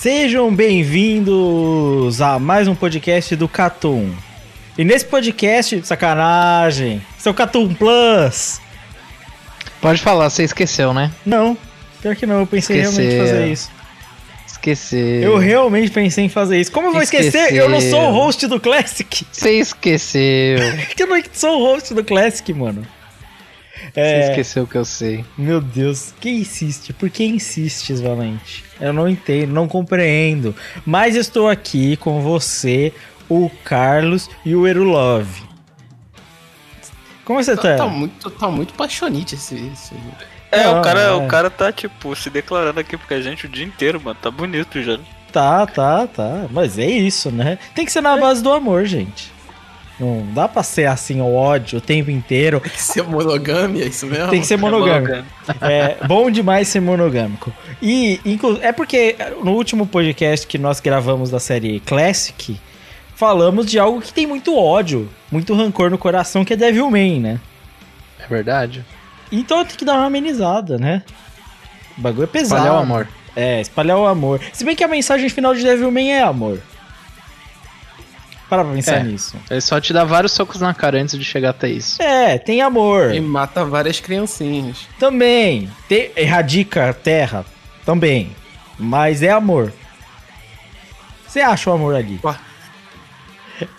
[0.00, 4.10] Sejam bem-vindos a mais um podcast do Catum.
[4.78, 8.62] E nesse podcast, sacanagem, seu Catum Plus.
[9.78, 11.12] Pode falar, você esqueceu, né?
[11.26, 11.54] Não,
[12.00, 12.98] pior que não, eu pensei Esqueceu.
[12.98, 13.70] realmente em fazer isso.
[14.46, 15.22] Esqueceu.
[15.22, 16.72] Eu realmente pensei em fazer isso.
[16.72, 17.38] Como eu vou esquecer?
[17.38, 17.64] Esqueceu.
[17.64, 19.26] Eu não sou o host do Classic.
[19.30, 20.60] Você esqueceu.
[20.98, 22.86] Eu não sou o host do Classic, mano.
[23.92, 25.24] Você É, esqueceu o que eu sei.
[25.36, 26.92] Meu Deus, quem insiste?
[26.92, 28.64] Por que insistes, Valente?
[28.80, 30.54] Eu não entendo, não compreendo.
[30.86, 32.92] Mas estou aqui com você,
[33.28, 35.26] o Carlos e o Erulov.
[37.24, 37.76] Como você Tá, tá?
[37.76, 39.54] tá muito, tá muito paixonite esse.
[39.72, 39.94] esse...
[40.50, 41.12] É, Não, o, cara, é.
[41.12, 44.18] o cara tá, tipo, se declarando aqui pra gente o dia inteiro, mano.
[44.20, 44.98] Tá bonito já.
[45.30, 46.46] Tá, tá, tá.
[46.50, 47.56] Mas é isso, né?
[47.72, 49.30] Tem que ser na base do amor, gente.
[50.00, 52.58] Não dá pra ser assim, o ódio o tempo inteiro.
[52.60, 54.28] Tem que ser monogâmia, é isso mesmo?
[54.30, 55.24] Tem que ser monogâmico.
[55.60, 57.52] É bom demais ser monogâmico.
[57.82, 62.58] E inclu- é porque no último podcast que nós gravamos da série Classic,
[63.14, 67.40] falamos de algo que tem muito ódio, muito rancor no coração, que é Devilman, né?
[68.18, 68.82] É verdade.
[69.30, 71.02] Então tem que dar uma amenizada, né?
[71.98, 72.62] O bagulho é pesado.
[72.62, 73.08] Espalhar o amor.
[73.36, 74.40] É, espalhar o amor.
[74.52, 76.58] Se bem que a mensagem final de Devilman é amor.
[78.50, 79.02] Para pra pensar É.
[79.04, 79.36] nisso.
[79.48, 82.02] Ele só te dá vários socos na cara antes de chegar até isso.
[82.02, 83.14] É, tem amor.
[83.14, 84.88] E mata várias criancinhas.
[84.98, 85.70] Também.
[85.88, 87.46] Tem, erradica a terra.
[87.86, 88.34] Também.
[88.76, 89.72] Mas é amor.
[91.26, 92.18] Você acha o amor ali?
[92.24, 92.36] Ué.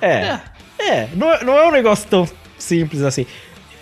[0.01, 0.39] É.
[0.79, 1.07] É.
[1.15, 2.27] Não, não é um negócio tão
[2.57, 3.25] simples assim.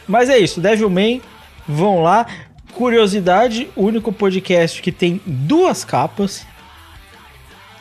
[0.08, 0.60] Mas é isso.
[0.60, 1.22] Devilman,
[1.68, 2.26] vão lá.
[2.74, 6.48] Curiosidade, o único podcast que tem duas capas.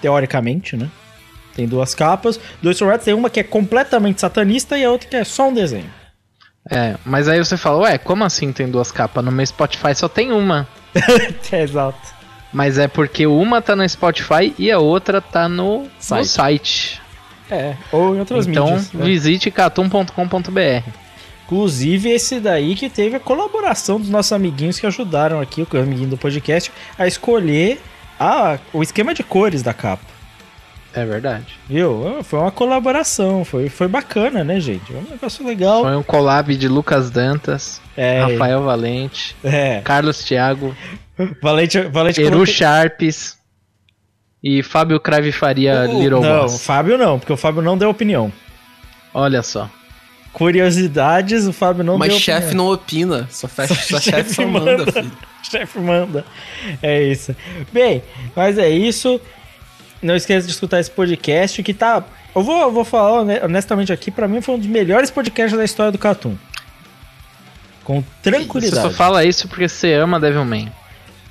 [0.02, 0.90] Teoricamente, né?
[1.58, 2.38] Tem duas capas.
[2.62, 5.52] Dois Surats tem uma que é completamente satanista e a outra que é só um
[5.52, 5.90] desenho.
[6.70, 9.24] É, mas aí você fala, ué, como assim tem duas capas?
[9.24, 10.68] No meu Spotify só tem uma.
[11.50, 11.98] é, exato.
[12.52, 16.20] Mas é porque uma tá no Spotify e a outra tá no Site.
[16.20, 17.02] no site.
[17.50, 17.74] É.
[17.90, 18.92] Ou em outras então mídias.
[18.92, 19.04] né?
[19.04, 20.88] visite catum.com.br.
[21.44, 26.10] Inclusive esse daí que teve a colaboração dos nossos amiguinhos que ajudaram aqui, o amiguinho
[26.10, 27.80] do podcast, a escolher
[28.20, 30.17] a, o esquema de cores da capa.
[31.00, 31.46] É verdade.
[31.68, 32.18] Viu?
[32.24, 34.86] Foi uma colaboração, foi, foi bacana, né, gente?
[34.86, 35.82] Foi um negócio legal.
[35.82, 39.80] Foi um collab de Lucas Dantas, É, Rafael Valente, é.
[39.84, 40.74] Carlos Thiago,
[41.42, 43.36] Valente, Valente Eru coloquei- Sharps
[44.42, 46.62] e Fábio Crave Faria O- Little Não, o Boss.
[46.64, 48.32] Fábio não, porque o Fábio não deu opinião.
[49.14, 49.68] Olha só.
[50.32, 52.66] Curiosidades, o Fábio não Mas deu chefe opinião.
[52.66, 53.26] não opina.
[53.30, 54.92] Só, faz, só chefe chefe só manda, manda.
[54.92, 55.12] filho.
[55.42, 56.24] chefe manda.
[56.82, 57.34] É isso.
[57.72, 58.02] Bem,
[58.36, 59.20] mas é isso.
[60.02, 62.04] Não esqueça de escutar esse podcast que tá.
[62.34, 65.56] Eu vou, eu vou falar hone- honestamente aqui, pra mim foi um dos melhores podcasts
[65.58, 66.36] da história do Catum.
[67.84, 68.82] Com Você tranquilidade.
[68.82, 70.70] só fala isso porque você ama Devilman.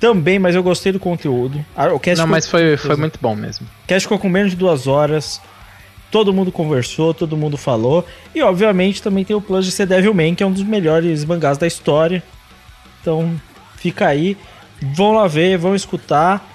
[0.00, 1.64] Também, mas eu gostei do conteúdo.
[1.94, 3.66] O cast Não, mas foi, foi muito bom mesmo.
[3.84, 5.40] o cast ficou com menos de duas horas.
[6.10, 8.06] Todo mundo conversou, todo mundo falou.
[8.34, 11.58] E obviamente também tem o plus de ser Devilman, que é um dos melhores mangás
[11.58, 12.22] da história.
[13.00, 13.38] Então,
[13.76, 14.36] fica aí.
[14.80, 16.46] Vão lá ver, vão escutar.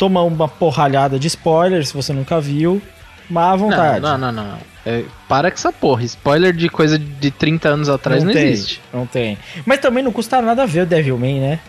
[0.00, 2.80] Toma uma porralhada de spoilers se você nunca viu.
[3.28, 4.00] Mas à Não, vontade.
[4.00, 4.58] não, não, não.
[4.84, 6.02] É, para com essa porra.
[6.04, 8.80] Spoiler de coisa de 30 anos atrás não, tem, existe.
[8.92, 9.36] Não tem.
[9.66, 11.60] Mas também não custa nada ver o Devilman, né?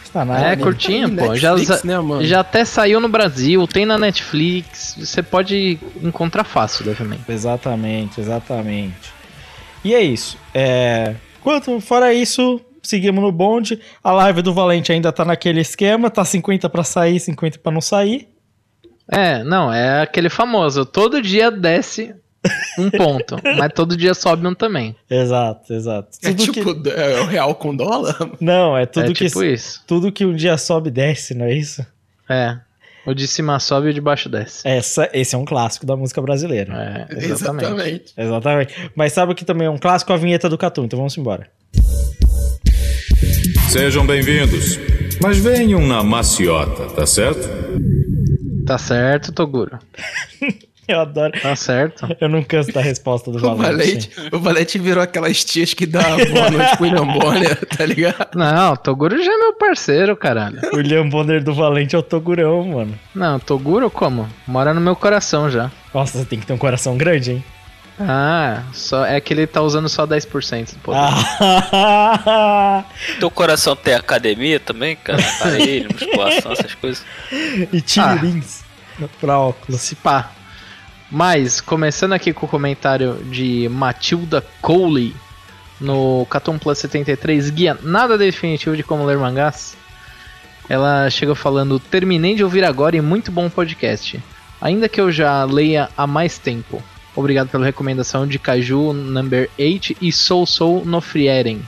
[0.00, 0.40] Custa nada.
[0.44, 0.62] É, né?
[0.62, 1.32] curtinho, Tá pô.
[1.32, 2.24] em Já, Netflix, já, né, mano?
[2.26, 4.96] já até saiu no Brasil, tem na Netflix.
[4.98, 7.20] Você pode encontrar fácil Devilman.
[7.28, 9.12] Exatamente, exatamente.
[9.84, 10.36] E é isso.
[10.52, 11.14] É...
[11.40, 13.80] Quanto fora isso, seguimos no bonde.
[14.02, 17.80] A live do Valente ainda tá naquele esquema, tá 50 pra sair, 50 pra não
[17.80, 18.28] sair.
[19.10, 20.84] É, não, é aquele famoso.
[20.84, 22.14] Todo dia desce
[22.78, 24.94] um ponto, mas todo dia sobe um também.
[25.08, 26.08] Exato, exato.
[26.22, 26.90] É Tudo tipo, que...
[26.90, 28.16] é o real com dólar?
[28.40, 29.82] Não, é tudo é que tipo isso.
[29.86, 31.84] tudo que um dia sobe desce, não é isso?
[32.28, 32.58] É.
[33.06, 34.66] O de cima sobe e o de baixo desce.
[34.66, 37.08] Essa, esse é um clássico da música brasileira.
[37.10, 37.64] É, exatamente.
[37.64, 38.14] Exatamente.
[38.16, 38.90] Exatamente.
[38.94, 40.12] Mas sabe o que também é um clássico?
[40.12, 40.84] A vinheta do Catum.
[40.84, 41.48] Então vamos embora.
[43.70, 44.80] Sejam bem-vindos.
[45.22, 47.48] Mas venham na maciota, tá certo?
[48.66, 49.78] Tá certo, Toguro.
[50.88, 51.40] Eu adoro.
[51.40, 52.04] Tá certo.
[52.20, 54.10] Eu não canso da resposta do O Valente.
[54.32, 56.02] O Valete virou aquelas tias que dá
[56.32, 58.34] boa noite pro William Bonner, tá ligado?
[58.34, 60.58] Não, Toguro já é meu parceiro, caralho.
[60.72, 62.98] O William Bonner do Valente é o Togurão, mano.
[63.14, 64.28] Não, Toguro como?
[64.48, 65.70] Mora no meu coração já.
[65.94, 67.44] Nossa, você tem que ter um coração grande, hein?
[67.98, 70.98] Ah, só é que ele tá usando só 10% do poder.
[71.00, 72.84] Ah,
[73.18, 75.22] Teu coração tem academia também, cara?
[75.22, 77.04] Aparelho, musculação, essas coisas.
[77.72, 78.64] e tirins
[79.20, 79.80] pra óculos.
[79.80, 80.30] Se pá.
[81.10, 85.14] Mas, começando aqui com o comentário de Matilda Coley
[85.80, 89.76] no Catum Plus 73, guia nada definitivo de como ler mangás.
[90.68, 94.22] Ela chega falando: Terminei de ouvir agora e muito bom podcast.
[94.60, 96.82] Ainda que eu já leia há mais tempo.
[97.14, 101.60] Obrigado pela recomendação de Kaiju Number 8 e Soul Soul no Frieren.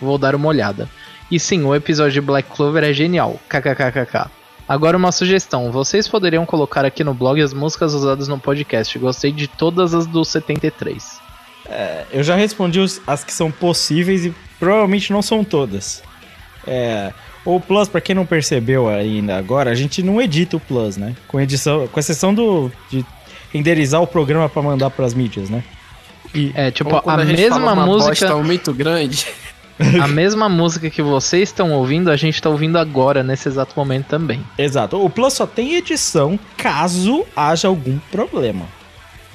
[0.00, 0.88] Vou dar uma olhada.
[1.30, 3.40] E sim, o episódio de Black Clover é genial.
[3.48, 4.30] KKKKK.
[4.68, 8.98] Agora uma sugestão, vocês poderiam colocar aqui no blog as músicas usadas no podcast.
[8.98, 11.20] Gostei de todas as do 73.
[12.10, 16.02] Eu já respondi as que são possíveis e provavelmente não são todas.
[16.66, 17.12] É,
[17.44, 21.14] o Plus, pra quem não percebeu ainda agora, a gente não edita o Plus, né?
[21.28, 23.04] Com edição, com exceção do de
[23.56, 25.62] renderizar o programa pra mandar pras mídias, né?
[26.34, 29.26] E É, tipo, a, gente fala mesma uma música, bosta muito grande.
[30.02, 34.06] a mesma música que vocês estão ouvindo, a gente tá ouvindo agora nesse exato momento
[34.06, 34.44] também.
[34.58, 38.66] exato, o Plus só tem edição caso haja algum problema.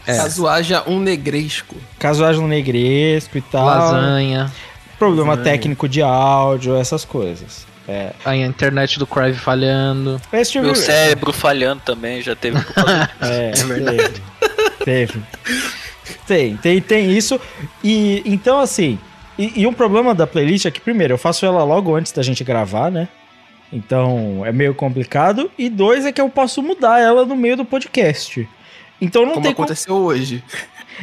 [0.06, 0.18] É.
[0.18, 1.75] Caso haja um negresco.
[2.00, 4.51] Caso haja um negresco e tal, Lasanha,
[4.97, 5.44] problema Lasanha.
[5.44, 7.70] técnico de áudio, essas coisas.
[7.88, 10.22] É, a internet do Crive falhando.
[10.62, 12.57] Meu cérebro falhando também, já teve.
[12.60, 12.74] disso.
[13.22, 14.24] É, verdade.
[14.83, 15.22] Teve.
[16.28, 17.39] Tem, tem, tem isso.
[17.83, 19.00] E então, assim.
[19.38, 22.22] E, e um problema da playlist é que, primeiro, eu faço ela logo antes da
[22.22, 23.07] gente gravar, né?
[23.72, 25.50] Então é meio complicado.
[25.57, 28.48] E dois é que eu posso mudar ela no meio do podcast.
[29.00, 29.66] Então não Como tem como.
[29.66, 30.44] aconteceu hoje.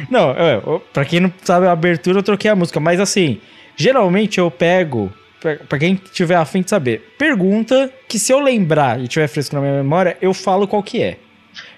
[0.09, 0.61] Não, é,
[0.93, 2.79] pra quem não sabe a abertura, eu troquei a música.
[2.79, 3.41] Mas assim,
[3.75, 5.11] geralmente eu pego.
[5.39, 9.55] Pra pra quem tiver afim de saber, pergunta que se eu lembrar e tiver fresco
[9.55, 11.17] na minha memória, eu falo qual que é.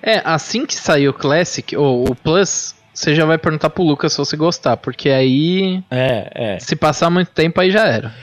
[0.02, 4.14] É, assim que sair o Classic, ou o Plus, você já vai perguntar pro Lucas
[4.14, 6.60] se você gostar, porque aí, É, é.
[6.60, 8.14] se passar muito tempo, aí já era.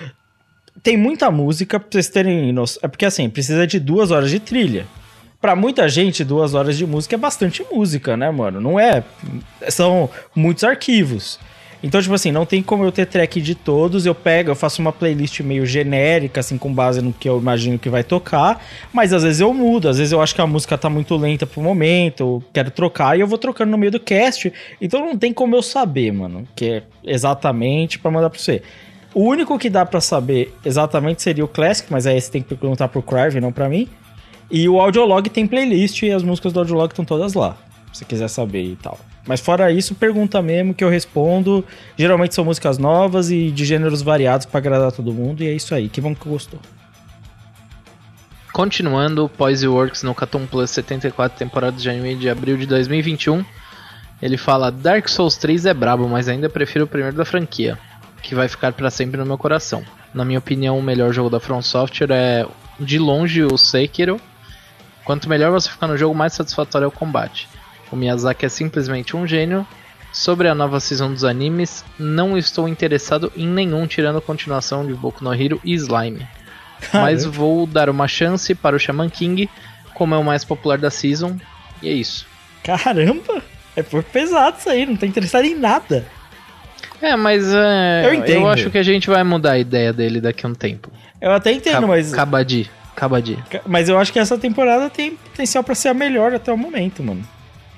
[0.82, 2.80] tem muita música pra vocês terem noção.
[2.82, 4.86] É porque assim, precisa de duas horas de trilha.
[5.40, 8.60] Pra muita gente, duas horas de música é bastante música, né, mano?
[8.60, 9.04] Não é.
[9.68, 11.38] São muitos arquivos.
[11.82, 14.04] Então, tipo assim, não tem como eu ter track de todos.
[14.04, 17.78] Eu pego, eu faço uma playlist meio genérica, assim, com base no que eu imagino
[17.78, 18.64] que vai tocar.
[18.92, 21.46] Mas às vezes eu mudo, às vezes eu acho que a música tá muito lenta
[21.46, 24.52] pro momento, eu quero trocar e eu vou trocando no meio do cast.
[24.80, 28.62] Então não tem como eu saber, mano, que é exatamente pra mandar pra você.
[29.14, 32.54] O único que dá pra saber exatamente seria o Classic, mas aí você tem que
[32.54, 33.88] perguntar pro Crive, não pra mim.
[34.50, 37.56] E o Audiolog tem playlist e as músicas do Audiolog estão todas lá,
[37.92, 38.98] se quiser saber e tal.
[39.26, 41.64] Mas fora isso, pergunta mesmo que eu respondo.
[41.96, 45.42] Geralmente são músicas novas e de gêneros variados pra agradar todo mundo.
[45.42, 46.58] E é isso aí, que bom que gostou.
[48.52, 53.44] Continuando, Poise Works no Catum Plus 74, temporada de anime de abril de 2021.
[54.20, 57.78] Ele fala: Dark Souls 3 é brabo, mas ainda prefiro o primeiro da franquia,
[58.22, 59.84] que vai ficar pra sempre no meu coração.
[60.12, 62.46] Na minha opinião, o melhor jogo da From Software é
[62.80, 64.20] de longe o Sekiro.
[65.04, 67.48] Quanto melhor você ficar no jogo, mais satisfatório é o combate.
[67.90, 69.66] O Miyazaki é simplesmente um gênio.
[70.12, 74.94] Sobre a nova season dos animes, não estou interessado em nenhum, tirando a continuação de
[74.94, 76.26] Boku no Hero e Slime.
[76.92, 79.48] Mas vou dar uma chance para o Shaman King,
[79.94, 81.36] como é o mais popular da season.
[81.82, 82.26] E é isso.
[82.64, 83.42] Caramba!
[83.76, 86.04] É por pesado isso aí, não tá interessado em nada.
[87.00, 88.48] É, mas é, Eu entendo.
[88.48, 90.90] acho que a gente vai mudar a ideia dele daqui a um tempo.
[91.20, 92.12] Eu até entendo, mas.
[92.12, 92.68] Cabadi.
[92.96, 93.38] Cabadi.
[93.66, 97.02] Mas eu acho que essa temporada tem potencial pra ser a melhor até o momento,
[97.02, 97.22] mano.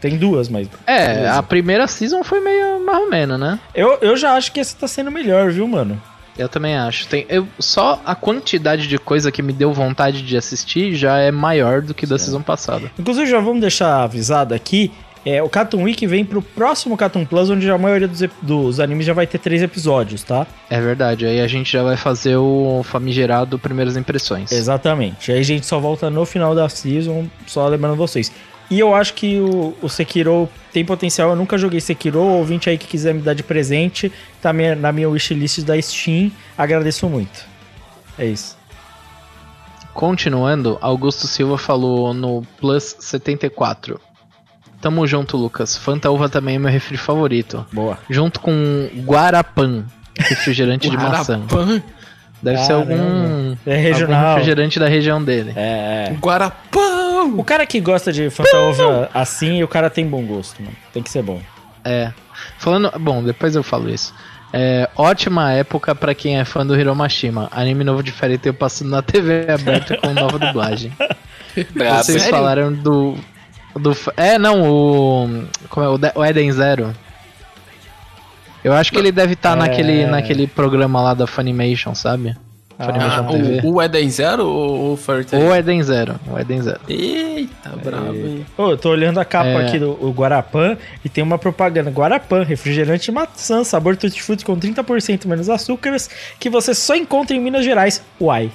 [0.01, 0.69] Tem duas, mas.
[0.87, 1.35] É, Beleza.
[1.35, 3.59] a primeira season foi meio mais ou menos, né?
[3.75, 6.01] Eu, eu já acho que essa tá sendo melhor, viu, mano?
[6.39, 7.07] Eu também acho.
[7.07, 11.31] Tem, eu, só a quantidade de coisa que me deu vontade de assistir já é
[11.31, 12.91] maior do que da season passada.
[12.99, 14.91] Inclusive, já vamos deixar avisado aqui.
[15.25, 19.05] É, o Cartoon Week vem pro próximo Cartoon Plus, onde a maioria dos, dos animes
[19.05, 20.47] já vai ter três episódios, tá?
[20.71, 24.51] É verdade, aí a gente já vai fazer o famigerado Primeiras Impressões.
[24.51, 25.31] Exatamente.
[25.31, 28.33] Aí a gente só volta no final da season, só lembrando vocês.
[28.71, 31.31] E eu acho que o, o Sekiro tem potencial.
[31.31, 32.21] Eu nunca joguei Sekiro.
[32.21, 36.31] Ouvinte aí que quiser me dar de presente, tá minha- na minha wishlist da Steam.
[36.57, 37.45] Agradeço muito.
[38.17, 38.57] É isso.
[39.93, 44.01] Continuando, Augusto Silva falou no Plus 74.
[44.81, 45.77] Tamo junto, Lucas.
[45.77, 47.67] Fanta Uva também é meu refri favorito.
[47.73, 47.99] Boa.
[48.09, 49.85] Junto com Guarapan,
[50.17, 51.41] refrigerante de maçã.
[51.41, 51.83] Guarapã.
[52.43, 52.93] Deve ser Caramba.
[52.95, 54.29] algum, É algum regional.
[54.35, 55.53] refrigerante da região dele.
[55.57, 56.13] É, é.
[56.21, 57.39] Guarapão.
[57.39, 60.75] O cara que gosta de Fanta Uva assim, o cara tem bom gosto, mano.
[60.93, 61.41] Tem que ser bom.
[61.85, 62.11] É.
[62.59, 62.91] Falando.
[62.99, 64.15] Bom, depois eu falo isso.
[64.53, 67.49] É, ótima época pra quem é fã do Hiromashima.
[67.53, 70.93] Anime novo de Fairy Tail passando na TV aberta com nova dublagem.
[72.01, 73.17] Vocês falaram do.
[73.77, 75.45] do é, não, o.
[75.69, 75.89] Como é?
[75.91, 76.93] O, De- o Eden Zero.
[78.63, 79.57] Eu acho que ele deve estar É.
[79.57, 82.37] naquele, naquele programa lá da Funimation, sabe?
[82.83, 83.21] Ah,
[83.63, 85.47] o, o Eden Zero ou o Fairy Tail?
[85.51, 86.19] O Eden Zero.
[86.27, 86.81] O Eden Zero.
[86.89, 88.47] Eita, brabo, hein?
[88.57, 89.67] Ô, eu tô olhando a capa É.
[89.67, 91.91] aqui do o Guarapã e tem uma propaganda.
[91.91, 97.41] Guarapã, refrigerante de maçã, sabor tutti-frutti com 30% menos açúcares, que você só encontra em
[97.41, 98.03] Minas Gerais.
[98.19, 98.51] Uai.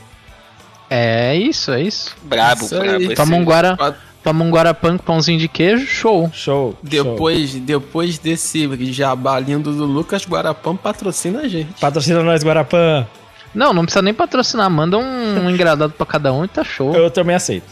[0.89, 2.15] É isso, é isso.
[2.23, 3.15] Brabo, Isso brabo.
[3.15, 3.77] Toma um, guara,
[4.25, 6.31] toma um guarapã com pãozinho de queijo, show.
[6.33, 6.71] Show.
[6.71, 6.77] show.
[6.81, 11.79] Depois, depois desse jabá lindo do Lucas, Guarapão patrocina a gente.
[11.79, 13.07] Patrocina nós, Guarapã.
[13.53, 14.67] Não, não precisa nem patrocinar.
[14.67, 16.95] Manda um, um engradado pra cada um e tá show.
[16.95, 17.67] Eu também aceito.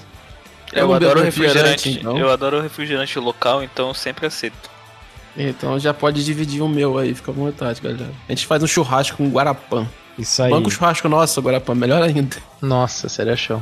[0.71, 1.69] Eu Vamos adoro refrigerante.
[1.69, 2.17] refrigerante, então.
[2.19, 4.69] Eu adoro refrigerante local, então eu sempre aceito.
[5.35, 8.11] Então já pode dividir o meu aí, fica à vontade, galera.
[8.29, 9.87] A gente faz um churrasco com Guarapã.
[10.19, 10.51] Isso aí.
[10.51, 12.37] Banco churrasco nosso, Guarapã, melhor ainda.
[12.61, 13.59] Nossa, seria show.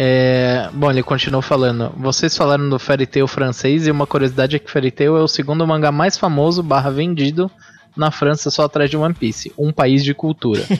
[0.00, 1.92] É, bom, ele continuou falando.
[1.96, 5.26] Vocês falaram do Fairy Tail francês e uma curiosidade é que Fairy Tail é o
[5.26, 7.50] segundo mangá mais famoso barra vendido
[7.98, 10.62] na França só atrás de One Piece, um país de cultura.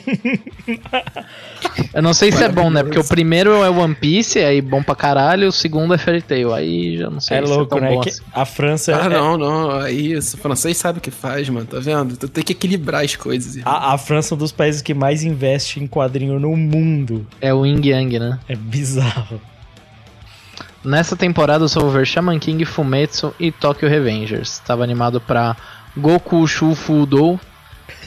[1.93, 2.83] Eu não sei se é bom, né?
[2.83, 6.53] Porque o primeiro é One Piece, aí bom pra caralho, o segundo é Fairy Tail.
[6.55, 7.95] Aí já não sei É se louco, é tão né?
[7.95, 8.23] bom Que assim.
[8.33, 8.97] a França.
[8.97, 10.37] Ah, é- não, não, é isso.
[10.37, 12.17] O francês sabe o que faz, mano, tá vendo?
[12.17, 13.57] Tu tem que equilibrar as coisas.
[13.57, 13.73] irmão.
[13.73, 17.27] A, a França é um dos países que mais investe em quadrinho no mundo.
[17.41, 18.39] É o Yin Yang, né?
[18.49, 19.41] É bizarro.
[20.85, 24.61] Nessa temporada eu só vou ver Shaman King, Fumetsu e Tokyo Revengers.
[24.61, 25.57] Tava animado pra
[25.99, 27.39] Goku Shufudou,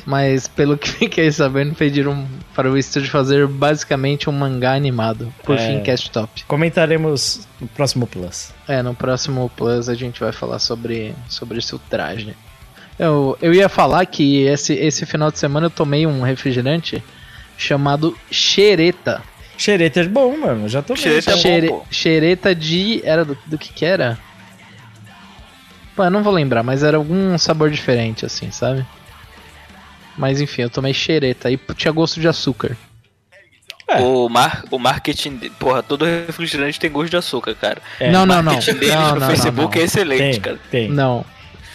[0.06, 5.32] mas pelo que fiquei sabendo, pediram para o estúdio fazer basicamente um mangá animado.
[5.44, 5.60] Por É.
[5.60, 6.44] fim, cast top.
[6.46, 8.52] Comentaremos no próximo Plus.
[8.68, 12.36] É, no próximo Plus a gente vai falar sobre, sobre esse traje.
[13.00, 17.04] Eu, eu ia falar que esse, esse final de semana eu tomei um refrigerante
[17.58, 19.22] chamado Xereta.
[19.58, 20.68] Xereta é bom, mano.
[20.68, 21.86] Já tô Xereta é bom, Xere- pô.
[21.92, 23.02] Xereta de.
[23.04, 24.18] Era do, do que que era?
[26.02, 28.84] Pô, eu não vou lembrar, mas era algum sabor diferente, assim, sabe?
[30.18, 32.76] Mas enfim, eu tomei xereta e tinha gosto de açúcar.
[33.88, 34.00] É.
[34.00, 35.38] O, mar, o marketing.
[35.60, 37.78] Porra, todo refrigerante tem gosto de açúcar, cara.
[38.00, 38.54] É, não, o não, não.
[38.54, 40.60] marketing deles Não, no não, Facebook não, é excelente, Tem, cara.
[40.72, 41.24] tem, não.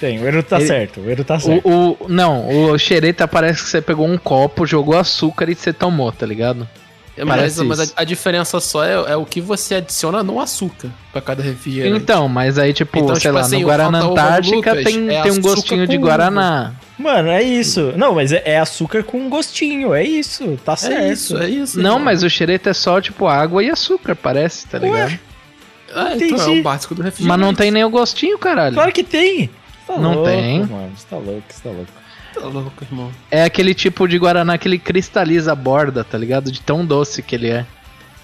[0.01, 0.19] tem.
[0.21, 1.01] O Eru tá Ele- certo.
[1.03, 1.69] O Eru tá certo.
[1.69, 5.73] O, o, não, o xereta parece que você pegou um copo, jogou açúcar e você
[5.73, 6.69] tomou, tá ligado?
[7.17, 10.91] É, mas mas a, a diferença só é, é o que você adiciona no açúcar
[11.11, 11.97] pra cada refrigerante.
[12.03, 15.09] Então, mas aí, tipo, Então, sei tipo lá, assim, no o Guaraná Antártica Lucas tem,
[15.09, 16.75] é tem um gostinho de Guaraná.
[16.99, 17.95] Mano, é isso.
[17.97, 19.95] Não, mas é, é açúcar com gostinho.
[19.95, 20.59] É isso.
[20.65, 20.99] Tá certo.
[20.99, 21.79] É isso, é isso.
[21.79, 22.05] Não, irmão.
[22.05, 25.19] mas o xereta é só, tipo, água e açúcar, parece, tá ligado?
[25.95, 27.39] Ah, então é o básico do refrigerante.
[27.39, 28.75] Mas não tem nem o gostinho, caralho.
[28.75, 29.49] Claro que tem.
[29.87, 30.61] Tá Não louco, tem.
[30.67, 31.93] Mano, você tá louco, você tá louco.
[32.41, 33.11] Tá louco, irmão.
[33.31, 36.51] É aquele tipo de Guaraná que ele cristaliza a borda, tá ligado?
[36.53, 37.67] De tão doce que ele é.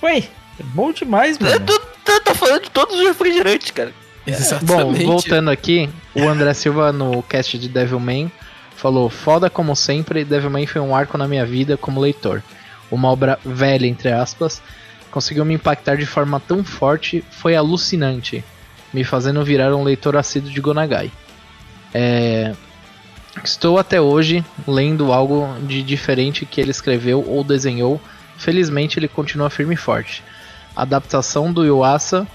[0.03, 1.67] Ué, é bom demais, Eu mano.
[1.67, 3.93] tô, tô, tô falando de todos os refrigerantes, cara.
[4.25, 5.05] Bom, Exatamente.
[5.05, 8.31] voltando aqui, o André Silva no cast de Devilman
[8.77, 12.43] falou: Foda como sempre, Devilman foi um arco na minha vida como leitor.
[12.91, 14.63] Uma obra velha, entre aspas,
[15.11, 18.45] conseguiu me impactar de forma tão forte, foi alucinante,
[18.93, 21.11] me fazendo virar um leitor assíduo de Gonagai.
[21.95, 22.55] É,
[23.43, 28.01] Estou até hoje lendo algo de diferente que ele escreveu ou desenhou.
[28.37, 30.23] Felizmente ele continua firme e forte.
[30.77, 32.27] A adaptação do Yuasa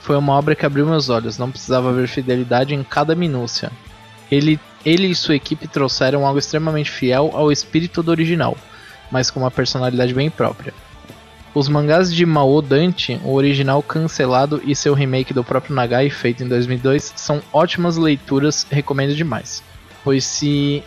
[0.00, 3.70] foi uma obra que abriu meus olhos, não precisava ver fidelidade em cada minúcia.
[4.30, 8.56] Ele, ele e sua equipe trouxeram algo extremamente fiel ao espírito do original,
[9.10, 10.74] mas com uma personalidade bem própria.
[11.54, 16.44] Os mangás de Mao Dante, o original cancelado e seu remake do próprio Nagai, feito
[16.44, 19.62] em 2002, são ótimas leituras, recomendo demais.
[20.02, 20.82] Pois se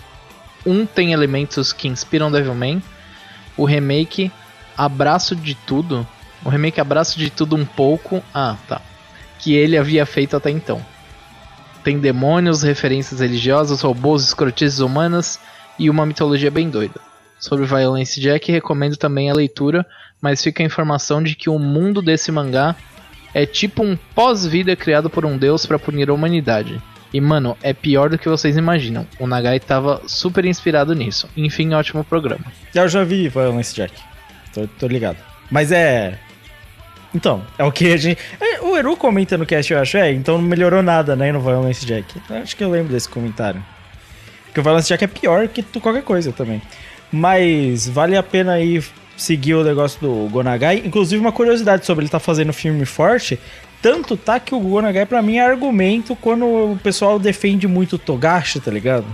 [0.65, 2.81] um tem elementos que inspiram Devilman,
[3.57, 4.31] o remake
[4.77, 6.07] Abraço de Tudo,
[6.43, 8.81] o remake Abraço de Tudo um pouco, ah, tá,
[9.39, 10.83] que ele havia feito até então.
[11.83, 15.39] Tem demônios, referências religiosas, robôs, escrotices humanas
[15.77, 16.99] e uma mitologia bem doida.
[17.39, 19.85] Sobre Violence Jack, recomendo também a leitura,
[20.21, 22.73] mas fica a informação de que o mundo desse mangá
[23.33, 26.81] é tipo um pós-vida criado por um deus para punir a humanidade.
[27.13, 29.05] E mano, é pior do que vocês imaginam.
[29.19, 31.29] O Nagai tava super inspirado nisso.
[31.37, 32.45] Enfim, ótimo programa.
[32.73, 33.93] Eu já vi Violence Jack.
[34.53, 35.17] Tô, tô ligado.
[35.51, 36.17] Mas é.
[37.13, 38.19] Então, é o que a gente.
[38.41, 41.39] é, O Eru comenta no cast, eu acho, é, então não melhorou nada, né, no
[41.39, 42.19] Violence Jack.
[42.27, 43.63] Eu Acho que eu lembro desse comentário.
[44.45, 46.61] Porque o Violence Jack é pior que qualquer coisa também.
[47.11, 48.83] Mas vale a pena aí
[49.15, 50.81] seguir o negócio do Gonagai.
[50.83, 53.39] Inclusive, uma curiosidade sobre ele tá fazendo filme forte.
[53.83, 57.99] Tanto tá que o Gonagai, pra mim, é argumento quando o pessoal defende muito o
[57.99, 59.05] Togashi, tá ligado?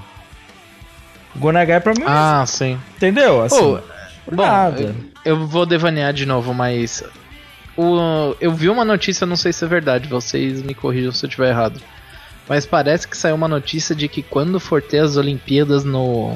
[1.36, 2.80] O Gonagai, pra mim, Ah, sim.
[2.96, 3.42] entendeu?
[3.42, 3.80] Assim,
[4.32, 4.96] Bom, nada.
[5.26, 7.04] eu, eu vou devanear de novo, mas.
[7.76, 11.28] O, eu vi uma notícia, não sei se é verdade, vocês me corrijam se eu
[11.30, 11.82] estiver errado.
[12.48, 16.36] Mas parece que saiu uma notícia de que quando for ter as Olimpíadas no,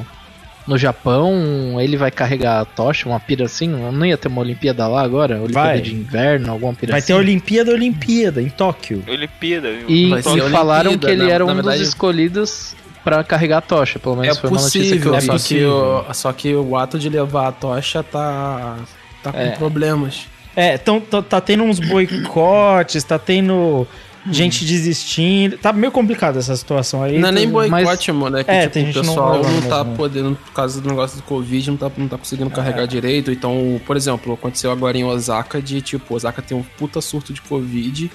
[0.68, 3.68] no Japão, ele vai carregar a tocha, uma pira assim.
[3.68, 5.38] Não ia ter uma Olimpíada lá agora?
[5.40, 5.82] Olimpíada Vai.
[5.82, 7.08] de inverno, alguma pira Vai assim.
[7.08, 9.04] ter a Olimpíada, Olimpíada, em Tóquio.
[9.08, 9.70] Olimpíada?
[9.88, 13.62] E, e falaram Olimpíada, que ele na- era um verdade- dos escolhidos pra carregar a
[13.62, 15.26] tocha, pelo menos É foi uma notícia que eu possível, vi.
[15.26, 16.06] só, que possível.
[16.10, 18.78] o, só que o ato de levar a tocha tá,
[19.22, 19.50] tá com É.
[19.52, 20.28] problemas.
[20.56, 23.88] É, então tá, tá tendo uns boicotes, tá tendo
[24.32, 25.58] gente desistindo.
[25.58, 27.20] Tá meio complicado essa situação aí.
[27.20, 28.38] não é nem boicote, mano.
[28.38, 29.98] É que É, tipo, tem o gente não pessoal não, lá tá mesmo.
[29.98, 33.32] podendo, por causa do negócio do Covid, não tá, não tá conseguindo carregar direito.
[33.32, 37.42] Então, por exemplo, aconteceu agora em Osaka de tipo, Osaka tem um puta surto de
[37.42, 38.10] Covid.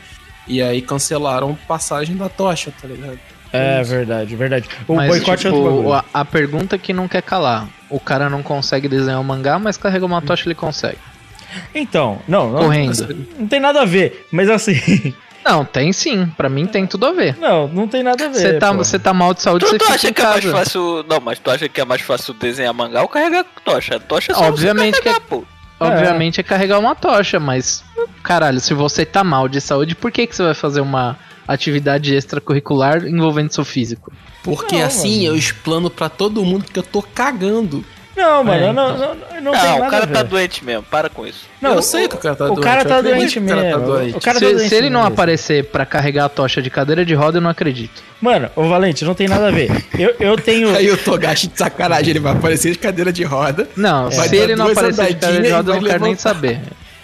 [0.47, 3.19] E aí cancelaram passagem da tocha, tá ligado?
[3.53, 4.69] É verdade, verdade.
[4.87, 7.69] O Mas, boicote é outro tipo, a, a pergunta que não quer calar.
[7.91, 10.99] O cara não consegue desenhar um mangá, mas carregar uma tocha ele consegue.
[11.75, 13.27] Então, não, não, Correndo.
[13.39, 14.75] não tem nada a ver, mas assim,
[15.49, 16.27] Não, tem sim.
[16.37, 17.37] Pra mim tem tudo a ver.
[17.39, 18.35] não, não tem nada a ver.
[18.39, 18.77] Você tá, pô.
[18.79, 21.05] você tá mal de saúde, Tu, você tu fica acha em que é mais fácil.
[21.09, 23.97] Não, mas tu acha que é mais fácil desenhar mangá ou carregar tocha?
[23.97, 25.45] A tocha é só Obviamente você que é- carregar, pô.
[25.81, 27.85] Obviamente é carregar uma tocha, mas.
[28.23, 32.15] Caralho, se você tá mal de saúde, por que, que você vai fazer uma atividade
[32.15, 34.13] extracurricular envolvendo seu físico?
[34.43, 35.29] Porque Não, assim mano.
[35.29, 37.85] eu explano pra todo mundo que eu tô cagando.
[38.19, 38.99] Não, mano, É, não, então.
[38.99, 40.13] não, não, não Não, tem o nada cara a ver.
[40.15, 41.47] tá doente mesmo, para com isso.
[41.61, 42.61] Não, eu sei que o cara tá o doente.
[42.65, 43.87] cara eu tá doente que o cara tá mesmo.
[43.87, 44.17] doente.
[44.17, 45.15] O cara tá se, doente se ele não mesmo.
[45.15, 48.03] aparecer pra carregar a tocha de cadeira de roda, eu não acredito.
[48.21, 49.71] Mano, ô Valente, não tem nada a ver.
[49.99, 50.71] Eu, eu tenho.
[50.77, 54.57] Aí o Togashi de sacanagem, ele vai aparecer de cadeira de roda Não, se ele
[54.57, 56.61] não aparecer de cadeira de roda, eu não quero nem saber.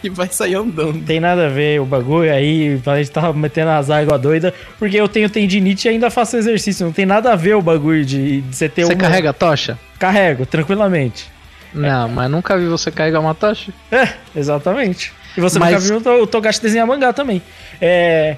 [0.06, 1.04] E vai sair andando.
[1.04, 4.96] Tem nada a ver o bagulho aí, a gente tava metendo as águas doida, porque
[4.96, 6.84] eu tenho tendinite e ainda faço exercício.
[6.86, 9.32] Não tem nada a ver o bagulho de, de você ter Você uma- carrega a
[9.32, 9.78] tocha?
[9.98, 11.32] Carrego, tranquilamente.
[11.72, 13.72] Não, mas nunca vi você carregar uma tocha.
[13.90, 15.12] É, exatamente.
[15.36, 17.42] E você Mas- nunca viu o To- o Togashi desenhar mangá também.
[17.80, 18.36] É.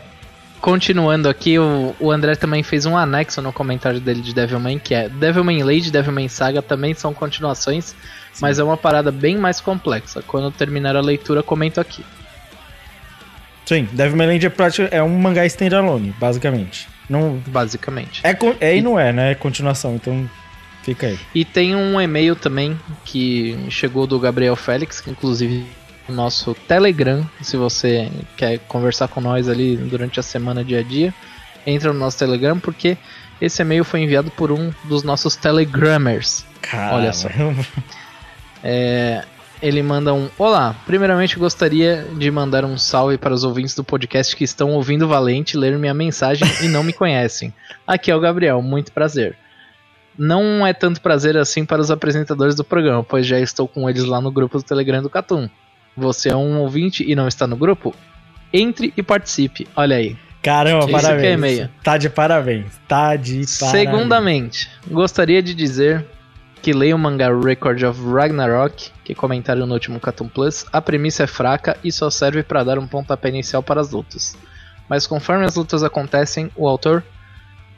[0.61, 4.95] Continuando aqui, o, o André também fez um anexo no comentário dele de Devilman, que
[4.95, 7.95] é Devilman Lady e Devilman Saga também são continuações,
[8.41, 10.23] mas é uma parada bem mais complexa.
[10.27, 12.05] Quando eu terminar a leitura, comento aqui.
[13.65, 16.89] Sim, Devilman Land é, prática- é um mangá standalone, basicamente.
[17.09, 18.21] Não, Basicamente.
[18.25, 19.31] é, é e não é, né?
[19.33, 20.29] É continuação, então
[20.83, 21.19] fica aí.
[21.35, 25.65] E tem um e-mail também que chegou do Gabriel Félix, que inclusive
[26.09, 30.83] o nosso Telegram, se você quer conversar com nós ali durante a semana, dia a
[30.83, 31.15] dia,
[31.67, 32.97] entra no nosso Telegram, porque
[33.41, 36.45] esse e-mail foi enviado por um dos nossos Telegrammers.
[36.93, 37.29] Olha só.
[38.63, 39.25] É,
[39.63, 44.35] ele manda um: Olá, primeiramente gostaria de mandar um salve para os ouvintes do podcast
[44.37, 47.53] que estão ouvindo Valente ler minha mensagem e não me conhecem.
[47.87, 49.37] Aqui é o Gabriel, muito prazer.
[50.19, 54.05] Não é tanto prazer assim para os apresentadores do programa, pois já estou com eles
[54.05, 55.49] lá no grupo do Telegram do Catum.
[55.97, 57.95] Você é um ouvinte e não está no grupo?
[58.53, 59.67] Entre e participe.
[59.77, 60.17] Olha aí.
[60.43, 61.71] Caramba, Isso aqui é parabéns.
[61.83, 62.81] Tá de parabéns.
[62.87, 63.51] Tá de parabéns.
[63.51, 66.07] Segundamente, gostaria de dizer
[66.63, 70.67] que leio o mangá Record of Ragnarok, que comentaram no último Catum Plus.
[70.73, 74.37] A premissa é fraca e só serve para dar um pontapé inicial para as lutas.
[74.89, 77.05] Mas conforme as lutas acontecem, o autor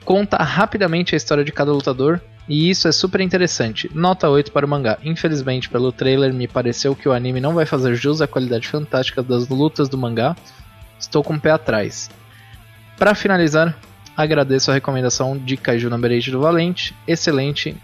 [0.04, 3.90] conta rapidamente a história de cada lutador, e isso é super interessante.
[3.94, 4.98] Nota 8 para o mangá.
[5.04, 9.22] Infelizmente, pelo trailer, me pareceu que o anime não vai fazer jus à qualidade fantástica
[9.22, 10.34] das lutas do mangá.
[10.98, 12.10] Estou com o pé atrás.
[12.96, 13.76] Para finalizar,
[14.16, 16.94] agradeço a recomendação de Kaiju Number 8 do Valente.
[17.06, 17.76] Excelente.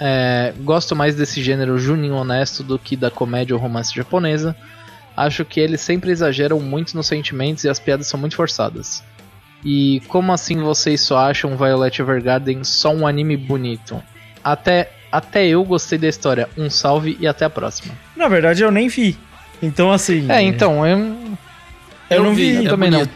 [0.00, 4.56] É, gosto mais desse gênero juninho honesto do que da comédia ou romance japonesa.
[5.16, 9.04] Acho que eles sempre exageram muito nos sentimentos e as piadas são muito forçadas.
[9.64, 14.02] E como assim vocês só acham Violet Evergarden só um anime bonito?
[14.42, 16.48] Até, até eu gostei da história.
[16.56, 17.94] Um salve e até a próxima.
[18.16, 19.16] Na verdade, eu nem vi.
[19.62, 20.28] Então, assim.
[20.28, 20.98] É, então, eu,
[22.10, 22.56] Eu, não vi.
[22.56, 23.08] eu é também não.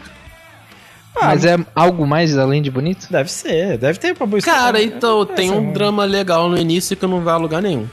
[1.19, 3.07] Ah, Mas é algo mais além de bonito?
[3.09, 5.73] Deve ser, deve ter pra boa Cara, então tem um mano.
[5.73, 7.87] drama legal no início que não vai a lugar nenhum.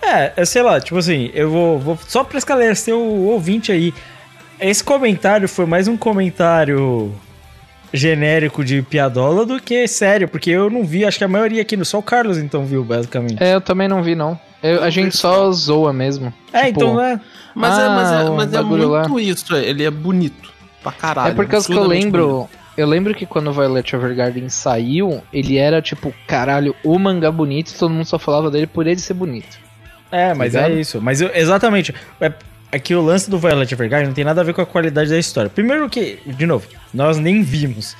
[0.00, 3.92] É, é, sei lá, tipo assim, eu vou, vou só pra esclarecer o ouvinte aí.
[4.60, 7.12] Esse comentário foi mais um comentário
[7.92, 11.82] genérico de piadola do que sério, porque eu não vi, acho que a maioria aqui,
[11.84, 13.42] só o Carlos então viu, basicamente.
[13.42, 14.38] É, eu também não vi, não.
[14.62, 16.32] Eu- a gente só zoa mesmo.
[16.52, 17.20] É, Tipo, então é.
[17.54, 19.20] Mas, é, mas, Ah, é, o mas é muito lá.
[19.20, 20.52] isso, é, ele é bonito.
[20.82, 21.32] Pra caralho.
[21.32, 22.50] É por causa que eu absurdamente bonito.
[22.78, 22.82] Lembro.
[22.82, 27.70] Eu lembro que quando o Violet Evergarden saiu, ele era tipo, caralho, o mangá bonito,
[27.70, 29.58] e todo mundo só falava dele por ele ser bonito.
[30.10, 31.00] É, mas Tá é isso.
[31.02, 31.94] Mas eu- exatamente.
[32.20, 32.32] É,
[32.72, 35.10] é que o lance do Violet Evergarden não tem nada a ver com a qualidade
[35.10, 35.50] da história.
[35.50, 37.96] Primeiro que, de novo, nós nem vimos.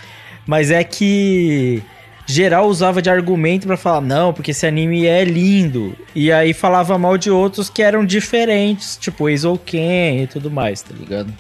[0.47, 1.83] Mas é que
[2.27, 5.95] geral usava de argumento pra falar, não, porque esse anime é lindo.
[6.15, 10.95] E aí falava mal de outros que eram diferentes, tipo Eizouken e tudo mais, tá
[10.99, 11.33] ligado?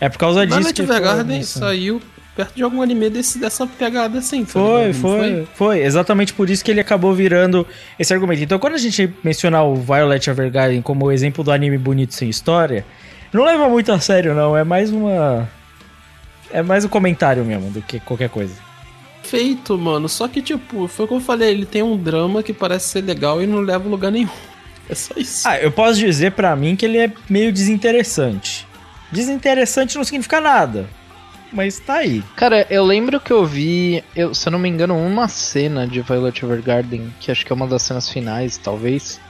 [0.00, 2.02] É por causa disso Violet Evergarden saiu
[2.34, 4.44] perto de algum anime desse, dessa pegada assim.
[4.44, 4.86] tá Foi?
[4.86, 7.66] Não foi, foi, Exatamente por isso que ele acabou virando
[7.98, 8.42] esse argumento.
[8.42, 12.84] Então, quando a gente mencionar o Violet Evergarden como exemplo do anime bonito sem história,
[13.32, 14.56] não leva muito a sério, não.
[14.56, 15.48] É mais uma.
[16.50, 18.54] É mais um comentário mesmo do que qualquer coisa.
[19.22, 20.08] Feito, mano.
[20.08, 23.02] Só que, tipo, foi o que eu falei, ele tem um drama que parece ser
[23.02, 24.28] legal e não leva a lugar nenhum.
[24.90, 25.48] É só isso.
[25.48, 28.66] Ah, eu posso dizer pra mim que ele é meio desinteressante.
[29.12, 30.88] Desinteressante não significa nada.
[31.52, 32.22] Mas tá aí.
[32.34, 36.00] Cara, eu lembro que eu vi, eu, se eu não me engano, uma cena de
[36.00, 39.20] Violet Evergarden, que acho que é uma das cenas finais, talvez.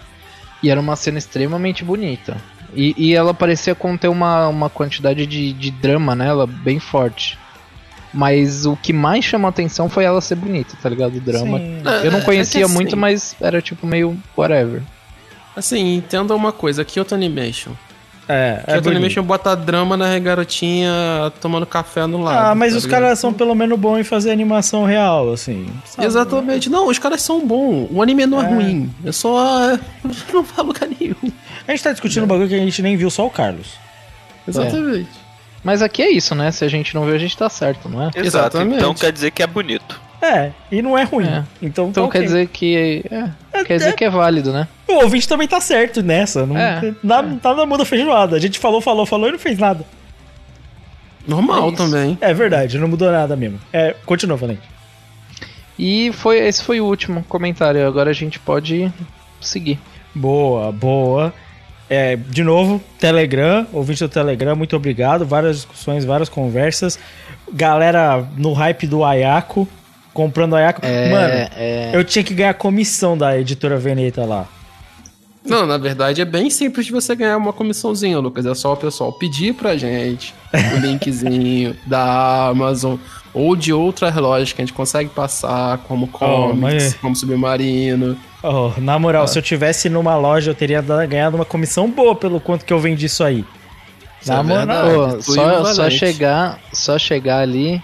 [0.62, 2.36] E era uma cena extremamente bonita.
[2.74, 7.36] E, e ela parecia conter uma, uma quantidade de, de drama nela bem forte.
[8.14, 11.16] Mas o que mais chamou a atenção foi ela ser bonita, tá ligado?
[11.16, 11.58] O drama.
[11.58, 11.82] Sim.
[11.84, 14.82] É, Eu não é conhecia assim, muito, mas era tipo meio whatever.
[15.56, 17.72] Assim, entenda uma coisa, Kyoto Animation.
[18.32, 18.74] É, é.
[18.76, 20.90] Animation bota drama na garotinha
[21.40, 22.46] tomando café no lado.
[22.50, 25.66] Ah, mas tá os caras são pelo menos bons em fazer animação real, assim.
[25.84, 26.06] sabe?
[26.06, 26.70] Exatamente.
[26.70, 27.88] Não, os caras são bons.
[27.90, 28.48] O anime não é, É.
[28.48, 28.90] ruim.
[29.04, 29.76] É só.
[30.32, 31.32] não a lugar nenhum.
[31.66, 33.68] A gente tá discutindo um bagulho que a gente nem viu, só o Carlos.
[34.46, 35.08] Exatamente.
[35.62, 36.50] Mas aqui é isso, né?
[36.50, 38.06] Se a gente não viu, a gente tá certo, não é?
[38.16, 38.78] Exato, Exatamente.
[38.78, 40.00] então quer dizer que é bonito.
[40.22, 41.26] É, e não é ruim.
[41.26, 41.44] É.
[41.60, 42.22] Então, Então tá quer ok.
[42.22, 43.04] dizer que.
[43.10, 43.92] É, É, quer dizer é.
[43.92, 44.68] que é válido, né?
[44.86, 46.46] O ouvinte também tá certo nessa.
[46.46, 48.36] Não, É, nada, nada muda feijoada.
[48.36, 49.84] A gente falou, falou, falou e não fez nada.
[51.26, 52.18] Normal É também.
[52.20, 53.58] É verdade, não mudou nada mesmo.
[53.72, 54.62] É, continua, Valente.
[55.78, 57.86] E foi, esse foi o último comentário.
[57.86, 58.92] Agora a gente pode
[59.40, 59.78] seguir.
[60.14, 61.32] Boa, boa.
[61.88, 65.26] É, de novo, Telegram, ouvinte do Telegram, muito obrigado.
[65.26, 66.98] Várias discussões, várias conversas.
[67.52, 69.68] Galera no hype do Ayako,
[70.12, 70.80] comprando Ayako.
[70.84, 71.90] É, Mano, é.
[71.94, 74.46] eu tinha que ganhar comissão da editora Veneta lá.
[75.44, 78.46] Não, na verdade é bem simples de você ganhar uma comissãozinha, Lucas.
[78.46, 82.96] É só o pessoal pedir pra gente o linkzinho da Amazon
[83.34, 88.16] ou de outras lojas que a gente consegue passar, como Comics, mas- como Submarino.
[88.44, 92.38] Oh, na moral, se eu tivesse numa loja, eu teria ganhado uma comissão boa pelo
[92.40, 93.44] quanto que eu vendi isso aí.
[94.20, 95.20] Isso Na é moral.
[95.22, 97.82] só, só chegar, só chegar ali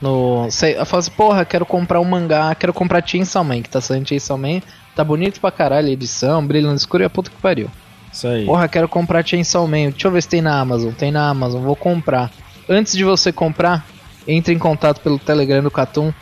[0.00, 3.70] no, sei, eu falo assim, porra, quero comprar um mangá, quero comprar Chainsaw Man, que
[3.70, 4.60] tá saindo Chainsaw Man,
[4.94, 7.70] tá bonito pra caralho a edição, brilho no escuro e a puta que pariu.
[8.12, 8.44] Isso aí.
[8.44, 11.62] Porra, quero comprar Chainsaw Man, deixa eu ver se tem na Amazon, tem na Amazon,
[11.62, 12.30] vou comprar.
[12.68, 13.86] Antes de você comprar,
[14.26, 16.12] entre em contato pelo Telegram do Catum,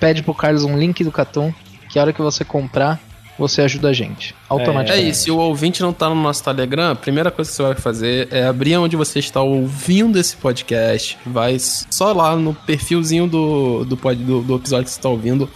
[0.00, 1.52] pede pro Carlos um link do Catum,
[1.88, 3.00] que a hora que você comprar,
[3.38, 5.08] você ajuda a gente, É automaticamente.
[5.10, 7.74] isso, se o ouvinte não tá no nosso Telegram, a primeira coisa que você vai
[7.74, 11.18] fazer é abrir onde você está ouvindo esse podcast.
[11.26, 15.48] Vai só lá no perfilzinho do, do, pod- do, do episódio que você está ouvindo.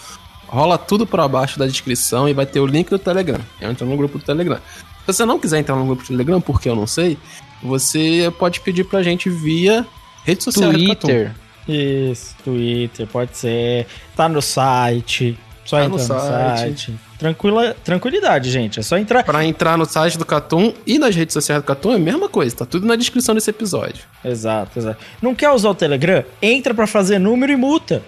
[0.48, 3.40] Rola tudo para baixo da descrição e vai ter o link do Telegram.
[3.60, 4.56] Entra no grupo do Telegram.
[4.56, 7.16] Se você não quiser entrar no grupo do Telegram, porque eu não sei,
[7.62, 9.86] você pode pedir pra gente via
[10.24, 10.72] rede social.
[10.72, 11.34] Twitter,
[11.68, 13.86] Isso, Twitter, pode ser.
[14.16, 15.36] Tá no site.
[15.66, 16.58] Só Tá entrar no no site.
[16.86, 16.94] site.
[17.18, 18.78] Tranquila, tranquilidade, gente.
[18.80, 19.24] É só entrar.
[19.24, 22.28] Pra entrar no site do Catum e nas redes sociais do Catum é a mesma
[22.28, 24.04] coisa, tá tudo na descrição desse episódio.
[24.24, 25.04] Exato, exato.
[25.20, 26.24] Não quer usar o Telegram?
[26.40, 28.02] Entra pra fazer número e multa.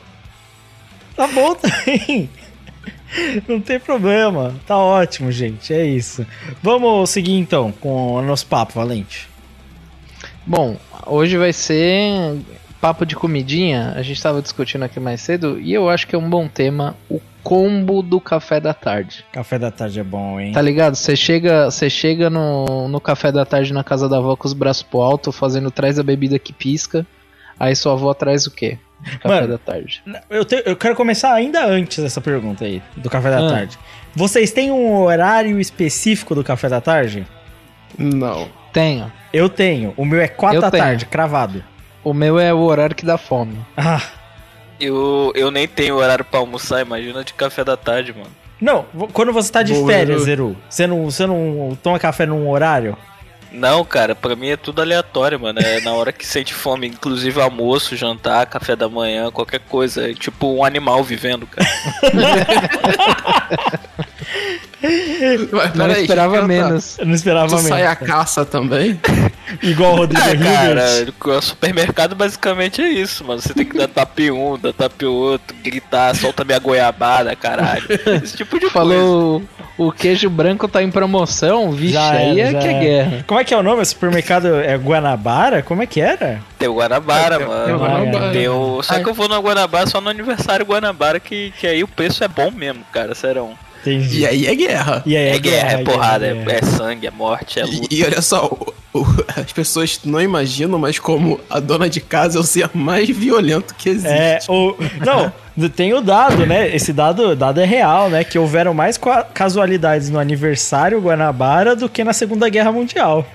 [1.16, 2.30] Tá bom também.
[3.48, 4.54] Não tem problema.
[4.66, 5.72] Tá ótimo, gente.
[5.74, 6.24] É isso.
[6.62, 9.28] Vamos seguir então com o nosso papo, Valente.
[10.46, 12.36] Bom, hoje vai ser
[12.80, 13.92] papo de comidinha.
[13.96, 16.96] A gente tava discutindo aqui mais cedo e eu acho que é um bom tema
[17.08, 19.24] o combo do café da tarde.
[19.32, 20.52] Café da tarde é bom, hein?
[20.52, 20.94] Tá ligado?
[20.94, 24.52] Você chega, você chega no, no café da tarde na casa da avó com os
[24.52, 27.06] braços pro alto, fazendo traz a bebida que pisca.
[27.58, 28.78] Aí sua avó traz o quê?
[29.20, 30.02] Café Mano, da tarde.
[30.28, 33.50] Eu, te- eu quero começar ainda antes dessa pergunta aí, do café da Ah.
[33.50, 33.78] tarde.
[34.14, 37.26] Vocês têm um horário específico do café da tarde?
[37.96, 38.48] Não.
[38.72, 39.10] Tenho.
[39.32, 39.94] Eu tenho.
[39.96, 40.82] O meu é 4 Eu da tenho.
[40.84, 41.64] tarde, cravado.
[42.04, 43.58] O meu é o horário que dá fome.
[43.76, 44.00] Ah,
[44.80, 48.30] Eu, eu nem tenho horário pra almoçar, imagina de café da tarde, mano.
[48.60, 50.48] não, quando você tá de Boa, férias, Zeru.
[50.48, 52.96] Zeru, você não, você não toma café num horário?
[53.50, 55.58] Não, cara, pra mim é tudo aleatório, mano.
[55.58, 60.10] É na hora que sente fome, inclusive almoço, jantar, café da manhã, qualquer coisa.
[60.10, 61.66] É tipo um animal vivendo, cara.
[65.52, 66.98] Mas Não peraí, esperava menos.
[66.98, 67.68] Eu não esperava Tu menos.
[67.68, 69.00] sai a caça também?
[69.62, 71.12] Igual o Rodrigo Ah, Hilbert.
[71.16, 73.40] cara, o supermercado basicamente é isso, mano.
[73.40, 77.34] Você tem que dar tapa em um, dar tapa em outro, gritar, solta minha goiabada,
[77.34, 77.86] caralho.
[78.22, 78.72] Esse tipo de coisa.
[78.72, 79.42] Falou
[79.76, 83.24] o queijo branco tá em promoção, vixe, Já aí é já que é guerra.
[83.26, 83.82] Como é que é o nome?
[83.82, 85.62] O supermercado é Guanabara?
[85.62, 86.40] Como é que era?
[86.58, 87.78] Tem o Guanabara, Tem o mano.
[87.78, 88.32] Guanabara.
[88.32, 88.82] Tem o...
[88.82, 92.22] Só que eu vou no Guanabara só no aniversário Guanabara, que, que aí o preço
[92.24, 93.54] é bom mesmo, cara, serão.
[93.94, 94.20] Entendi.
[94.20, 95.02] E aí é guerra.
[95.06, 96.58] E aí É, guerra, é porrada, é, guerra.
[96.58, 97.88] é sangue, é morte, é luta.
[97.90, 102.00] E, e olha só, o- o- as pessoas não imaginam, mas como a dona de
[102.00, 104.08] casa é o ser mais violento que existe.
[104.12, 104.74] É, o.
[105.04, 105.32] Não,
[105.70, 106.74] tem o dado, né?
[106.74, 108.22] Esse dado, dado é real, né?
[108.24, 108.98] Que houveram mais
[109.34, 113.26] casualidades no aniversário Guanabara do que na Segunda Guerra Mundial.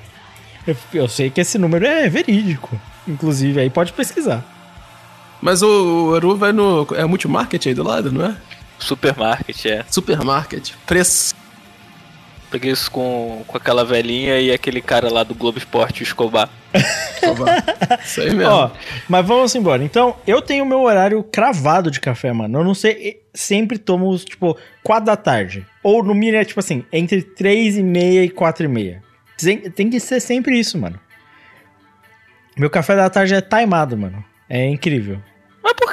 [0.65, 2.79] Eu, eu sei que esse número é verídico.
[3.07, 4.41] Inclusive, aí pode pesquisar.
[5.41, 5.67] Mas o,
[6.11, 6.87] o Eru vai no.
[6.95, 8.35] É multimarket aí do lado, não é?
[8.79, 9.85] Supermarket, é.
[9.89, 10.71] Supermarket.
[10.85, 11.35] Preço.
[12.51, 16.49] Peguei isso com, com aquela velhinha e aquele cara lá do Globo Esporte, o Escobar.
[18.05, 18.51] Isso aí mesmo.
[18.51, 18.71] Ó,
[19.09, 19.83] mas vamos embora.
[19.83, 22.59] Então, eu tenho o meu horário cravado de café, mano.
[22.59, 25.65] Eu não sei, sempre tomo, tipo, 4 da tarde.
[25.81, 29.03] Ou no mínimo, é tipo assim, entre 3 e meia e 4 e meia.
[29.35, 30.99] Tem, tem que ser sempre isso, mano.
[32.55, 34.23] Meu café da tarde é timado, mano.
[34.47, 35.19] É incrível.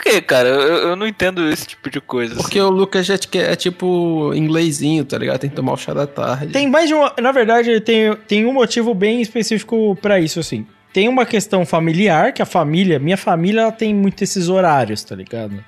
[0.01, 0.49] Por que, cara?
[0.49, 2.35] Eu, eu não entendo esse tipo de coisa.
[2.35, 2.67] Porque assim.
[2.67, 5.41] o Lucas é, é tipo inglesinho, tá ligado?
[5.41, 6.55] Tem que tomar o chá da tarde.
[6.55, 7.13] Tem mais de uma.
[7.21, 10.67] Na verdade, tem, tem um motivo bem específico pra isso, assim.
[10.91, 15.15] Tem uma questão familiar, que a família, minha família, ela tem muito esses horários, tá
[15.15, 15.63] ligado?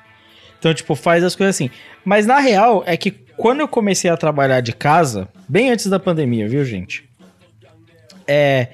[0.58, 1.70] Então, tipo, faz as coisas assim.
[2.02, 6.00] Mas na real, é que quando eu comecei a trabalhar de casa, bem antes da
[6.00, 7.04] pandemia, viu, gente?
[8.26, 8.68] É.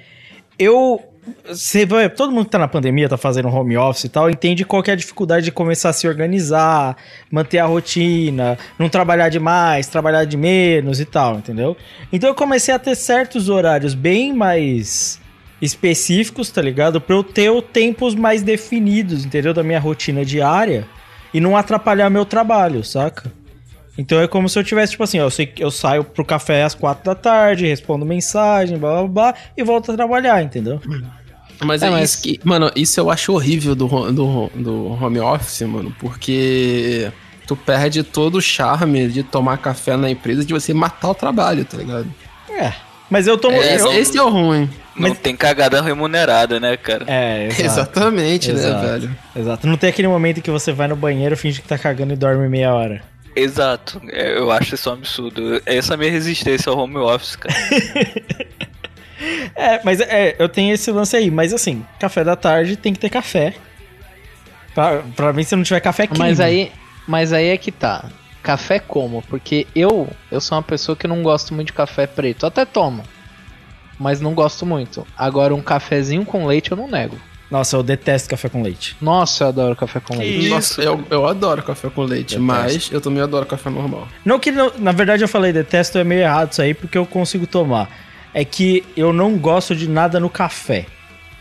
[0.56, 1.02] Eu.
[1.46, 4.64] Você vai, todo mundo que tá na pandemia, tá fazendo home office e tal, entende
[4.64, 6.96] qual que é a dificuldade de começar a se organizar,
[7.30, 11.76] manter a rotina, não trabalhar demais, trabalhar de menos e tal, entendeu?
[12.12, 15.20] Então eu comecei a ter certos horários bem mais
[15.60, 17.00] específicos, tá ligado?
[17.00, 19.52] Pra eu ter os tempos mais definidos, entendeu?
[19.52, 20.86] Da minha rotina diária
[21.32, 23.32] e não atrapalhar meu trabalho, saca?
[23.98, 26.62] Então é como se eu tivesse, tipo assim, ó, eu sei eu saio pro café
[26.62, 30.80] às quatro da tarde, respondo mensagem, blá blá blá, e volto a trabalhar, entendeu?
[31.62, 32.40] Mas É, é, mas- isso que.
[32.44, 37.10] Mano, isso eu acho horrível do, do, do home office, mano, porque
[37.46, 41.64] tu perde todo o charme de tomar café na empresa de você matar o trabalho,
[41.64, 42.06] tá ligado?
[42.50, 42.72] É.
[43.10, 43.56] Mas eu tomo.
[43.56, 44.68] Esse, eu- esse é o ruim.
[44.94, 47.04] Não tem cagada remunerada, né, cara?
[47.06, 47.60] É, exato.
[47.62, 48.84] Exatamente, Exato.
[48.86, 49.16] né, velho?
[49.36, 49.66] Exato.
[49.66, 52.16] Não tem aquele momento em que você vai no banheiro, finge que tá cagando e
[52.16, 53.00] dorme meia hora.
[53.36, 54.02] Exato.
[54.08, 55.62] É, Eu acho isso um absurdo.
[55.64, 57.54] Essa é a minha resistência ao home office, cara.
[59.54, 61.30] É, mas é, eu tenho esse lance aí.
[61.30, 63.54] Mas assim, café da tarde tem que ter café.
[64.74, 66.18] Pra, pra mim, se não tiver café, é crime.
[66.24, 66.72] Mas aí,
[67.06, 68.04] mas aí é que tá.
[68.42, 69.22] Café como?
[69.22, 72.46] Porque eu, eu sou uma pessoa que não gosto muito de café preto.
[72.46, 73.02] Até tomo.
[73.98, 75.06] Mas não gosto muito.
[75.16, 77.18] Agora um cafezinho com leite eu não nego.
[77.50, 78.94] Nossa, eu detesto café com leite.
[79.00, 80.38] Nossa, eu adoro café com leite.
[80.46, 80.50] Isso.
[80.54, 82.42] Nossa, eu, eu adoro café com leite, Detesto.
[82.42, 84.06] mas eu também adoro café normal.
[84.24, 87.06] Não que, não- na verdade, eu falei detesto, é meio errado isso aí, porque eu
[87.06, 87.88] consigo tomar.
[88.34, 90.86] É que eu não gosto de nada no café.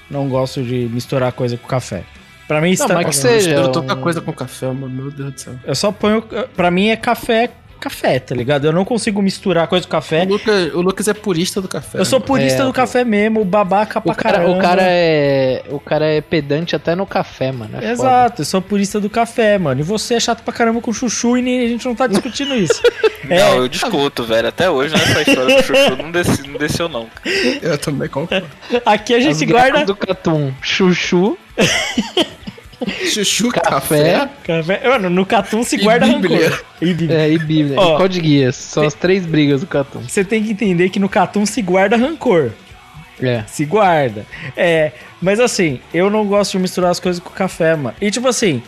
[0.10, 2.04] Não gosto de misturar coisa com café.
[2.47, 2.93] Pra mim, está...
[2.93, 4.89] mas que Eu seja misturo um- tanta coisa com café, mano.
[4.89, 5.56] Meu Deus do céu.
[5.65, 6.23] eu só ponho.
[6.56, 8.65] Pra mim é café, café, tá ligado?
[8.65, 10.23] Eu não consigo misturar coisa com café.
[10.23, 11.99] O Lucas, o Lucas é purista do café.
[11.99, 14.57] Eu sou purista É, do café mesmo, babaca pra O cara, caramba.
[14.57, 15.63] o cara é.
[15.69, 17.77] O cara é pedante até no café, mano.
[17.77, 17.91] é foda.
[17.91, 19.79] Exato, eu sou purista do café, mano.
[19.81, 22.53] E você é chato pra caramba com chuchu e nem, a gente não tá discutindo
[22.57, 22.81] isso.
[23.29, 24.47] É, Não, eu discuto, velho.
[24.47, 26.05] Até hoje nessa história do chuchu não,
[26.51, 27.05] não desceu, não.
[27.07, 27.35] cara.
[27.61, 28.47] Eu também concordo.
[28.85, 29.85] aqui a As gente guerras guarda.
[29.85, 31.37] do Catum, chuchu,
[33.11, 34.29] Chuchu, café, café.
[34.43, 34.89] Café...
[34.89, 36.49] Mano, no Catum se E guarda Bíblia.
[36.49, 36.65] rancor.
[36.81, 37.17] E Bíblia.
[37.19, 37.79] é, e Bíblia.
[37.79, 38.55] Ó, e Código Guias.
[38.55, 40.01] São as três brigas do Catum.
[40.07, 42.51] Você tem que entender que no Catum se guarda rancor.
[43.21, 43.43] É.
[43.47, 44.25] Se guarda.
[44.55, 47.95] É, mas assim, eu não gosto de misturar as coisas com café, mano.
[47.99, 48.61] E tipo assim,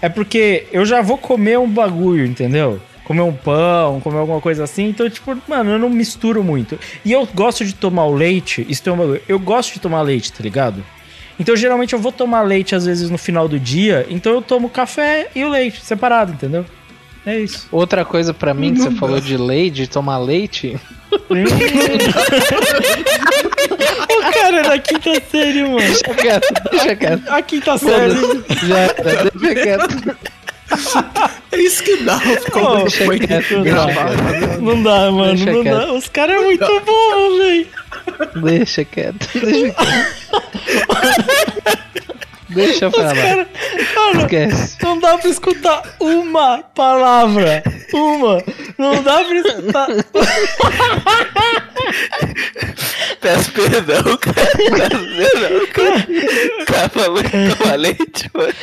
[0.00, 2.80] é porque eu já vou comer um bagulho, entendeu?
[3.04, 4.88] Comer um pão, comer alguma coisa assim.
[4.88, 6.78] Então, tipo, mano, eu não misturo muito.
[7.04, 8.66] E eu gosto de tomar o leite.
[8.68, 9.20] Isso tem um bagulho.
[9.28, 10.84] Eu gosto de tomar leite, tá ligado?
[11.38, 14.06] Então, geralmente, eu vou tomar leite às vezes no final do dia.
[14.08, 16.64] Então, eu tomo café e o leite separado, entendeu?
[17.24, 17.68] É isso.
[17.70, 20.76] Outra coisa pra mim que você falou de leite, de tomar leite.
[21.12, 21.18] o
[24.32, 25.78] cara é da quinta série, mano.
[25.78, 27.28] Deixa quieto, deixa quieto.
[27.28, 28.14] A quinta série.
[28.66, 28.88] Já
[29.34, 30.16] deixa quieto.
[31.52, 32.16] É isso que dá.
[32.16, 34.60] Ô, que foi gravado.
[34.60, 35.34] Não dá, mano.
[35.34, 35.86] Deixa não quieto.
[35.86, 35.92] dá.
[35.92, 37.66] Os caras é muito bom, velho.
[38.42, 39.28] Deixa quieto.
[39.34, 40.22] Deixa quieto.
[42.54, 43.14] Deixa pra lá.
[43.14, 44.76] Mano, Esquece.
[44.82, 47.62] não dá pra escutar uma palavra.
[47.92, 48.42] Uma.
[48.78, 49.42] Não dá pra.
[49.72, 49.86] Tá...
[53.20, 54.50] Peço perdão, cara.
[54.56, 56.06] Peço perdão, cara.
[56.66, 56.88] Cara,
[57.22, 58.54] que toma leite, mano.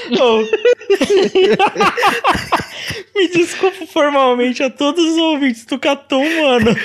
[3.16, 6.76] Me desculpa formalmente a todos os ouvintes do Catum, mano.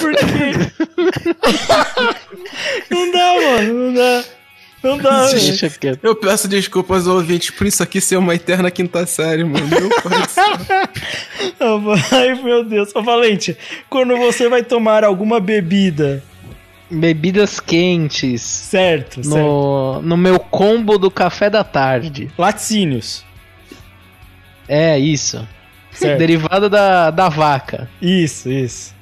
[0.00, 0.24] Porque.
[2.90, 3.74] não dá, mano.
[3.74, 4.24] Não dá.
[4.82, 5.28] Não dá.
[5.30, 6.00] Deixa quieto.
[6.02, 9.66] Eu peço desculpas aos ouvintes por isso aqui ser uma eterna quinta série, mano.
[9.66, 10.88] Meu pai.
[12.12, 12.94] Ai, meu Deus.
[12.94, 13.56] Ô, Valente,
[13.88, 16.22] quando você vai tomar alguma bebida,
[16.90, 18.42] Bebidas quentes.
[18.42, 19.22] certo?
[19.22, 19.28] certo.
[19.28, 22.30] No, no meu combo do café da tarde.
[22.36, 23.24] Laticínios.
[24.66, 25.46] É, isso.
[25.92, 26.18] Certo.
[26.18, 27.88] Derivada da, da vaca.
[28.00, 28.94] Isso, isso.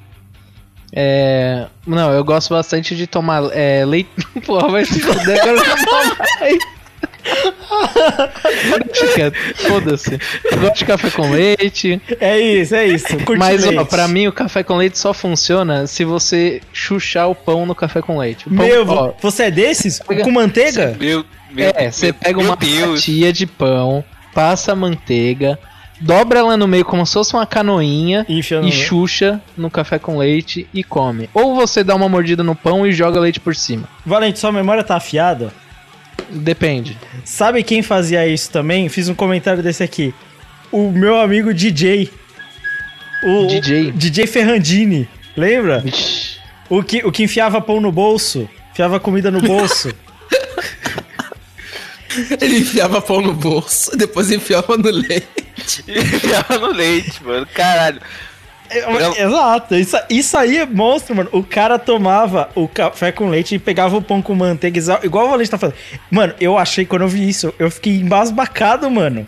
[0.92, 1.66] É.
[1.86, 4.08] Não, eu gosto bastante de tomar é, leite.
[4.46, 6.58] Porra, vai se fuder, agora eu não tomo mais.
[9.56, 10.18] Foda-se.
[10.50, 12.00] Eu gosto de café com leite.
[12.20, 13.06] É isso, é isso.
[13.24, 13.84] Curte Mas, ó, leite.
[13.90, 18.00] pra mim o café com leite só funciona se você chuchar o pão no café
[18.00, 18.44] com leite.
[18.44, 19.98] Pão, Meu, ó, você é desses?
[20.00, 20.96] Pega- Com manteiga?
[20.98, 23.00] Meu, meu, é, você pega meu uma Deus.
[23.00, 24.02] fatia de pão,
[24.34, 25.58] passa a manteiga,
[26.00, 29.70] dobra ela no meio como se fosse uma canoinha E enfia no- e xuxa no
[29.70, 31.28] café com leite e come.
[31.34, 33.88] Ou você dá uma mordida no pão e joga leite por cima.
[34.04, 35.52] Valente, sua memória tá afiada?
[36.30, 36.96] Depende.
[37.24, 38.88] Sabe quem fazia isso também?
[38.88, 40.14] Fiz um comentário desse aqui.
[40.70, 42.10] O meu amigo DJ.
[43.24, 43.88] O DJ?
[43.88, 45.08] o DJ Ferrandini.
[45.36, 45.82] Lembra?
[46.68, 48.48] O que, o que enfiava pão no bolso.
[48.72, 49.90] Enfiava comida no bolso.
[52.40, 55.26] Ele enfiava pão no bolso, depois enfiava no leite.
[55.88, 57.46] Enfiava no leite, mano.
[57.46, 58.00] Caralho.
[58.70, 59.74] É, Exato.
[59.74, 61.30] Isso, isso aí é monstro, mano.
[61.32, 65.30] O cara tomava o café com leite e pegava o pão com manteiga, igual o
[65.30, 65.76] Valente tá falando.
[66.10, 69.26] Mano, eu achei, quando eu vi isso, eu fiquei embasbacado, mano.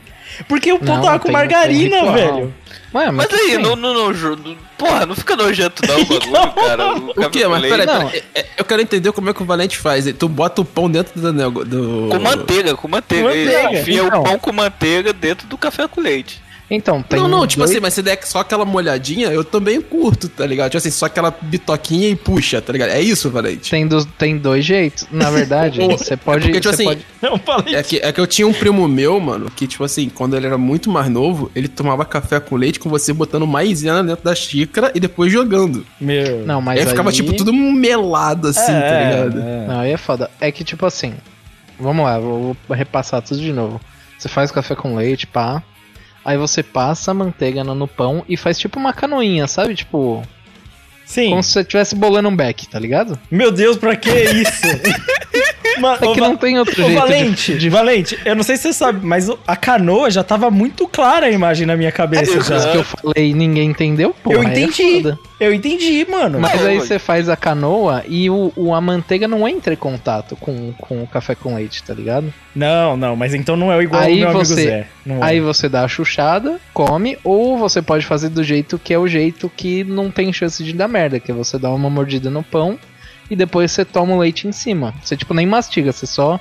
[0.48, 2.54] Porque o pão Não, tava com margarina, velho.
[2.92, 3.58] Ué, Mas que aí, tem?
[3.58, 6.92] não, não, não, porra, não fica nojento não o bagulho, cara.
[6.94, 7.76] O, O com Mas leite.
[7.76, 8.08] peraí, Não.
[8.10, 10.06] É- é- Eu quero entender como é que o Valente faz.
[10.18, 11.68] Tu bota o pão dentro do negócio.
[11.68, 12.08] Do...
[12.10, 13.28] Com manteiga, com manteiga.
[13.28, 13.68] Com manteiga.
[13.70, 14.20] Ele Enfia Então.
[14.20, 16.40] o pão com manteiga dentro do café com leite.
[16.72, 19.80] Então, tem Não, não, tipo dois- assim, mas se der só aquela molhadinha, eu também
[19.80, 20.70] curto, tá ligado?
[20.70, 22.90] Tipo assim, só aquela bitoquinha e puxa, tá ligado?
[22.90, 23.68] É isso, Valente?
[23.68, 25.06] Tem, dos, tem dois jeitos.
[25.10, 26.44] Na verdade, você pode.
[26.44, 27.06] porque, tipo você assim, pode...
[27.20, 27.74] Não, falei.
[27.74, 30.46] É que, é que eu tinha um primo meu, mano, que, tipo assim, quando ele
[30.46, 34.34] era muito mais novo, ele tomava café com leite com você botando maisena dentro da
[34.34, 35.84] xícara e depois jogando.
[36.00, 36.46] Meu.
[36.46, 39.40] Não, mas aí ficava, aí- tipo, tudo melado, assim, É, tá ligado?
[39.40, 39.66] é.
[39.66, 40.30] Não, aí é foda.
[40.40, 41.14] É que, tipo assim.
[41.80, 43.80] Vamos lá, vou, vou repassar tudo de novo.
[44.18, 45.62] Você faz café com leite, pá.
[46.24, 49.74] Aí você passa a manteiga no, pão e faz tipo uma canoinha, sabe?
[49.74, 50.22] Tipo.
[51.10, 51.30] Sim.
[51.30, 53.18] Como se você estivesse bolando um beck, tá ligado?
[53.30, 54.62] Meu Deus, pra que isso?
[55.80, 56.90] Mano, É que não tem outro jeito.
[56.90, 60.50] de- Valente, de, Valente, eu não sei se você sabe, mas a canoa já tava
[60.50, 62.70] muito clara a imagem na minha cabeça Isso já.
[62.72, 64.32] que eu falei e ninguém entendeu, pô.
[64.32, 65.02] Eu é entendi.
[65.02, 65.18] foda.
[65.38, 66.38] Eu entendi, mano.
[66.38, 69.76] Mas Não, aí você faz a canoa e o, o- a manteiga não entra em
[69.76, 72.32] contato com, com o café com leite, tá ligado?
[72.54, 74.86] Não, não, mas então não é igual Aí o meu amigo você- Zé.
[75.06, 75.28] Não é.
[75.30, 79.08] Aí você dá a chuchada, come, ou você pode fazer do jeito que é o
[79.08, 82.42] jeito que não tem chance de dar merda, que é você dá uma mordida no
[82.42, 82.78] pão
[83.30, 84.92] e depois você toma o leite em cima.
[85.02, 86.38] Você tipo nem mastiga, você só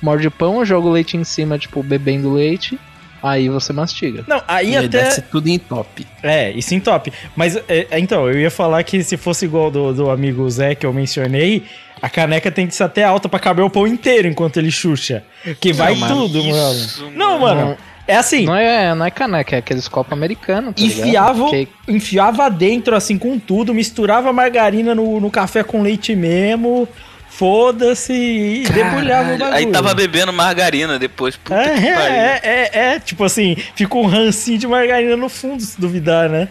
[0.00, 2.78] morde o pão, joga o leite em cima, tipo, bebendo leite,
[3.22, 4.24] aí você mastiga.
[4.28, 4.88] Não, aí E até.
[4.88, 6.06] desce tudo em top.
[6.22, 7.12] É, isso em top.
[7.34, 10.74] Mas, é, é, então, eu ia falar que se fosse igual do, do amigo Zé
[10.76, 11.64] que eu mencionei,
[12.00, 15.24] a caneca tem que ser até alta pra caber o pão inteiro enquanto ele xuxa.
[15.60, 17.16] Que vai mas tudo, isso, mano.
[17.16, 17.76] Não, mano.
[18.08, 22.50] É assim, Não é, não é caneca, é aqueles copos americanos, tá enfiava, Que- enfiava
[22.50, 26.88] dentro, assim, com tudo, misturava margarina no, no café com leite mesmo,
[27.28, 29.54] foda-se, e debulhava o bagulho.
[29.56, 31.36] Aí tava bebendo margarina depois.
[31.36, 31.92] Puta É, que pariu.
[31.92, 36.28] é, é, é, é, tipo assim, ficou um rancinho de margarina no fundo, se duvidar,
[36.30, 36.48] né?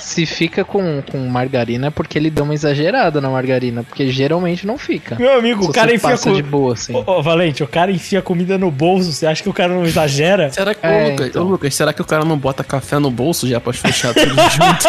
[0.00, 4.66] Se fica com, com margarina é porque ele deu uma exagerada na margarina, porque geralmente
[4.66, 5.16] não fica.
[5.16, 6.94] Meu amigo, Se o cara enfia passa co- de boa, assim.
[6.94, 9.84] Ô, ô, Valente, o cara enfia comida no bolso, você acha que o cara não
[9.84, 10.50] exagera?
[10.52, 11.46] Será que, É, ô, Lucas, então.
[11.46, 14.34] ô, Lucas, será que o cara não bota café no bolso já pra fechar tudo
[14.50, 14.88] junto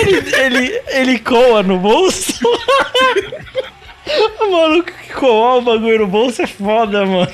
[0.00, 2.32] ele, ele, ele coa no bolso?
[4.40, 7.30] o maluco que coa o bagulho no bolso é foda, mano.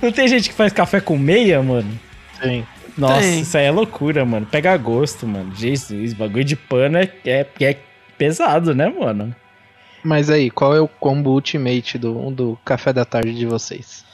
[0.00, 1.98] Não tem gente que faz café com meia, mano?
[2.40, 2.66] Tem.
[2.96, 3.40] Nossa, Tem.
[3.40, 4.46] isso aí é loucura, mano.
[4.46, 5.54] Pega gosto, mano.
[5.54, 7.78] Jesus, bagulho de pano é, é, é
[8.18, 9.34] pesado, né, mano?
[10.04, 14.04] Mas aí, qual é o combo ultimate do, do café da tarde de vocês?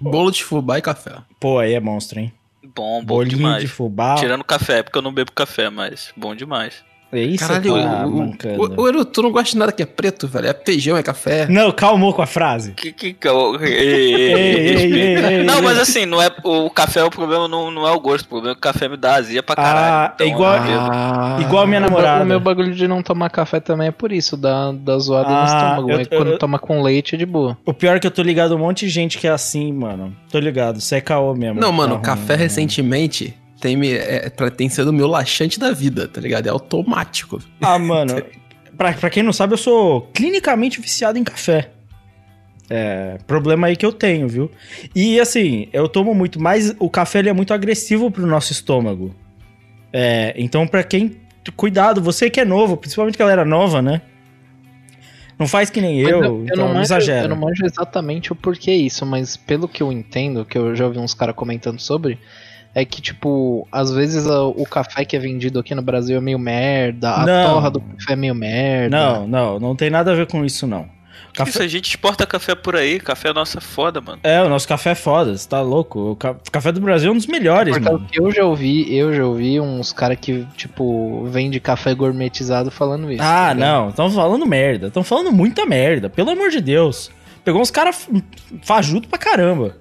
[0.00, 1.16] Bolo de fubá e café.
[1.38, 2.32] Pô, aí é monstro, hein?
[2.74, 3.62] Bom, bom Bolinho demais.
[3.62, 4.14] de fubá.
[4.16, 6.84] Tirando café, porque eu não bebo café, mas bom demais.
[7.12, 8.74] É isso, Caralho, tá o, o, mancando.
[8.76, 10.46] o, o Eru, tu não gosta de nada que é preto, velho.
[10.48, 11.46] É feijão, é café.
[11.46, 12.72] Não, calmou com a frase.
[12.72, 13.14] Que que.
[14.16, 18.24] ei, Não, mas assim, não é, o café, o problema não, não é o gosto,
[18.24, 20.14] o problema é que o café me dá azia pra caralho.
[20.18, 20.78] Ah, é igual- eu bebo.
[20.90, 22.24] Ah, Igual a minha namorada.
[22.24, 25.40] O meu bagulho de não tomar café também é por isso, dá, dá zoada Ah,
[25.40, 25.90] no estômago.
[25.90, 27.56] eu- Aí quando eu- toma com leite é de boa.
[27.64, 29.72] O pior é que eu tô ligado a um monte de gente que é assim,
[29.72, 30.14] mano.
[30.30, 31.60] Tô ligado, isso é caô mesmo.
[31.60, 35.58] Não, mano, Tá café ruim, recentemente tem, me, é, pra- tem sido o meu laxante
[35.58, 36.48] da vida, tá ligado?
[36.48, 37.40] É automático.
[37.60, 38.20] Ah, mano,
[38.76, 41.70] pra, pra quem não sabe, eu sou clinicamente viciado em café.
[42.68, 44.50] É, problema aí que eu tenho, viu?
[44.96, 49.14] E assim, eu tomo muito, mas o café ele é muito agressivo pro nosso estômago.
[49.92, 51.20] É, então pra quem.
[51.56, 54.00] Cuidado, você que é novo, principalmente galera nova, né?
[55.38, 57.24] Não faz que nem Mas eu, então não, manjo, exagera.
[57.24, 60.86] eu não manjo exatamente o porquê isso, mas pelo que eu entendo, que eu já
[60.86, 62.16] ouvi uns caras comentando sobre,
[62.74, 66.20] é que, tipo, às vezes a- o café que é vendido aqui no Brasil é
[66.20, 67.54] meio merda, a Não.
[67.54, 68.96] torra do café é meio merda.
[68.96, 70.86] Não, não, não tem nada a ver com isso, não.
[71.34, 74.18] Café- Isso, a gente exporta café por aí, café é nossa foda, mano.
[74.22, 76.10] É, o nosso café é foda, você tá louco?
[76.10, 78.06] O ca- café do Brasil é um dos melhores, mano.
[78.12, 83.10] que eu já ouvi, eu já ouvi uns caras que, tipo, vende café gourmetizado falando
[83.10, 83.22] isso.
[83.22, 84.88] Ah, tá não, estão falando merda.
[84.88, 87.10] Estão falando muita merda, pelo amor de Deus.
[87.42, 88.06] Pegou uns caras
[88.62, 89.74] fajuto pra caramba.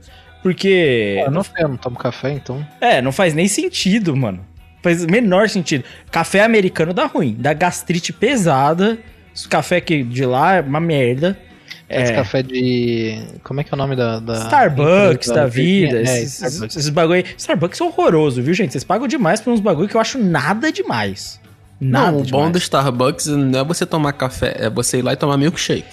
[0.43, 1.21] Porque.
[1.25, 2.65] Eu não, eu não tomo café, então.
[2.79, 4.45] É, não faz nem sentido, mano.
[4.81, 5.83] Faz o menor sentido.
[6.09, 8.97] Café americano dá ruim, dá gastrite pesada.
[9.35, 11.37] Esse café aqui de lá é uma merda.
[11.87, 12.15] Esse É.
[12.15, 13.19] café de.
[13.43, 14.19] Como é que é o nome da.
[14.19, 15.33] da Starbucks empresa?
[15.33, 16.75] da vida, É, esses, Starbucks.
[16.77, 17.25] esses bagulho aí.
[17.37, 18.71] Starbucks é horroroso, viu, gente?
[18.71, 21.39] Vocês pagam demais por uns bagulho que eu acho nada demais.
[21.83, 22.51] Nada Não, o bom demais.
[22.51, 25.83] do Starbucks não é você tomar café, é você ir lá e tomar milkshake.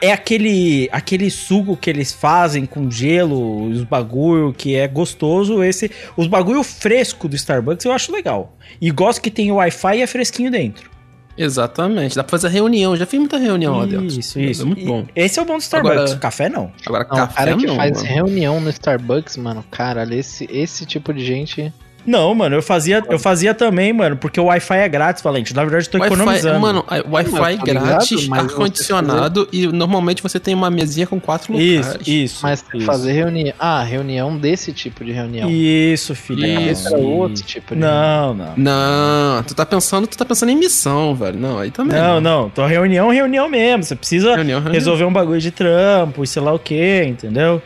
[0.00, 5.60] É aquele, aquele suco que eles fazem com gelo, os bagulho que é gostoso.
[5.64, 8.56] Esse, os bagulho fresco do Starbucks eu acho legal.
[8.80, 10.88] E gosto que tem o Wi-Fi e é fresquinho dentro.
[11.36, 14.06] Exatamente, dá pra fazer reunião, já fiz muita reunião lá dentro.
[14.06, 14.62] Isso, isso.
[14.62, 15.04] É muito E bom.
[15.16, 15.98] Esse é o bom do Starbucks.
[16.00, 16.72] Agora- Café não.
[16.86, 18.06] Agora, Não, o café cara que não, faz mano.
[18.14, 21.72] reunião no Starbucks, mano, caralho, esse, esse tipo de gente.
[22.06, 25.54] Não, mano, eu fazia, eu fazia também, mano, porque o Wi-Fi é grátis, Valente.
[25.54, 26.60] Na verdade, eu tô Wi-Fi, economizando.
[26.60, 31.70] mano, a- Wi-Fi tá grátis, ar-condicionado e normalmente você tem uma mesinha com quatro locais.
[31.70, 32.40] isso, isso.
[32.42, 32.84] Mas isso.
[32.86, 33.54] fazer reunião.
[33.58, 35.48] Ah, reunião desse tipo de reunião.
[35.50, 36.44] Isso, filho.
[36.46, 36.88] Isso.
[36.88, 38.52] Era outro tipo de Não, não.
[38.56, 41.38] Não, tu tá pensando, tu tá pensando em missão, velho.
[41.38, 41.98] Não, aí também.
[41.98, 42.50] Não, não.
[42.50, 43.82] Tô reunião, reunião mesmo.
[43.82, 44.72] Você precisa Reunião, reunião.
[44.74, 47.62] resolver um bagulho de trampo e sei lá o que, entendeu?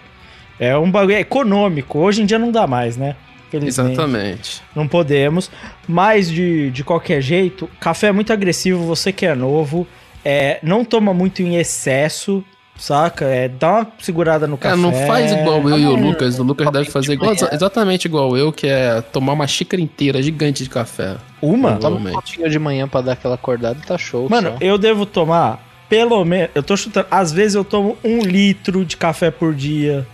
[0.61, 1.99] É um bagulho econômico.
[1.99, 3.15] Hoje em dia não dá mais, né?
[3.51, 3.93] Felizmente.
[3.93, 4.63] Exatamente.
[4.75, 5.51] Não podemos.
[5.87, 9.87] Mas de, de qualquer jeito, café é muito agressivo, você que é novo.
[10.25, 12.45] É, não toma muito em excesso,
[12.77, 13.25] saca?
[13.25, 14.77] É, dá uma segurada no café.
[14.77, 16.39] Cara, não faz igual eu e o Hum, Lucas.
[16.39, 17.49] O Lucas deve fazer igual, manhã.
[17.53, 21.17] exatamente igual eu, que é tomar uma xícara inteira gigante de café.
[21.41, 21.77] Uma?
[21.77, 24.29] Toma um copinho de manhã pra dar aquela acordada e tá show.
[24.29, 24.57] Mano, só.
[24.61, 26.51] eu devo tomar pelo menos.
[26.55, 27.07] Eu tô chutando.
[27.11, 30.07] Às vezes eu tomo um litro de café por dia.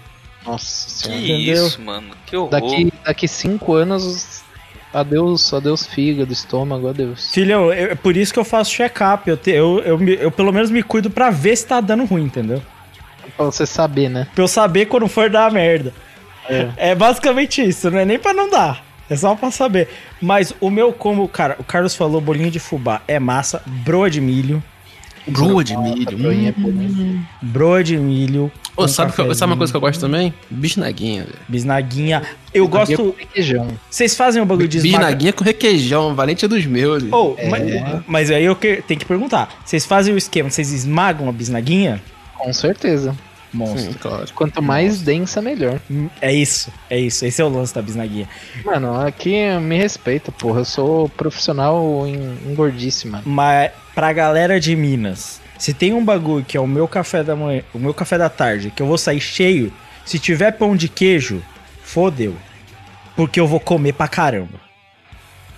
[0.45, 1.21] Nossa Que senhora.
[1.23, 1.67] Entendeu?
[1.67, 2.09] isso, mano.
[2.27, 2.51] Que horror.
[2.51, 4.43] Daqui, daqui cinco anos,
[4.93, 7.33] adeus, adeus fígado, estômago, adeus.
[7.33, 9.29] Filhão, eu- é por isso que eu faço check-up.
[9.29, 12.63] Eu, eu, eu, eu pelo menos me cuido pra ver se tá dando ruim, entendeu?
[13.37, 14.27] Pra você saber, né?
[14.35, 15.93] Pra eu saber quando for dar merda.
[16.49, 16.69] É.
[16.77, 18.85] É basicamente isso, não é nem pra não dar.
[19.09, 19.89] É só pra saber.
[20.21, 24.21] Mas o meu como, cara, o Carlos falou bolinho de fubá é massa, broa de
[24.21, 24.63] milho,
[25.27, 26.09] Broa de milho.
[26.49, 27.23] É Hum.
[27.43, 28.51] broa de milho.
[28.77, 30.35] Ô, com sabe, que sabe uma coisa que eu gosto também?
[30.51, 31.39] Bisnaguinha, velho.
[31.49, 32.23] Bisnaguinha.
[32.53, 32.97] Eu Sabia gosto.
[33.13, 33.69] com requeijão.
[33.91, 34.99] Vocês fazem um bagulho de esmaga...
[34.99, 37.05] Bisnaguinha com requeijão, valente é dos meus.
[37.13, 37.49] Oh, É.
[37.49, 37.63] mas,
[38.07, 39.61] mas aí eu que- tenho que perguntar.
[39.65, 42.03] Vocês fazem o esquema, vocês esmagam a bisnaguinha?
[42.37, 43.15] Com certeza.
[43.53, 43.93] Monstro.
[43.93, 44.27] Sim, claro.
[44.35, 45.79] Quanto mais densa, melhor.
[45.89, 47.25] Hum, É isso, é isso.
[47.25, 48.29] Esse é o lance da bisnaguinha.
[48.65, 50.61] Mano, aqui me respeita, porra.
[50.61, 52.55] Eu sou profissional em, em
[53.09, 53.23] mano.
[53.25, 57.37] Mas pra galera de Minas, se tem um bagulho que é o meu café da
[57.37, 59.73] manhã, o meu café da tarde, que eu vou sair cheio,
[60.05, 61.43] se tiver pão de queijo,
[61.83, 62.35] fodeu.
[63.17, 64.65] Porque eu vou comer pra caramba.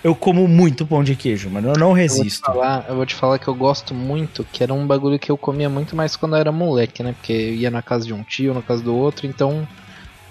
[0.03, 1.69] Eu como muito pão de queijo, mano.
[1.69, 2.45] Eu não Eu vou, resisto.
[2.45, 5.37] falar, eu vou te falar que eu gosto muito, que era um bagulho que eu
[5.37, 7.13] comia muito mais quando eu era moleque, né?
[7.13, 9.67] Porque eu ia na casa de um tio, na casa do outro, então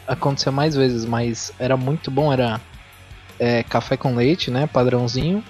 [0.06, 2.60] acontecia mais vezes, mas era muito bom, era
[3.40, 4.68] é, café com leite, né?
[4.72, 5.42] Padrãozinho,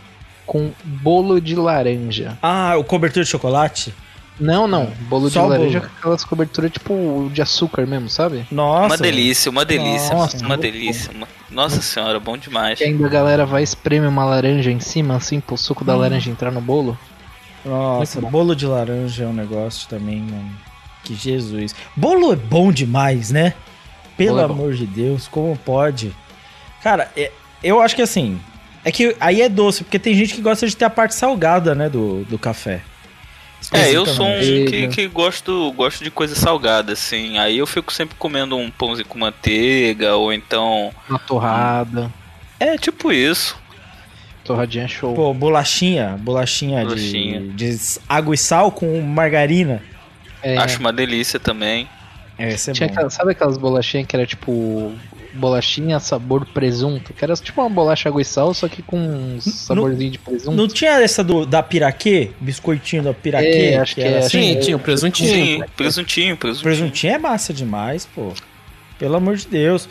[0.47, 2.39] com bolo de laranja.
[2.43, 3.93] Ah, o cobertor de chocolate?
[4.39, 5.91] Não, não, bolo Só de laranja bolo.
[5.91, 8.47] com aquelas coberturas tipo de açúcar mesmo, sabe?
[8.51, 8.87] Nossa.
[8.87, 11.11] Uma delícia, uma delícia, Nossa, uma delícia.
[11.15, 12.77] uma- Nossa senhora, bom demais.
[12.79, 16.31] Que ainda a galera vai espremer uma laranja em cima, assim, pro suco da laranja
[16.31, 16.99] entrar no bolo.
[17.65, 20.51] Nossa, bolo de laranja é um negócio também, mano.
[21.03, 21.75] Que Jesus.
[21.97, 23.55] Bolo é bom demais, né?
[24.17, 26.15] Pelo é amor de Deus, como pode?
[26.83, 27.33] Cara, é-
[27.63, 28.39] eu acho que assim.
[28.87, 31.75] É que aí é doce, porque tem gente que gosta de ter a parte salgada,
[31.75, 32.83] né, do, do café.
[33.73, 37.37] É, eu sou um que, que gosto, gosto de coisa salgada, assim.
[37.37, 40.93] Aí eu fico sempre comendo um pãozinho com manteiga, ou então.
[41.09, 42.13] Uma torrada.
[42.61, 43.59] É tipo isso.
[44.45, 45.13] Torradinha é show.
[45.17, 47.41] Pô, bolachinha, bolachinha, Bolachinha.
[47.41, 49.83] De, de água e sal com margarina.
[50.41, 51.89] É, Acho uma delícia também.
[52.39, 52.93] É, é tinha bom.
[52.95, 54.93] aquela- sabe aquelas bolachinhas que era tipo
[55.37, 57.13] bolachinha sabor presunto?
[57.13, 60.57] Que era tipo uma bolacha água e sal, só que com um saborzinho de presunto.
[60.57, 62.31] Não tinha essa do, da piraquê?
[62.41, 63.73] Biscoitinho da piraquê?
[63.75, 64.55] É, acho que era é, assim?
[64.55, 65.65] Sim, tinha o presuntinho.
[65.77, 66.63] Presuntinho, presuntinho.
[66.63, 68.33] Presuntinho é massa demais, pô.
[68.99, 69.89] Pelo amor de Deus.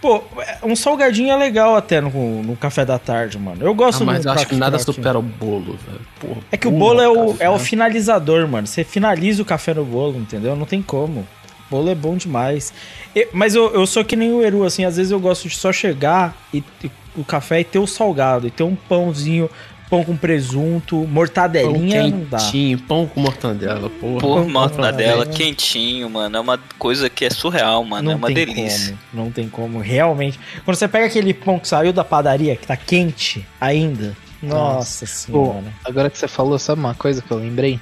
[0.00, 0.22] Pô,
[0.62, 3.58] um salgadinho é legal até no, no café da tarde, mano.
[3.60, 6.00] Eu gosto Ah, mas eu acho que nada supera o bolo, velho.
[6.20, 7.44] Porra, É que o bolo é o, café.
[7.44, 8.66] é o finalizador, mano.
[8.66, 10.54] Você finaliza o café no bolo, entendeu?
[10.54, 11.26] Não tem como.
[11.70, 12.72] O bolo é bom demais.
[13.14, 15.56] E- mas eu, eu sou que nem o Eru, assim, às vezes eu gosto de
[15.56, 19.50] só chegar e, e o café e ter o salgado, e ter um pãozinho,
[19.90, 22.38] pão com presunto, Pão mortadelinha, não dá.
[22.38, 24.20] quentinho, pão com mortandela, porra.
[24.20, 26.36] Por Pão mortadela, quentinho, mano.
[26.36, 28.10] É uma coisa que é surreal, mano.
[28.10, 28.96] é uma tem delícia.
[29.10, 30.38] como, não tem como, realmente.
[30.64, 35.06] Quando você pega aquele pão que saiu da padaria, que tá quente ainda, nossa Pô,
[35.46, 35.64] senhora.
[35.84, 37.80] agora que você falou, sabe uma coisa que eu lembrei?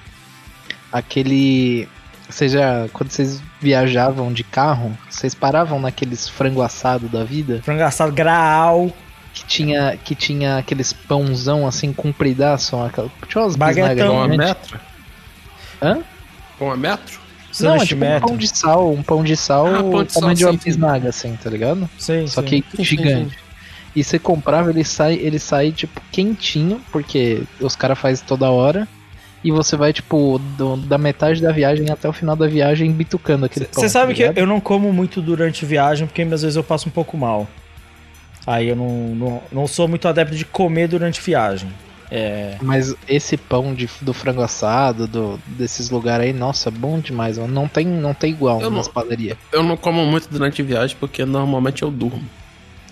[0.92, 1.88] Aquele.
[2.28, 2.86] Vocês já.
[2.92, 7.60] Quando vocês viajavam de carro, vocês paravam naqueles frango assado da vida?
[7.64, 8.92] Frango assado graal,
[9.34, 14.28] Que tinha, que tinha aqueles pãozão assim compridaço, aquela, tinha umas Baguetão, bisnagas Pão a
[14.28, 14.80] metro?
[15.82, 15.98] Hã?
[16.58, 17.20] Pão a metro?
[17.58, 20.14] Não, é tipo um pão de sal, um pão de sal, Ah, pão de tamanho
[20.14, 20.64] sal, de uma sim, sim.
[20.64, 21.90] bisnaga, assim, tá ligado?
[21.98, 22.62] Sim, Só sim.
[22.62, 23.36] que gigante.
[23.96, 28.86] E você comprava, ele sai, ele sai tipo quentinho, porque os caras fazem toda hora.
[29.44, 33.46] E você vai, tipo, do- da metade da viagem até o final da viagem bitucando
[33.46, 33.82] aquele pão.
[33.82, 36.88] Você sabe tá que eu não como muito durante viagem, porque às vezes eu passo
[36.88, 37.46] um pouco mal.
[38.46, 41.68] Aí eu não, não, não sou muito adepto de comer durante viagem.
[42.10, 42.56] É.
[42.62, 47.36] Mas esse pão de, do frango assado, do, desses lugares aí, nossa, bom demais.
[47.36, 49.36] Não tem, não tem igual Eu nas padarias.
[49.52, 52.24] Eu não como muito durante a viagem porque normalmente eu durmo.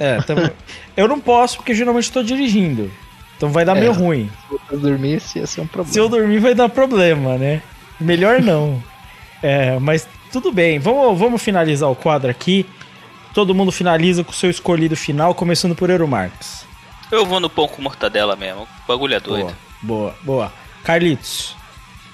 [0.00, 0.50] É, tam-
[0.96, 2.90] eu não posso porque geralmente estou dirigindo.
[3.44, 3.80] Então vai dar É.
[3.80, 4.30] meio ruim.
[4.48, 5.92] Se eu dormisse, ia ser um problema.
[5.92, 7.60] Se eu dormir vai dar problema, né?
[8.00, 8.82] Melhor não.
[9.42, 10.78] É, mas tudo bem.
[10.78, 12.64] Vamos, vamos finalizar o quadro aqui.
[13.34, 16.64] Todo mundo finaliza com o seu escolhido final, começando por Eero Marques.
[17.12, 18.62] Eu vou no pão com mortadela mesmo.
[18.62, 19.54] O bagulho é doido.
[19.82, 20.52] Boa, boa, boa.
[20.82, 21.54] Carlitos.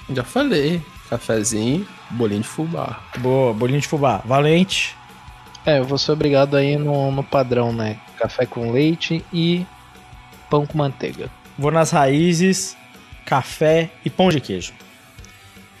[0.09, 0.81] Já falei.
[1.09, 2.99] Cafezinho, bolinho de fubá.
[3.19, 4.21] Boa, bolinho de fubá.
[4.25, 4.97] Valente.
[5.65, 7.97] É, eu vou ser obrigado aí no, no padrão, né?
[8.17, 9.65] Café com leite e
[10.51, 11.31] pão com manteiga.
[11.57, 12.75] Vou nas raízes,
[13.25, 14.73] café e pão de queijo.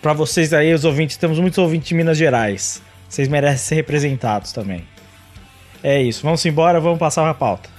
[0.01, 2.81] Pra vocês aí, os ouvintes, temos muitos ouvintes de Minas Gerais.
[3.07, 4.87] Vocês merecem ser representados também.
[5.83, 7.69] É isso, vamos embora, vamos passar a pauta.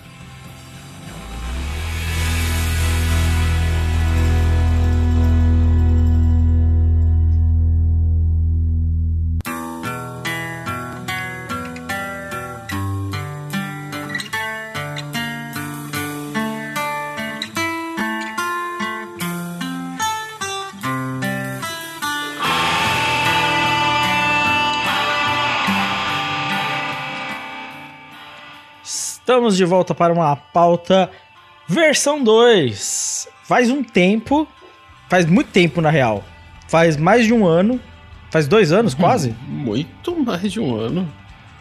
[29.33, 31.11] Estamos de volta para uma pauta
[31.67, 33.27] versão 2.
[33.45, 34.47] Faz um tempo,
[35.09, 36.23] faz muito tempo na real.
[36.69, 37.81] Faz mais de um ano,
[38.31, 39.35] faz dois anos quase.
[39.49, 41.11] Muito mais de um ano.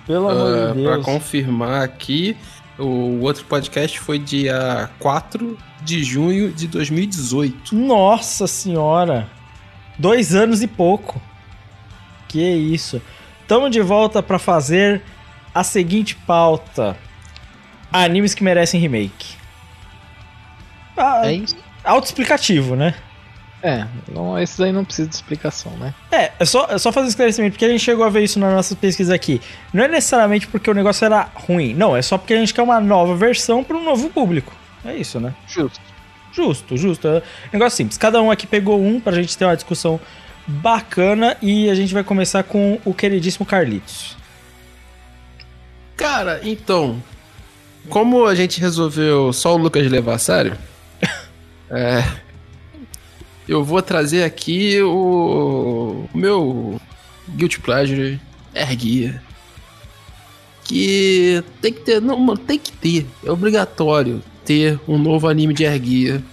[0.05, 1.05] Pelo Ah, amor de pra Deus.
[1.05, 2.36] confirmar aqui,
[2.78, 7.74] o outro podcast foi dia 4 de junho de 2018.
[7.74, 9.30] Nossa senhora!
[9.97, 11.22] Dois anos e pouco.
[12.28, 13.01] Que isso.
[13.41, 15.01] Estamos de volta para fazer
[15.55, 16.97] a seguinte pauta:
[17.91, 19.35] Animes que merecem remake.
[20.97, 21.55] Ah, É isso?
[21.83, 22.93] Autoexplicativo, né?
[23.63, 25.93] É, não, esses aí não precisa de explicação, né?
[26.11, 28.39] É, é só, é só fazer um esclarecimento, porque a gente chegou a ver isso
[28.39, 29.39] na nossa pesquisa aqui.
[29.71, 32.63] Não é necessariamente porque o negócio era ruim, não, é só porque a gente quer
[32.63, 34.51] uma nova versão para um novo público.
[34.83, 35.33] É isso, né?
[35.47, 35.79] Justo.
[36.33, 37.07] Justo, justo.
[37.07, 37.97] É um negócio simples.
[37.97, 39.99] Cada um aqui pegou um pra gente ter uma discussão
[40.47, 44.17] bacana e a gente vai começar com o queridíssimo Carlitos.
[45.95, 47.01] Cara, então,
[47.89, 50.57] como a gente resolveu só o Lucas levar a sério,
[51.69, 52.03] é,
[53.47, 56.79] eu vou trazer aqui o, o meu
[57.29, 58.19] Guilty Pleasure
[58.53, 59.21] Erguia.
[60.63, 65.53] Que tem que ter, não, mano, tem que ter, é obrigatório ter um novo anime
[65.53, 66.23] de Erguia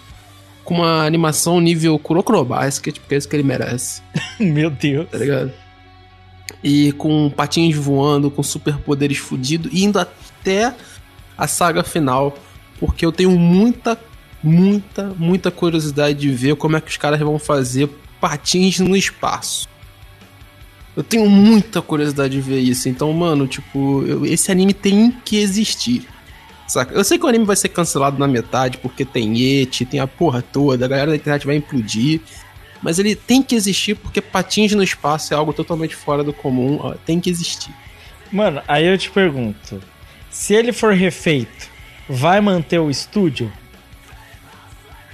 [0.65, 4.03] com uma animação nível Kurokuro Basket, porque é isso que ele merece
[4.39, 5.09] Meu Deus.
[5.09, 5.53] tá ligado?
[6.63, 10.75] E com patinhos voando, com superpoderes fudidos, indo até
[11.39, 12.37] a saga final,
[12.81, 13.97] porque eu tenho muita,
[14.43, 17.89] muita, muita curiosidade de ver como é que os caras vão fazer
[18.21, 19.69] patins no espaço.
[20.97, 22.89] Eu tenho muita curiosidade de ver isso.
[22.89, 26.07] Então, mano, tipo, eu- esse anime tem que existir.
[26.67, 26.93] Saca?
[26.93, 30.07] Eu sei que o anime vai ser cancelado na metade porque tem Yeti, tem a
[30.09, 32.21] porra toda, a galera da internet vai implodir.
[32.83, 36.79] Mas ele tem que existir porque patins no espaço é algo totalmente fora do comum.
[36.83, 37.73] ó, tem que existir.
[38.31, 39.81] Mano, aí eu te pergunto:
[40.31, 41.69] se ele for refeito,
[42.09, 43.53] vai manter o estúdio?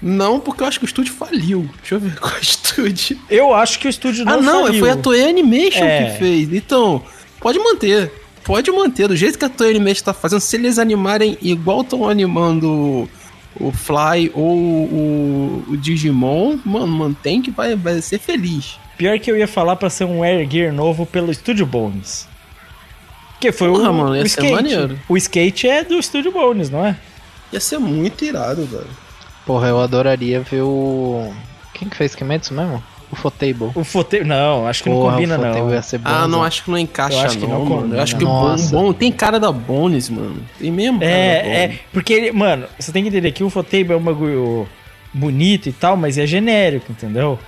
[0.03, 1.69] Não, porque eu acho que o estúdio faliu.
[1.81, 3.19] Deixa eu ver qual é o estúdio.
[3.31, 4.81] Eu acho que o estúdio não ah, não, faliu.
[4.81, 6.11] foi a Toei Animation É.
[6.11, 6.53] que fez.
[6.53, 7.03] Então,
[7.41, 8.13] pode manter.
[8.45, 9.09] Pode manter.
[9.09, 13.09] Do jeito que a Toei Animation tá fazendo, se eles animarem igual estão animando
[13.59, 18.79] o Fly ou o, o Digimon, mano, mantém que vai, vai ser feliz.
[18.99, 22.29] Pior que eu ia falar pra ser um Air Gear novo pelo Studio Bones.
[23.45, 24.53] Que foi Porra, o, mano, ia o ser skate.
[24.55, 24.99] maneiro.
[25.09, 26.97] O skate é do Studio Bones, não é?
[27.53, 28.87] Ia ser muito irado, velho.
[29.45, 31.31] Porra, eu adoraria ver o.
[31.75, 32.83] Quem que fez Kimetsu mesmo?
[33.13, 33.71] O Fotable.
[33.75, 34.25] O Fote...
[34.25, 35.71] Não, acho que não Porra, combina, Fotable não.
[35.75, 36.09] ia ser bom.
[36.11, 37.77] Ah, não, acho que não encaixa, Eu acho que não, não mano.
[37.83, 37.97] combina.
[37.97, 38.75] Eu acho que o bom, Nossa.
[38.75, 40.37] bom tem cara da Bones, mano.
[40.59, 41.59] Tem mesmo cara da É, Bones.
[41.59, 44.67] é, porque ele, mano, você tem que entender que o Fotable é um bagulho
[45.13, 47.39] bonito e tal, mas é genérico, entendeu?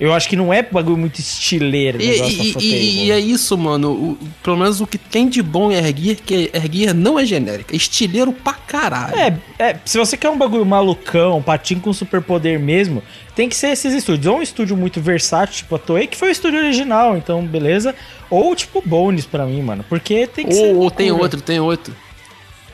[0.00, 3.90] Eu acho que não é bagulho muito estileiro E, e- e- e é isso, mano.
[3.92, 7.74] O- pelo menos o que tem de bom em Erguir, que Erguir não é genérica.
[7.74, 9.14] É estileiro pra caralho.
[9.14, 13.02] É, é, se você quer um bagulho malucão, um patinho com superpoder mesmo,
[13.36, 14.26] tem que ser esses estúdios.
[14.26, 17.94] Ou um estúdio muito versátil, tipo a Toei, que foi o estúdio original, então beleza.
[18.30, 19.84] Ou tipo Bones pra mim, mano.
[19.86, 20.72] Porque tem que ser.
[20.74, 21.94] Ou, ou tem outro, tem outro.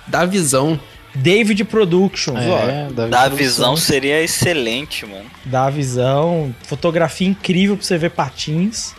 [0.07, 0.79] Da visão.
[1.17, 2.59] David Productions, ó.
[2.69, 5.25] É, da, Da visão seria excelente, mano.
[5.45, 8.95] Dá visão, fotografia incrível pra você ver patins.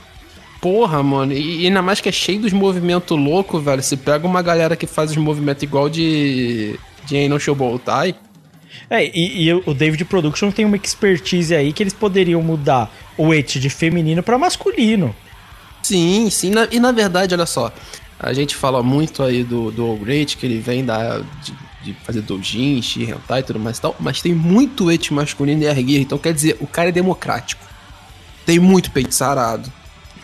[0.61, 1.33] Porra, mano.
[1.33, 3.83] E, e ainda mais que é cheio dos movimentos loucos, velho.
[3.83, 6.79] Se pega uma galera que faz os movimentos igual de.
[7.05, 8.15] De Eino Shobotai.
[8.89, 13.33] É, e, e o David Production tem uma expertise aí que eles poderiam mudar o
[13.33, 15.15] et de feminino pra masculino.
[15.81, 16.49] Sim, sim.
[16.51, 17.71] Na- e na verdade, olha só.
[18.19, 21.53] A gente fala muito aí do, do All Great, que ele vem da, de,
[21.83, 23.95] de fazer doujinshi, hentai e tudo mais e tal.
[23.99, 25.99] Mas tem muito et masculino e erguer.
[25.99, 27.65] Então quer dizer, o cara é democrático.
[28.45, 29.71] Tem muito peito sarado.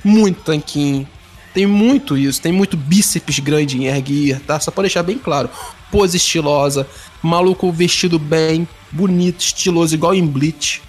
[0.04, 1.08] Muito tanquinho.
[1.54, 2.42] Tem muito isso.
[2.42, 4.60] Tem muito bíceps grande em erguer, tá?
[4.60, 5.50] Só pra deixar bem claro.
[5.92, 6.88] Pose estilosa.
[7.22, 8.68] Maluco vestido bem.
[8.92, 10.82] Bonito, estiloso, igual em Bleach.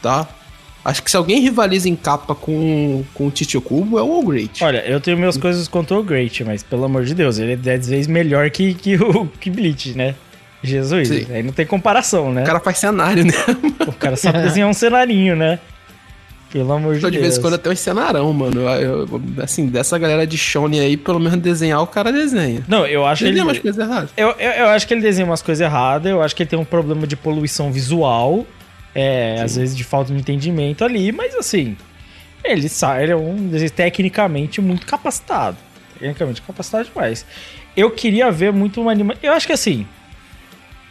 [0.00, 0.28] Tá?
[0.84, 4.22] Acho que se alguém rivaliza em capa com, com o Titio Cubo é o All
[4.24, 4.64] Great.
[4.64, 7.56] Olha, eu tenho minhas coisas contra o Great, mas pelo amor de Deus, ele é
[7.56, 10.14] 10 vezes melhor que, que o que Bleach, né?
[10.62, 11.26] Jesus, Sim.
[11.30, 12.42] aí não tem comparação, né?
[12.42, 13.32] O cara faz cenário, né?
[13.86, 15.58] O cara sabe desenhar um cenarinho, né?
[16.52, 17.22] Pelo amor de Só de Deus.
[17.28, 18.60] vez em quando até um cenarão, mano.
[18.60, 22.62] Eu- eu- assim, dessa galera de Shonen aí, pelo menos desenhar, o cara desenha.
[22.68, 23.40] Não, eu acho Ele ele.
[23.40, 24.10] é umas coisas erradas.
[24.16, 26.58] Eu, eu, eu acho que ele desenha umas coisas erradas, eu acho que ele tem
[26.58, 28.46] um problema de poluição visual,
[28.94, 31.76] é, às vezes de falta de entendimento ali, mas assim,
[32.44, 35.56] ele sai, ele é um tecnicamente muito capacitado.
[35.94, 37.24] Tecnicamente capacitado demais.
[37.76, 39.14] Eu queria ver muito uma anima.
[39.22, 39.86] Eu acho que assim.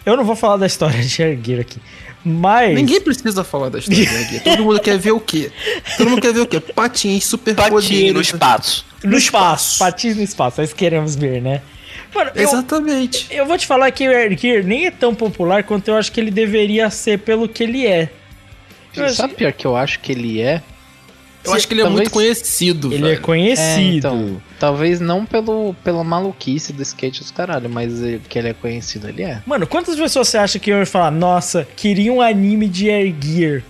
[0.03, 1.79] Eu não vou falar da história de Erguer aqui.
[2.23, 2.73] Mas.
[2.75, 4.39] Ninguém precisa falar da história aqui.
[4.39, 5.51] Todo mundo quer ver o quê?
[5.97, 6.59] Todo mundo quer ver o quê?
[6.59, 8.85] Patins, super Patinho no espaço.
[9.03, 9.79] no espaço.
[9.79, 11.61] Patins no espaço, nós queremos ver, né?
[12.13, 13.27] Mano, eu, Exatamente.
[13.31, 16.19] eu vou te falar que o Erguer nem é tão popular quanto eu acho que
[16.19, 18.09] ele deveria ser pelo que ele é.
[18.95, 20.61] Eu acho Sabe pior que eu acho que ele é?
[21.43, 23.21] Eu acho que ele é Talvez- muito conhecido, Ele é velho.
[23.21, 23.79] conhecido.
[23.79, 27.93] É, então, talvez não pelo, pela maluquice do skate os caralho, mas
[28.29, 29.41] que ele é conhecido, ele é.
[29.45, 33.63] Mano, quantas pessoas você acha que iam falar, nossa, queria um anime de Air Gear?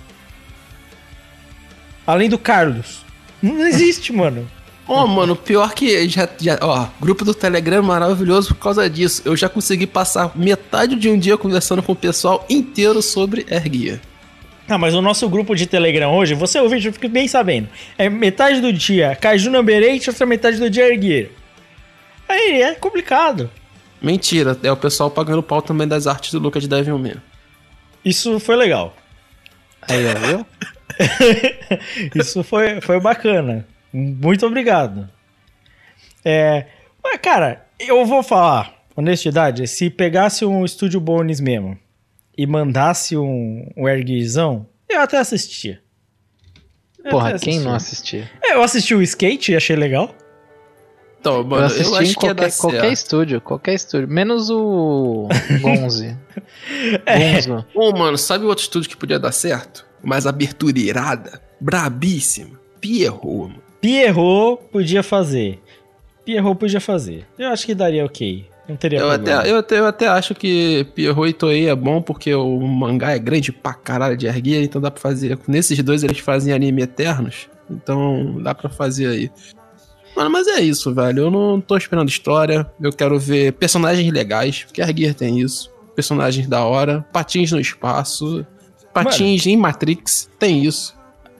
[2.05, 3.05] Além do Carlos.
[3.41, 4.49] Não existe, mano.
[4.87, 6.57] Ó, mano, pior que já, já.
[6.61, 9.21] Ó, grupo do Telegram maravilhoso por causa disso.
[9.23, 14.01] Eu já consegui passar metade de um dia conversando com o pessoal inteiro sobre Erguia.
[14.67, 17.67] Ah, mas o nosso grupo de Telegram hoje, você ouvinte, eu fico bem sabendo.
[17.97, 21.29] É metade do dia Kaiju Number 8, outra metade do dia Gear.
[22.27, 23.49] Aí é complicado.
[24.01, 27.17] Mentira, é o pessoal pagando pau também das artes do Lucas Devilman.
[28.03, 28.95] Isso foi legal.
[29.81, 30.45] Aí, ó, viu?
[32.15, 33.67] Isso foi, foi bacana.
[33.93, 35.09] Muito obrigado.
[36.23, 36.67] É,
[37.03, 41.77] mas, cara, eu vou falar, honestidade, se pegasse um Estúdio Bones mesmo
[42.37, 45.81] e mandasse um, um Air Gearzão, eu até assistia.
[47.03, 48.23] Eu Porra, até quem não assistia.
[48.23, 48.39] assistia?
[48.51, 50.13] É, Eu assisti o Skate e achei legal.
[51.19, 54.07] Então, mano, eu assisti acho em qualquer, qualquer estúdio, qualquer estúdio.
[54.07, 55.27] Menos o
[55.61, 56.17] Gonze.
[57.05, 57.33] É.
[57.33, 57.65] Gonzo.
[57.75, 59.85] Ô, mano, sabe outro estúdio que podia dar certo?
[60.03, 62.59] Mais abertura irada, brabíssima.
[62.79, 63.70] Pierrot, mano.
[63.81, 65.59] Pierrot podia fazer.
[66.23, 67.25] Pierrot podia fazer.
[67.37, 68.45] Eu acho que daria ok.
[68.69, 69.39] Não teria Eu problema.
[69.39, 73.11] até, eu, até, eu até acho que Pierrot e Toei é bom porque o mangá
[73.11, 75.37] é grande pra caralho de erguia, então dá pra fazer.
[75.47, 79.31] Nesses dois eles fazem anime eternos, então dá pra fazer aí.
[80.15, 81.23] Mano, mas é isso, velho.
[81.23, 82.69] Eu não tô esperando história.
[82.79, 85.71] Eu quero ver personagens legais, porque Gear tem isso.
[85.95, 88.45] Personagens da hora, patins no espaço,
[88.93, 90.95] patins em Matrix, tem isso,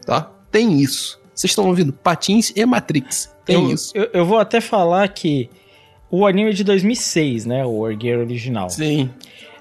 [0.06, 0.30] tá?
[0.52, 1.21] Tem isso.
[1.34, 1.94] Vocês estão ouvindo?
[1.94, 3.92] Patins e Matrix, tem eu, isso.
[3.96, 5.50] Eu, eu vou até falar que
[6.10, 7.66] o anime é de 2006, né?
[7.66, 8.70] O Wargear original.
[8.70, 9.10] Sim.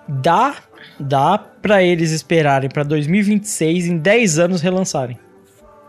[0.09, 0.57] Dá,
[0.99, 5.19] dá pra eles esperarem pra 2026 em 10 anos relançarem.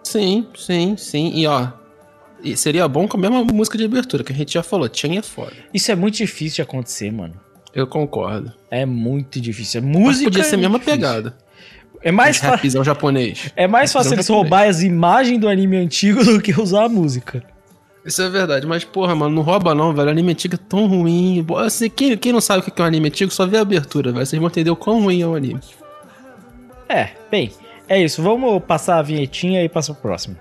[0.04, 1.32] Sim, sim, sim.
[1.34, 1.70] E ó,
[2.44, 4.90] e seria bom com a mesma música de abertura, que a gente já falou.
[4.92, 5.54] Chain é foda.
[5.74, 7.34] Isso é muito difícil de acontecer, mano.
[7.74, 8.52] Eu concordo.
[8.70, 9.80] É muito difícil.
[9.80, 10.26] É Mas música.
[10.26, 11.00] podia ser a é mesma difícil.
[11.00, 11.38] pegada.
[12.04, 13.52] É mais, Rapzão japonês.
[13.56, 17.44] é mais fácil eles roubar as imagens do anime antigo do que usar a música.
[18.04, 20.08] Isso é verdade, mas porra, mano, não rouba não, velho.
[20.08, 21.46] O anime antigo é tão ruim.
[21.58, 24.12] Assim, quem, quem não sabe o que é um anime antigo, só vê a abertura,
[24.12, 24.26] velho.
[24.26, 25.60] Vocês vão entender o quão ruim é o anime.
[26.90, 27.52] É, bem,
[27.88, 28.24] é isso.
[28.24, 30.36] Vamos passar a vinhetinha e passar pro próximo.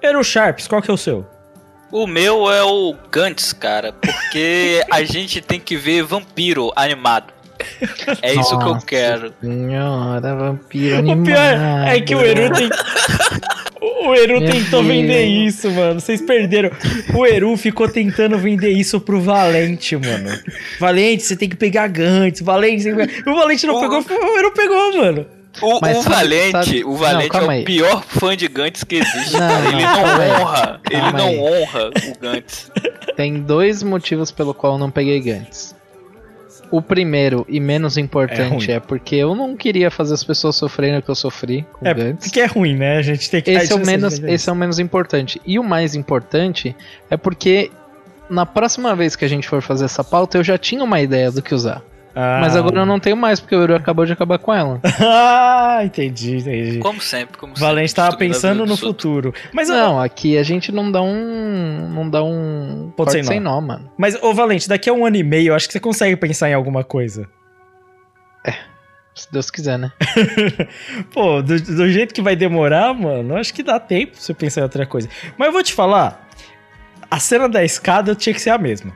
[0.00, 1.26] Eru Sharps, qual que é o seu?
[1.90, 7.32] O meu é o Gantz, cara, porque a gente tem que ver vampiro animado.
[8.22, 9.32] É isso que eu Nossa quero.
[9.40, 11.24] Senhora, vampiro O animado.
[11.26, 12.70] pior é que o Eru tem.
[14.02, 16.00] O Eru Meu tentou vender isso, mano.
[16.00, 16.70] Vocês perderam.
[17.14, 20.30] O Eru ficou tentando vender isso pro Valente, mano.
[20.78, 22.40] Valente, você tem que pegar Gantz.
[22.40, 23.30] Valente, você tem que pegar...
[23.30, 23.80] O Valente não Oh.
[23.80, 25.26] pegou, o Eru pegou, mano.
[25.62, 27.62] O, o sabe- Valente, sabe- o Valente Não, é aí.
[27.62, 29.32] o pior fã de Gantz que existe.
[29.36, 31.38] Não, ele não honra, ele Calma não aí.
[31.38, 32.70] honra o Gantz.
[33.16, 35.74] Tem dois motivos pelo qual eu não peguei Gantz.
[36.70, 38.70] O primeiro e menos É importante ruim.
[38.70, 41.94] é, porque eu não queria fazer as pessoas sofrerem o que eu sofri com É,
[41.94, 42.98] porque é ruim, né?
[42.98, 43.50] A gente tem que.
[43.50, 45.40] Esse é, o menos, esse é o menos importante.
[45.44, 46.76] E o mais importante
[47.10, 47.70] é porque
[48.28, 51.32] na próxima vez que a gente for fazer essa pauta, eu já tinha uma ideia
[51.32, 51.82] do que usar.
[52.14, 52.38] Ah.
[52.40, 54.80] Mas agora eu não tenho mais, porque o Euro acabou de acabar com ela.
[55.00, 56.78] ah, entendi, entendi.
[56.78, 57.68] Como sempre, como sempre.
[57.68, 59.32] Valente tava destruindo a pensando no futuro.
[59.52, 61.88] Mas, Não, aqui a gente não dá um.
[61.94, 62.92] Não dá um.
[62.96, 63.32] Ponto sem corte nó.
[63.32, 63.90] sem nó, mano.
[63.96, 66.50] mas, ô Valente, daqui a um ano e meio, eu acho que você consegue pensar
[66.50, 67.28] em alguma coisa.
[69.14, 69.92] Se Deus quiser, né?
[71.12, 74.32] Pô, do, do jeito que vai demorar, mano, eu acho que dá tempo pra você
[74.32, 75.08] pensar em outra coisa.
[75.36, 76.26] Mas eu vou te falar,
[77.10, 78.92] a cena da escada tinha que ser a mesma.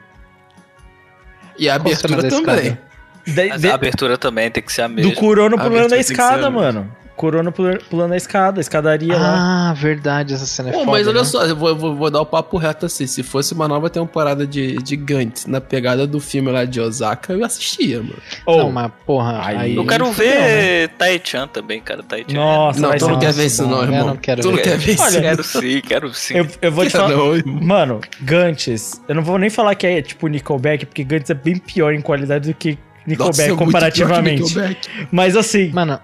[1.58, 2.78] E a abertura também.
[3.26, 5.10] De- Mas de- a abertura também tem que ser a mesma.
[5.12, 6.90] do Kurono A pulando a escada, mano.
[7.16, 9.70] Pula- pulando a escada, a escadaria lá.
[9.70, 11.24] Ah, verdade, essa cena é Pô, foda, mas olha né?
[11.24, 13.06] só, eu vou, vou- vou dar o papo reto assim.
[13.06, 17.32] Se fosse uma nova temporada de, de Gantz na pegada do filme lá de Osaka,
[17.32, 18.16] eu assistia, mano.
[18.44, 19.76] Ou- Não, mas porra, Aí- aí...
[19.76, 22.02] Eu quero Não, ver Tai-chan também, cara.
[22.02, 22.34] Tai-Chan.
[22.34, 24.06] Nossa, não, tu não quer ver isso não, bom, eu irmão.
[24.08, 24.62] não quero tu não ver.
[24.62, 25.02] quer ver isso.
[25.04, 26.34] Olha, Quero sim, quero sim.
[26.34, 27.10] Eu, eu vou te falar.
[27.10, 27.60] Não, irmão.
[27.62, 31.56] Mano, Gantz, eu não vou nem falar que é tipo Nickelback, porque Gantz é bem
[31.58, 32.76] pior em qualidade do que
[33.06, 34.42] Nickelback é muito pior que comparativamente.
[34.42, 35.08] Nickelback.
[35.10, 35.98] Mas assim, Mano,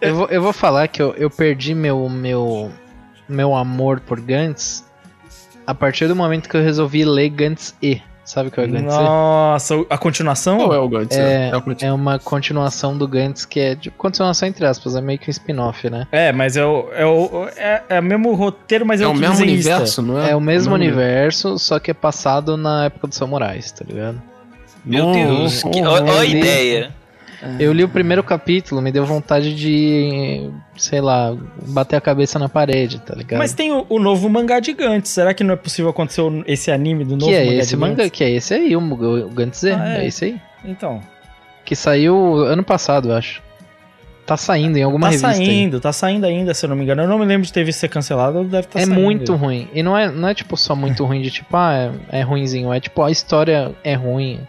[0.00, 2.70] eu vou, eu vou falar que eu, eu perdi meu, meu,
[3.28, 4.84] meu amor por Gantz
[5.66, 8.00] a partir do momento que eu resolvi ler Gantz E.
[8.24, 8.98] Sabe o que é o Gantz E?
[8.98, 10.58] nossa, a continuação?
[10.58, 11.16] Qual é o Gantz?
[11.16, 15.00] É, É o é uma continuação do Gantz que é de continuação entre aspas, é
[15.00, 16.06] meio que um spin-off, né?
[16.10, 19.14] É, mas é o, é o, é, é o mesmo roteiro, mas é, É o
[19.14, 19.70] mesmo desenhista.
[19.70, 20.30] universo, não é?
[20.32, 24.20] É o mesmo É universo, só que é passado na época dos samurais, tá ligado?
[24.86, 26.94] Meu Deus, que, ó, ó a é ideia.
[27.60, 31.36] Eu li o primeiro capítulo, me deu vontade de, sei lá,
[31.68, 33.38] bater a cabeça na parede, tá ligado?
[33.38, 35.10] Mas tem o, o novo mangá de Gantz.
[35.10, 37.76] Será que não é possível acontecer esse anime do novo que é mangá esse de
[37.76, 38.10] manga, Gantz?
[38.10, 40.04] que é esse aí, o, o Gantz Z, Ah, é?
[40.04, 40.40] é esse aí.
[40.64, 41.00] Então,
[41.64, 43.42] Que saiu ano passado, eu acho.
[44.24, 45.28] Tá saindo em alguma tá revista.
[45.28, 45.36] aí.
[45.46, 47.02] saindo, tá saindo ainda, se eu não me engano.
[47.02, 49.00] Eu não me lembro de ter visto ser cancelado, deve estar é saindo.
[49.00, 49.68] muito ruim.
[49.72, 52.72] E não é, não é tipo só muito ruim de tipo, ah, é, é ruinzinho.
[52.72, 54.40] É tipo, a história é ruim.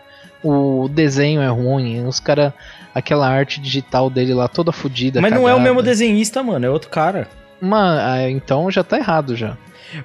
[0.43, 2.05] O desenho é ruim.
[2.05, 2.53] Os caras.
[2.93, 5.21] Aquela arte digital dele lá toda fodida.
[5.21, 5.63] Mas não é o cagada.
[5.63, 7.27] mesmo desenhista, mano, é outro cara.
[7.61, 9.55] Mano, ah, então já tá errado já.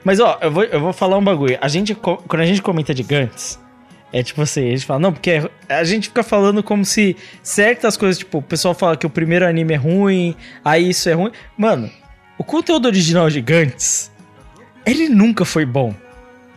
[0.05, 1.57] Mas ó, eu vou, eu vou falar um bagulho.
[1.61, 3.59] A gente, quando a gente comenta de Gantz,
[4.13, 7.17] é tipo assim, a gente fala, não, porque é- a gente fica falando como se
[7.43, 11.15] certas coisas, tipo, o pessoal fala que o primeiro anime é ruim, aí isso é
[11.15, 11.33] ruim.
[11.57, 11.91] Mano,
[12.37, 14.11] o conteúdo original de Gantz,
[14.85, 15.95] ele nunca foi bom.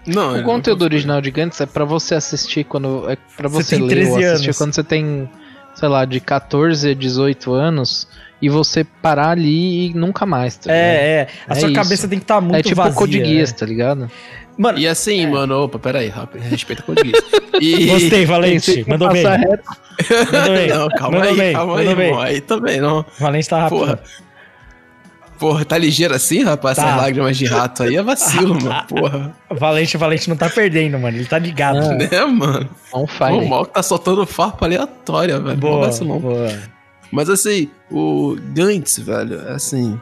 [0.07, 3.09] Não, O conteúdo nunca- original de Gantz é pra você assistir quando.
[3.09, 4.57] É pra Você você, tem ler ou 13 assistir anos.
[4.57, 5.29] quando você tem,
[5.73, 8.07] sei lá, de 14 a 18 anos
[8.41, 10.83] e você parar ali e nunca mais, tá ligado?
[10.85, 11.27] É, é.
[11.47, 11.75] A É sua isso.
[11.75, 12.91] cabeça tem que estar muito é tipo vazia.
[12.93, 13.57] o Code Geass, né?
[13.59, 14.11] tá ligado?
[14.57, 17.21] Mano, E assim, mano, opa, peraí, rápido, respeita o português.
[17.59, 17.87] E...
[17.91, 18.85] gostei, Valente.
[18.87, 19.25] Mandou bem.
[19.25, 19.63] reto.
[20.31, 20.67] Mandou bem.
[20.69, 22.07] Não, calma mandou aí, bem, calma aí, mandou bem.
[22.07, 22.21] irmão.
[22.21, 23.05] Aí também, não.
[23.19, 23.79] Valente tá rápido.
[23.79, 23.99] Porra.
[25.39, 26.77] Porra, tá ligeiro assim, rapaz?
[26.77, 26.83] Tá.
[26.87, 28.85] Essas lágrimas de rato aí é vacilo, mano.
[28.87, 29.35] Porra.
[29.51, 31.17] Valente, Valente não tá perdendo, mano.
[31.17, 31.77] Ele tá ligado.
[31.79, 32.69] Ah, Né, mano?
[32.93, 33.47] On O fire.
[33.49, 35.57] mal que tá soltando farpa aleatória, velho.
[35.57, 36.19] Boa, vacilão.
[36.19, 36.47] boa.
[37.11, 39.99] Mas assim, o Gantz, velho, assim.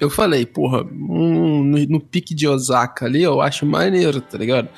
[0.00, 4.68] Eu falei, porra, um- no, no pique de Osaka ali, eu acho maneiro, tá ligado?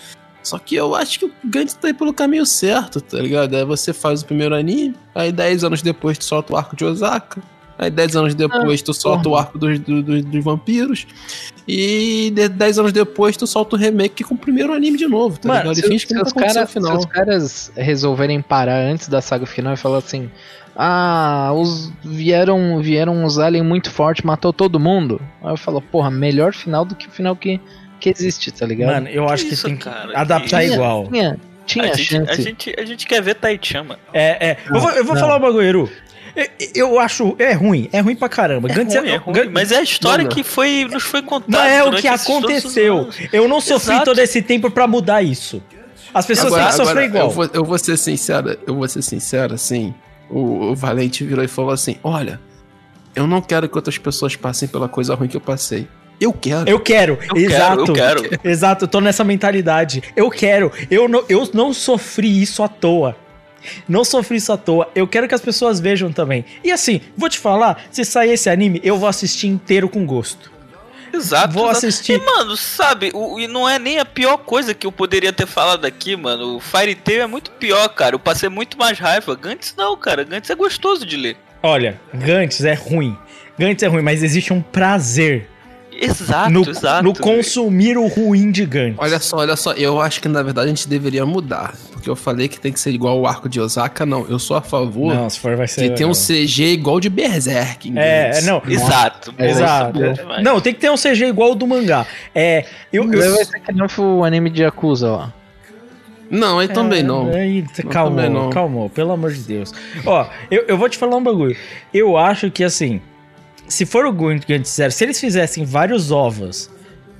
[0.43, 3.55] Só que eu acho que o Gantz tá aí pelo caminho certo, tá ligado?
[3.57, 6.85] Aí você faz o primeiro anime, aí 10 anos depois tu solta o arco de
[6.85, 7.43] Osaka.
[7.79, 11.07] Aí 10 anos depois tu solta o arco dos, do- do- dos vampiros.
[11.67, 15.49] E 10 anos depois tu solta o remake com o primeiro anime de novo, tá
[15.49, 15.77] Mano, ligado?
[15.77, 16.93] Se, se que não os cara, o final.
[16.93, 20.31] se os caras resolverem parar antes da saga final e falar assim:
[20.77, 25.21] Ah, os vieram, vieram uns aliens muito fortes, matou todo mundo.
[25.43, 27.61] Aí eu falo, porra, melhor final do que o final que,
[27.99, 28.93] que existe, tá ligado?
[28.93, 30.17] Mano, eu acho que isso, tem que cara?
[30.19, 31.09] adaptar Que- igual.
[31.09, 32.31] Tinha, tinha a, gente, chance.
[32.31, 34.01] a, gente, a gente quer ver Taichan, mano.
[34.13, 34.57] É, é.
[34.69, 35.21] eu vou, eu vou não.
[35.23, 35.91] falar um bagulho, Eru.
[36.37, 37.35] Eu, eu acho.
[37.39, 38.69] É ruim, é ruim pra caramba.
[38.71, 40.35] É Gantz ruim, é ruim, Gan- mas é a história Mano.
[40.35, 41.53] que foi, nos foi contada.
[41.59, 43.09] Não é o que aconteceu.
[43.33, 44.05] Eu não sofri Exato.
[44.07, 45.63] todo esse tempo pra mudar isso.
[46.13, 47.25] As pessoas Agora- têm que sofrer igual.
[47.25, 49.95] Eu vou, eu vou ser sincero, eu vou ser sincero, assim.
[50.31, 52.41] O, o Valente virou e falou assim: Olha,
[53.15, 55.87] eu não quero que outras pessoas passem pela coisa ruim que eu passei.
[56.21, 56.69] Eu quero.
[56.71, 57.93] Eu quero, Eu exato.
[57.93, 58.41] quero, eu quero.
[58.49, 60.03] Exato, eu tô nessa mentalidade.
[60.15, 60.71] Eu quero.
[60.91, 63.17] Eu não, eu não sofri isso à toa.
[63.89, 64.91] Não sofri isso à toa.
[64.95, 66.45] Eu quero que as pessoas vejam também.
[66.63, 70.55] E assim, vou te falar, se sair esse anime, eu vou assistir inteiro com gosto.
[71.13, 71.55] Exato.
[71.55, 71.87] Vou exato.
[71.87, 72.21] assistir.
[72.21, 75.47] E, mano, sabe, o, e não é nem a pior coisa que eu poderia ter
[75.47, 76.57] falado aqui, mano.
[76.57, 78.15] O Fire Tail é muito pior, cara.
[78.15, 79.35] Eu passei muito mais raiva.
[79.35, 80.25] Gantz não, cara.
[80.25, 81.37] Gantz é gostoso de ler.
[81.63, 83.17] Olha, Gantz é ruim.
[83.59, 85.49] Gantz é ruim, mas existe um prazer
[86.05, 87.03] Exato, no, exato.
[87.03, 88.97] no consumir o ruim de Gantz.
[88.99, 91.75] Olha só, olha só, eu acho que na verdade a gente deveria mudar.
[91.93, 94.27] Porque eu falei que tem que ser igual o arco de Osaka, não.
[94.29, 95.91] Eu sou a favor Não, se for vai ser.
[95.91, 96.13] que tem um.
[96.13, 97.89] CG igual de Berserk.
[97.89, 98.63] em É, não.
[98.67, 99.35] Exato.
[99.39, 100.03] É, Exato.
[100.03, 100.43] É.
[100.43, 102.07] Não, tem que ter um CG igual o do mangá.
[102.35, 102.65] É.
[102.93, 105.33] Eu, eu, Vai ser que nem o anime de Yakuza lá.
[106.31, 107.31] Não, aí também não.
[107.31, 108.51] Aí, Não, também calmou, não.
[108.51, 109.73] calmou, pelo amor de Deus.
[110.05, 111.57] Ó, eu, eu vou te falar um bagulho.
[111.93, 113.01] Eu acho que assim,
[113.69, 116.71] se for o Gantz Zero, se eles fizessem vários ovos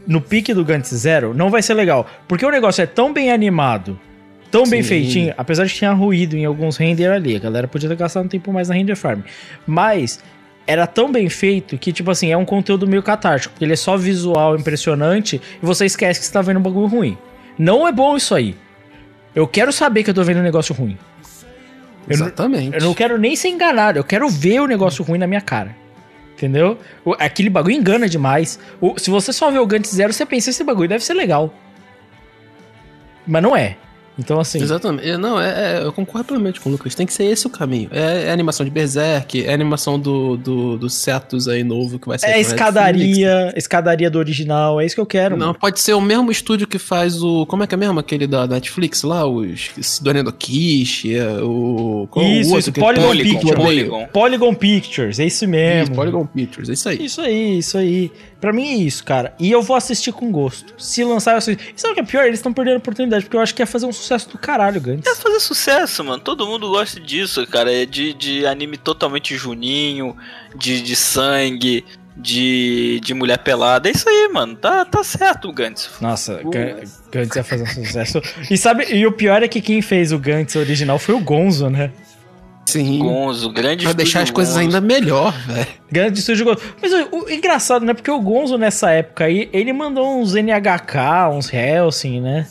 [0.07, 2.07] no pique do Gantz Zero, não vai ser legal.
[2.29, 3.99] Porque o negócio é tão bem animado,
[4.51, 4.89] tão bem Sim.
[4.89, 7.35] feitinho, apesar de que tinha ruído em alguns render ali.
[7.37, 9.21] A galera podia ter gastado um tempo mais na render farm.
[9.67, 10.21] Mas
[10.67, 13.53] era tão bem feito que, tipo assim, é um conteúdo meio catártico.
[13.55, 16.87] Porque ele é só visual impressionante e você esquece que você tá vendo um bagulho
[16.87, 17.19] ruim.
[17.59, 18.55] Não é bom isso aí.
[19.35, 20.97] Eu quero saber que eu tô vendo um negócio ruim.
[22.09, 22.77] Eu não- Exatamente.
[22.77, 25.75] Eu não quero nem ser enganado, eu quero ver o negócio ruim na minha cara.
[26.45, 26.79] Entendeu?
[27.05, 28.59] O- aquele bagulho engana demais.
[28.81, 31.55] O- se você só vê o Gantz Zero, você pensa, esse bagulho deve ser legal.
[33.27, 33.79] Mas não é.
[34.19, 34.63] Então, assim.
[34.63, 35.09] Exatamente.
[35.09, 36.95] É, Não, é, é, eu concordo plenamente com o Lucas.
[36.95, 37.89] Tem que ser esse o caminho.
[37.93, 42.19] É, é animação de Berserk, é animação do, do, do Cetus aí novo que vai
[42.19, 42.27] ser.
[42.27, 45.37] É escadaria, escadaria do original, é isso que eu quero.
[45.37, 45.59] Não, mano.
[45.59, 47.47] pode ser o mesmo estúdio que faz o.
[47.47, 47.99] Como é que é mesmo?
[47.99, 49.27] Aquele da Netflix lá?
[49.27, 50.01] Os.
[50.01, 52.07] Donendo Kish, é, o.
[52.11, 53.57] qual o Isso, outro isso, Polygon Polygon, Pictures.
[53.57, 54.07] Polygon.
[54.13, 55.85] Polygon Pictures, é isso mesmo.
[55.85, 57.05] Isso, Polygon Pictures, é isso aí.
[57.05, 58.13] Isso aí, isso aí.
[58.41, 59.35] Pra mim é isso, cara.
[59.39, 60.75] E eu vou assistir com gosto.
[60.77, 61.63] Se lançar, eu assisto.
[61.75, 62.27] E sabe o que é pior?
[62.27, 64.81] Eles estão perdendo a oportunidade, porque eu acho que ia fazer um sucesso do caralho,
[64.81, 65.07] Gantz.
[65.07, 66.21] É fazer sucesso, mano.
[66.23, 67.73] Todo mundo gosta disso, cara.
[67.73, 70.17] É de, de anime totalmente juninho,
[70.57, 71.85] de, de sangue,
[72.17, 73.89] de, de mulher pelada.
[73.89, 74.55] É isso aí, mano.
[74.57, 75.91] Tá, tá certo o Gantz.
[76.01, 78.21] Nossa, Ga- Gantz ia fazer um sucesso.
[78.51, 81.69] E sabe, e o pior é que quem fez o Gantz original foi o Gonzo,
[81.69, 81.91] né?
[82.67, 82.99] Sim.
[82.99, 84.65] Gonzo, grande Pra deixar as coisas Gonzo.
[84.67, 85.67] ainda melhor, velho.
[85.93, 86.61] Grande estúdio Gonzo.
[86.81, 87.95] Mas o, o engraçado, né?
[87.95, 92.47] Porque o Gonzo nessa época aí, ele mandou uns NHK, uns Helsing, né?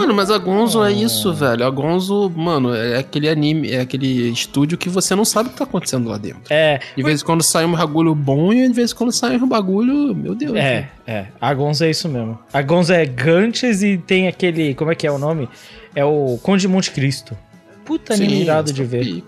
[0.00, 1.64] Mano, mas a Gonzo é isso, velho.
[1.66, 5.58] A Gonzo, mano, é aquele anime, é aquele estúdio que você não sabe o que
[5.58, 6.42] tá acontecendo lá dentro.
[6.48, 9.36] É, De vez em quando sai um bagulho bom e de vez em quando sai
[9.36, 10.14] um bagulho.
[10.14, 10.56] Meu Deus.
[10.56, 11.26] é, é.
[11.40, 12.38] A Gonzo é isso mesmo.
[12.52, 14.74] A Gonzo é Gantz e tem aquele.
[14.74, 15.48] Como é que é o nome?
[15.94, 17.36] É o Conde de Monte Cristo.
[17.84, 19.24] Puta anime Sim, irado de ver.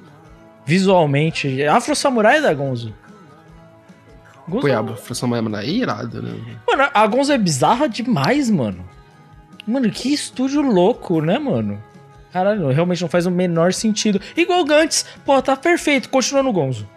[0.64, 1.62] Visualmente.
[1.64, 2.94] Afro Samurai é da Gonzo.
[4.48, 6.34] Gonzo Goiaba, Fração Maia é irado, né?
[6.66, 8.84] Mano, a Gonzo é bizarra demais, mano.
[9.66, 11.82] Mano, que estúdio louco, né, mano?
[12.32, 14.20] Caralho, realmente não faz o menor sentido.
[14.36, 15.04] Igual o Gantz.
[15.24, 16.08] Pô, tá perfeito.
[16.08, 16.88] Continua no Gonzo.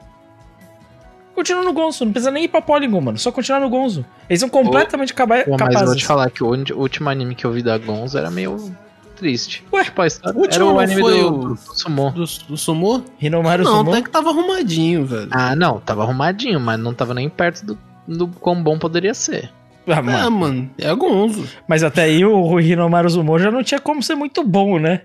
[1.36, 2.05] Continua no Gonzo.
[2.05, 3.18] Não precisa nem ir pra Polygon, mano.
[3.18, 4.05] Só continuar no Gonzo.
[4.30, 5.88] Eles são completamente caba- Pô, mas eu capazes.
[5.89, 6.47] vou te falar que o
[6.78, 8.74] último anime que eu vi da Gonzo era meio
[9.18, 9.66] triste.
[9.74, 12.11] Ué, tipo, a história o último era o não anime foi do, o- do Sumo.
[12.11, 13.01] Do, do Sumô?
[13.22, 13.91] Hinomaru Não, Sumo.
[13.91, 15.28] até que tava arrumadinho, velho.
[15.32, 19.51] Ah, não, tava arrumadinho, mas não tava nem perto do, do quão bom poderia ser.
[19.88, 20.31] Ah, Ah, mano.
[20.31, 21.47] mano, é Gonzo.
[21.67, 25.01] Mas até aí o Hinomaru Sumo já não tinha como ser muito bom, né?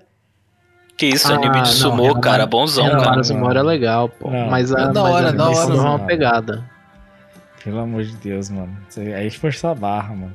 [0.97, 2.47] Que isso, Ah, anime não, de sumô, Renan- cara.
[2.47, 3.24] Bonzão, Renan- cara.
[3.24, 4.31] Sumo era legal, pô.
[4.31, 4.49] Não.
[4.51, 5.74] Mas a, É da hora, da hora.
[5.74, 6.64] é uma pegada.
[7.64, 8.76] Pelo amor de Deus, mano.
[9.16, 10.35] Aí forçou a barra, mano.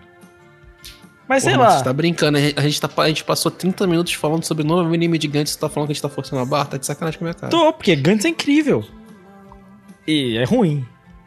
[1.28, 1.78] Mas sei Porra, lá.
[1.80, 4.64] Você tá brincando, a gente, a gente tá, a gente passou 30 minutos falando sobre
[4.64, 6.66] o novo anime de Gantz, você tá falando que a gente tá forçando a barra,
[6.66, 7.50] tá de sacanagem com a minha cara.
[7.50, 8.86] Tô, porque Gantz é incrível.
[10.08, 10.86] E é ruim.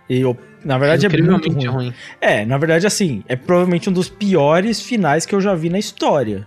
[0.09, 1.67] E eu, na verdade é muito ruim.
[1.67, 1.95] ruim.
[2.21, 5.79] É, na verdade assim, é provavelmente um dos piores finais que eu já vi na
[5.79, 6.47] história.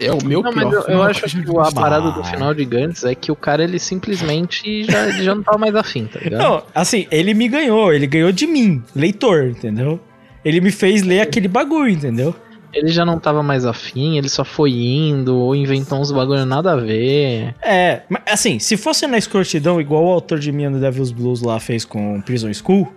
[0.00, 2.64] É o meu Não, pior mas eu, eu acho que a parada do final de
[2.64, 6.18] Gantz é que o cara, ele simplesmente já, ele já não tava mais afim, tá
[6.18, 6.40] ligado?
[6.42, 10.00] Não, assim, ele me ganhou, ele ganhou de mim, leitor, entendeu?
[10.44, 12.34] Ele me fez ler aquele bagulho, entendeu?
[12.72, 16.72] Ele já não tava mais afim, ele só foi indo, ou inventou uns bagulho nada
[16.72, 17.54] a ver.
[17.62, 21.40] É, mas assim, se fosse na escrotidão, igual o autor de Minha no Devil's Blues
[21.40, 22.92] lá fez com Prison School,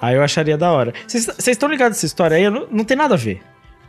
[0.00, 0.92] aí eu acharia da hora.
[1.06, 2.48] Vocês estão ligados nessa história aí?
[2.50, 3.40] Não, não tem nada a ver.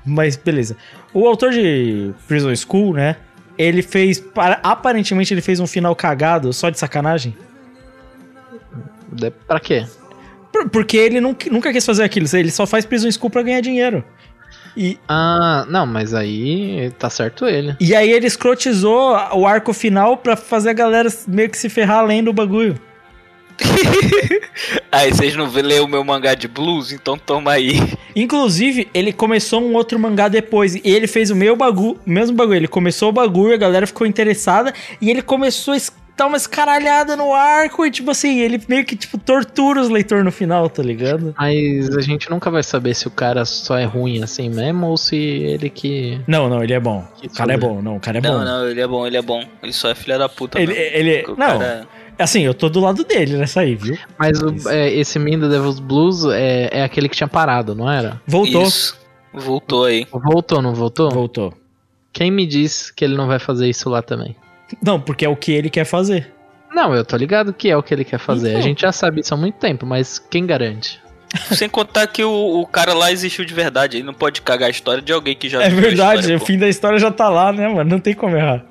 [0.06, 0.78] Mas beleza.
[1.14, 3.18] O autor de Prison School, né?
[3.58, 4.24] Ele fez.
[4.64, 7.36] Aparentemente ele fez um final cagado só de sacanagem.
[9.12, 9.86] De- Pra quê?
[10.52, 12.28] Por- Porque ele nunca, nunca quis fazer aquilo.
[12.34, 14.04] Ele só faz Prison School pra ganhar dinheiro.
[14.76, 17.76] E, Ah, não, mas aí tá certo ele.
[17.80, 22.06] e aí ele escrotizou o arco final pra fazer a galera meio que se ferrar
[22.06, 22.80] lendo o bagulho.
[24.92, 26.92] Aí vocês não ler o meu mangá de blues?
[26.92, 27.74] Então toma aí.
[28.16, 30.76] Inclusive, ele começou um outro mangá depois.
[30.76, 32.58] E ele fez o meu bagulho, o mesmo bagulho.
[32.58, 34.74] Ele começou o bagulho, a galera ficou interessada.
[35.02, 35.78] E ele começou a
[36.18, 37.86] dar uma escaralhada no arco.
[37.86, 41.36] E tipo assim, ele meio que tipo tortura os leitores no final, tá ligado?
[41.38, 44.98] Mas a gente nunca vai saber se o cara só é ruim assim mesmo ou
[44.98, 46.20] se ele que.
[46.28, 47.06] Não, não, ele é bom.
[47.22, 48.46] Que O cara é bom, não, o cara é não, bom.
[48.46, 49.44] não, ele é bom, ele é bom.
[49.62, 50.60] Ele só é filha da puta.
[50.60, 50.86] Ele, mesmo.
[50.96, 51.88] ele, O não, cara-
[52.24, 53.98] assim, eu tô do lado dele nessa aí, viu?
[54.18, 57.90] Mas o- é, esse Min do Devil's Blues é, é aquele que tinha parado, não
[57.92, 58.22] era?
[58.28, 58.64] Voltou.
[58.64, 58.98] Isso.
[59.34, 60.06] Voltou aí.
[60.12, 61.10] Voltou, não voltou?
[61.12, 61.54] Voltou.
[62.12, 64.36] Quem me diz que ele não vai fazer isso lá também?
[64.84, 66.32] Não, porque é o que ele quer fazer.
[66.74, 68.50] Não, eu tô ligado que é o que ele quer fazer.
[68.50, 68.60] Então.
[68.60, 71.00] A gente já sabe isso há muito tempo, mas quem garante?
[71.52, 73.98] Sem contar que o, o cara lá existiu de verdade.
[73.98, 76.46] Ele não pode cagar a história de alguém que já É verdade, história, o pô.
[76.46, 77.90] fim da história já tá lá, né, mano?
[77.90, 78.66] Não tem como errar.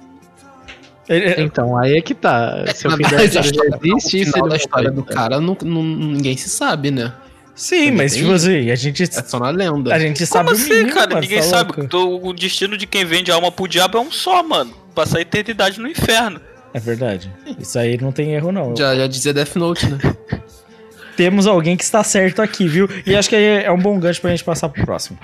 [1.08, 2.64] Ele- Então, aí é que tá.
[2.74, 5.04] Se o fim da Mas a história história- já existe, isso final da história do
[5.04, 7.12] cara, não, não- ninguém se sabe, né?
[7.54, 9.94] Sim, mas tipo assim, a gente, É só na lenda.
[9.94, 11.08] a gente sabe Como o assim, cara?
[11.08, 11.86] mano, Ninguém tá sabe.
[11.88, 14.72] Tô- O destino de quem vende alma pro diabo é um só, mano.
[14.94, 16.38] Passar a eternidade no inferno.
[16.74, 17.32] É verdade.
[17.58, 18.76] Isso aí não tem erro, não.
[18.76, 19.98] Já, já dizia Death Note, né?
[21.16, 22.86] Temos alguém que está certo aqui, viu?
[23.06, 25.18] E acho que aí é um bom gancho pra gente passar pro próximo.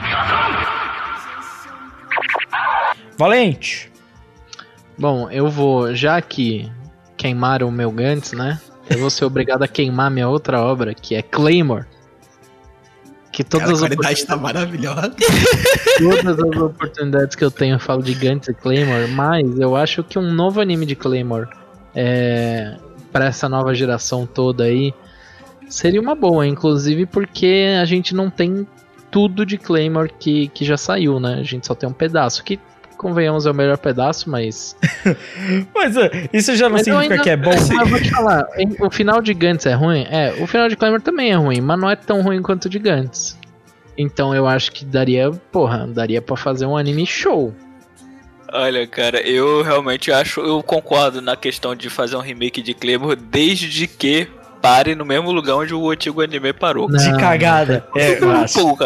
[3.19, 3.92] Valente.
[5.03, 6.71] Bom, eu vou, já que
[7.17, 8.61] queimaram o meu Gantz, né?
[8.89, 11.87] Eu vou ser obrigado a queimar minha outra obra, que é Claymore.
[13.33, 15.13] Que todas, Cara, a qualidade tá maravilhosa.
[15.99, 20.05] todas as oportunidades que eu tenho eu falo de Gantz e Claymore, mas eu acho
[20.05, 21.49] que um novo anime de Claymore
[21.97, 22.77] é,
[23.11, 24.95] para essa nova geração toda aí
[25.69, 28.65] seria uma boa, inclusive porque a gente não tem
[29.11, 31.39] tudo de Claymore que, que já saiu, né?
[31.41, 32.61] A gente só tem um pedaço, que
[33.03, 34.75] convenhamos é o melhor pedaço, mas
[35.75, 37.51] Mas é, isso já não Mas significa ainda- que é bom.
[37.51, 38.47] Mas eu vou te falar,
[38.81, 40.07] o final de Gantz é ruim?
[40.09, 42.69] É, o final de Claymore também é ruim, mas não é tão ruim quanto o
[42.71, 43.37] de Gantz.
[43.99, 47.53] Então eu acho que daria, porra, daria pra fazer um anime show.
[48.55, 53.17] Olha, cara, eu realmente acho, eu concordo na questão de fazer um remake de Claymore
[53.17, 54.29] desde que
[54.63, 56.87] pare no mesmo lugar onde o antigo anime parou.
[56.89, 57.85] De Não, cagada.
[57.97, 58.77] É, Eu acho.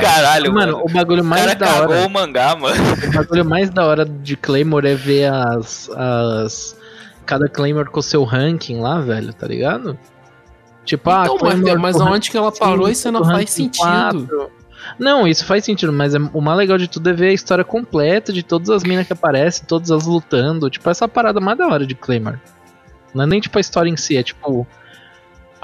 [0.00, 0.84] caralho, Mano, mano.
[0.86, 2.76] o bagulho O mais cara da cagou hora, o mangá, mano.
[3.08, 6.76] o bagulho mais da hora de Claymore é ver as, as
[7.26, 9.98] cada Claymore com o seu ranking lá, velho, tá ligado?
[10.84, 13.82] Tipo, ah, Então, mas, Claymore mas aonde que ela parou, isso não faz sentido.
[13.82, 14.50] quatro.
[14.98, 17.64] Não, isso faz sentido, mas é- o mais legal de tudo é ver a história
[17.64, 20.68] completa de todas as minas que aparecem, todas as lutando.
[20.68, 22.38] Tipo, essa parada mais da hora de Claymore.
[23.14, 24.66] Não é nem tipo a história em si, é tipo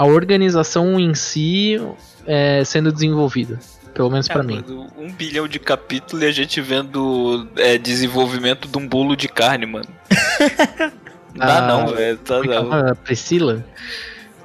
[0.01, 1.79] a organização em si
[2.27, 3.59] é, sendo desenvolvida.
[3.93, 4.65] Pelo menos pra É, mim.
[4.67, 9.29] mano, um bilhão de capítulos e a gente vendo é, desenvolvimento de um bolo de
[9.29, 9.89] carne, mano.
[11.35, 12.17] Não dá Ah, não, velho.
[12.17, 12.95] Tá, é não.
[13.05, 13.63] Priscila?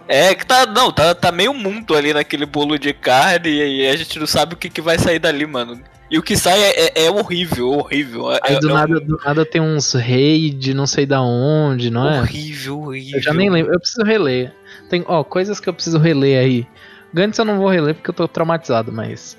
[0.09, 3.95] É que tá, não, tá, tá meio mundo ali naquele bolo de carne e a
[3.95, 5.79] gente não sabe o que, que vai sair dali, mano.
[6.09, 8.31] E o que sai é, é- é horrível, horrível.
[8.31, 11.89] É, Aí do, é nada, do nada tem uns rei de não sei da onde,
[11.89, 12.19] não é?
[12.21, 13.17] horrível, horrível.
[13.17, 13.73] Eu já nem lembro.
[13.73, 14.53] Eu preciso reler.
[14.89, 16.67] Tem, ó, coisas que eu preciso reler aí.
[17.13, 19.37] Gantz eu não vou reler porque eu tô traumatizado, mas.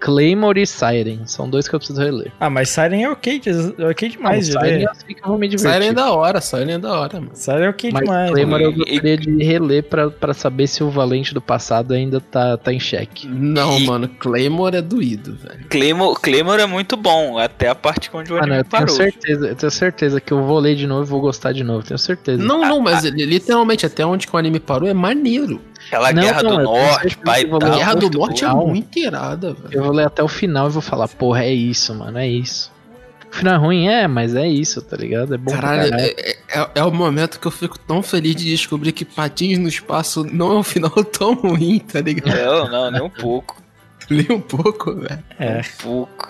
[0.00, 1.20] Claymore e Siren.
[1.26, 2.32] São dois que eu preciso reler.
[2.40, 3.40] Ah, mas Siren é ok,
[3.78, 5.72] é ok demais de não, Siren eu sei que eu vou me divertir.
[5.82, 7.30] Siren é da hora, Siren é da hora, mano.
[7.34, 8.30] Siren é ok Mas demais.
[8.30, 12.20] Claymore eu E- gostaria de reler pra, pra saber se o Valente do passado ainda
[12.20, 13.28] tá, tá em xeque.
[13.28, 15.66] Não, E- mano, Claymore é doído, velho.
[15.68, 18.96] Claymore, Claymore é muito bom, até a parte onde o Mano, anime eu tenho parou.
[18.96, 21.84] certeza, eu tenho certeza que eu vou ler de novo e vou gostar de novo,
[21.86, 22.42] tenho certeza.
[22.42, 25.60] Não, não, mas li- literalmente, até onde que o anime parou é maneiro.
[25.90, 29.68] Aquela Não, Guerra não, do Norte, pai ler Guerra do Norte é muito irada, velho.
[29.72, 32.70] Eu vou ler até o final e vou falar, porra, é isso, mano, é isso.
[33.32, 35.34] O final é ruim, é, mas é isso, tá ligado?
[35.34, 36.14] É bom pra Caralho, caralho.
[36.16, 36.30] é,
[36.60, 40.24] é- é o momento que eu fico tão feliz de descobrir que Patins no Espaço
[40.24, 42.36] não é um final tão ruim, tá ligado?
[42.36, 43.60] Não, não, nem um pouco.
[44.10, 45.22] Nem um pouco, velho.
[45.38, 45.60] É.
[45.60, 46.28] Um pouco.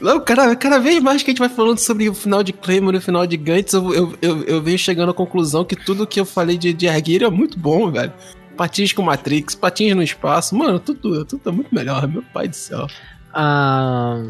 [0.00, 2.96] Não, cara, cada vez mais que a gente vai falando sobre o final de Claymore
[2.96, 6.06] e o final de Gantz, eu, eu, eu, eu venho chegando à conclusão que tudo
[6.06, 8.12] que eu falei de, de Erguir é muito bom, velho.
[8.58, 12.56] Patins com Matrix, patins no espaço, mano, tudo, tudo é muito melhor, meu pai do
[12.56, 12.86] céu.
[13.32, 14.20] A...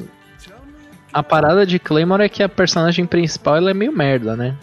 [1.13, 4.55] a parada de Claymore é que a personagem principal ela é meio merda, né?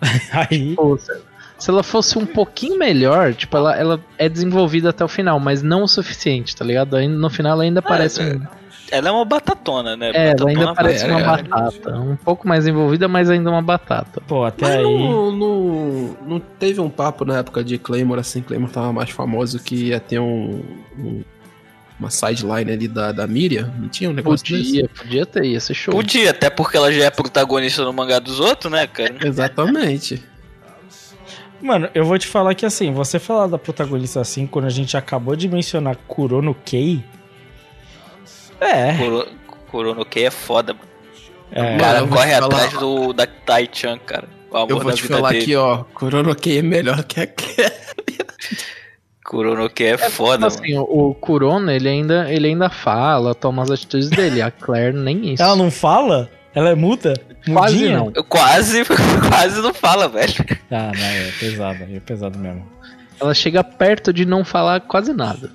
[0.32, 0.74] Aí.
[0.74, 1.20] Pô, se-
[1.58, 5.62] se ela fosse um pouquinho melhor, tipo, ela, ela é desenvolvida até o final, mas
[5.62, 6.98] não o suficiente, tá ligado?
[7.08, 8.40] No final ela ainda parece um.
[8.90, 10.10] Ela é uma batatona, né?
[10.10, 11.24] É, ela Batatona ainda parece é, uma é.
[11.24, 11.98] batata.
[11.98, 14.20] Um pouco mais envolvida, mas ainda uma batata.
[14.26, 14.82] Pô, até Mas aí.
[14.84, 19.58] não, não, não teve um papo na época de Claymore, assim, Claymore tava mais famoso
[19.58, 20.62] que ia ter um,
[20.98, 21.24] um-
[21.98, 24.64] uma sideline ali da, da Miriam, não tinha um negócio desse?
[24.82, 25.94] Podia, podia ter, ia ser show.
[25.94, 29.16] Podia, até porque ela já é protagonista no mangá dos outros, né, cara?
[29.26, 30.22] Exatamente.
[31.60, 34.96] Mano, eu vou te falar que assim, você falar da protagonista assim, quando a gente
[34.96, 37.02] acabou de mencionar Kurono Kei.
[38.60, 39.28] É, Kuro-
[39.70, 40.86] Kurono Kei é foda, mano.
[41.52, 41.60] é.
[41.60, 44.28] O Mano, cara vou corre falar- atrás do, da Tai-chan, cara.
[44.50, 45.42] O amor Eu vou da te vida falar dele.
[45.42, 47.26] aqui, ó, Kuronokei é melhor que a
[49.24, 50.46] Kurono Kei é foda, mano.
[50.46, 54.40] assim, o, o Kurono, ele ainda, ele ainda fala, toma as atitudes dele.
[54.40, 55.42] A Claire nem isso.
[55.42, 56.30] Ela não fala?
[56.54, 57.14] Ela é muda?
[57.52, 57.98] Quase Mudinha?
[57.98, 58.12] não.
[58.14, 58.82] Eu Quase,
[59.28, 60.32] quase não fala, velho.
[60.70, 62.66] Ah, não, é pesado, é pesado mesmo.
[63.20, 65.50] Ela chega perto de não falar quase nada.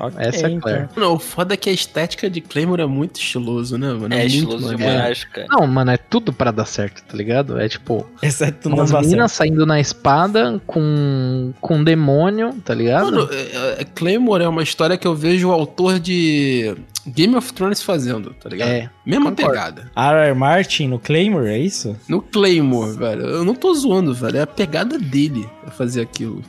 [0.00, 0.60] Ok, Essa é então.
[0.60, 0.88] Claire.
[0.96, 4.14] Não, o foda é que a estética de Claymore é muito estiloso, né, mano?
[4.14, 5.46] É muito estiloso demais, cara.
[5.50, 7.60] Não, mano, é tudo pra dar certo, tá ligado?
[7.60, 13.04] É tipo, Exceto não umas meninas saindo na espada com, com um demônio, tá ligado?
[13.04, 16.74] Mano, é- é- Claymore é uma história que eu vejo o autor de
[17.06, 18.68] Game of Thrones fazendo, tá ligado?
[18.70, 19.50] É, Mesma concordo.
[19.52, 19.90] pegada.
[19.94, 20.34] R.R.
[20.34, 21.96] Martin no Claymore, é isso?
[22.08, 23.22] No Claymore, velho.
[23.26, 24.38] Eu não tô zoando, velho.
[24.38, 26.42] É a pegada dele fazer aquilo.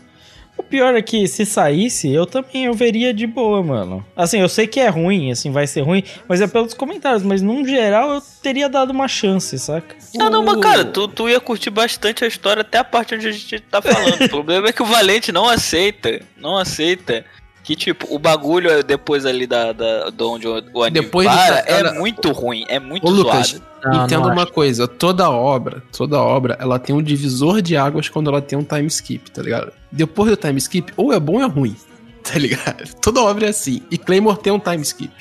[0.61, 4.05] O pior é que se saísse, eu também eu veria de boa, mano.
[4.15, 7.41] Assim, eu sei que é ruim, assim, vai ser ruim, mas é pelos comentários, mas
[7.41, 9.95] num geral eu teria dado uma chance, saca?
[10.19, 13.27] Ah, não, mas cara, tu, tu ia curtir bastante a história até a parte onde
[13.27, 14.23] a gente tá falando.
[14.23, 17.25] o problema é que o Valente não aceita, não aceita.
[17.63, 21.59] Que, tipo, o bagulho é depois ali da, da, de onde o anime Depois para
[21.59, 23.65] é ela- muito ruim, é muito Ô, Lucas, zoado.
[23.83, 24.51] Não, entenda não uma acho.
[24.53, 24.87] coisa.
[24.87, 28.87] Toda obra, toda obra, ela tem um divisor de águas quando ela tem um time
[28.87, 29.71] skip, tá ligado?
[29.91, 31.75] Depois do time skip, ou é bom ou é ruim,
[32.23, 32.93] tá ligado?
[33.01, 33.81] Toda obra é assim.
[33.91, 35.11] E Claymore tem um time skip,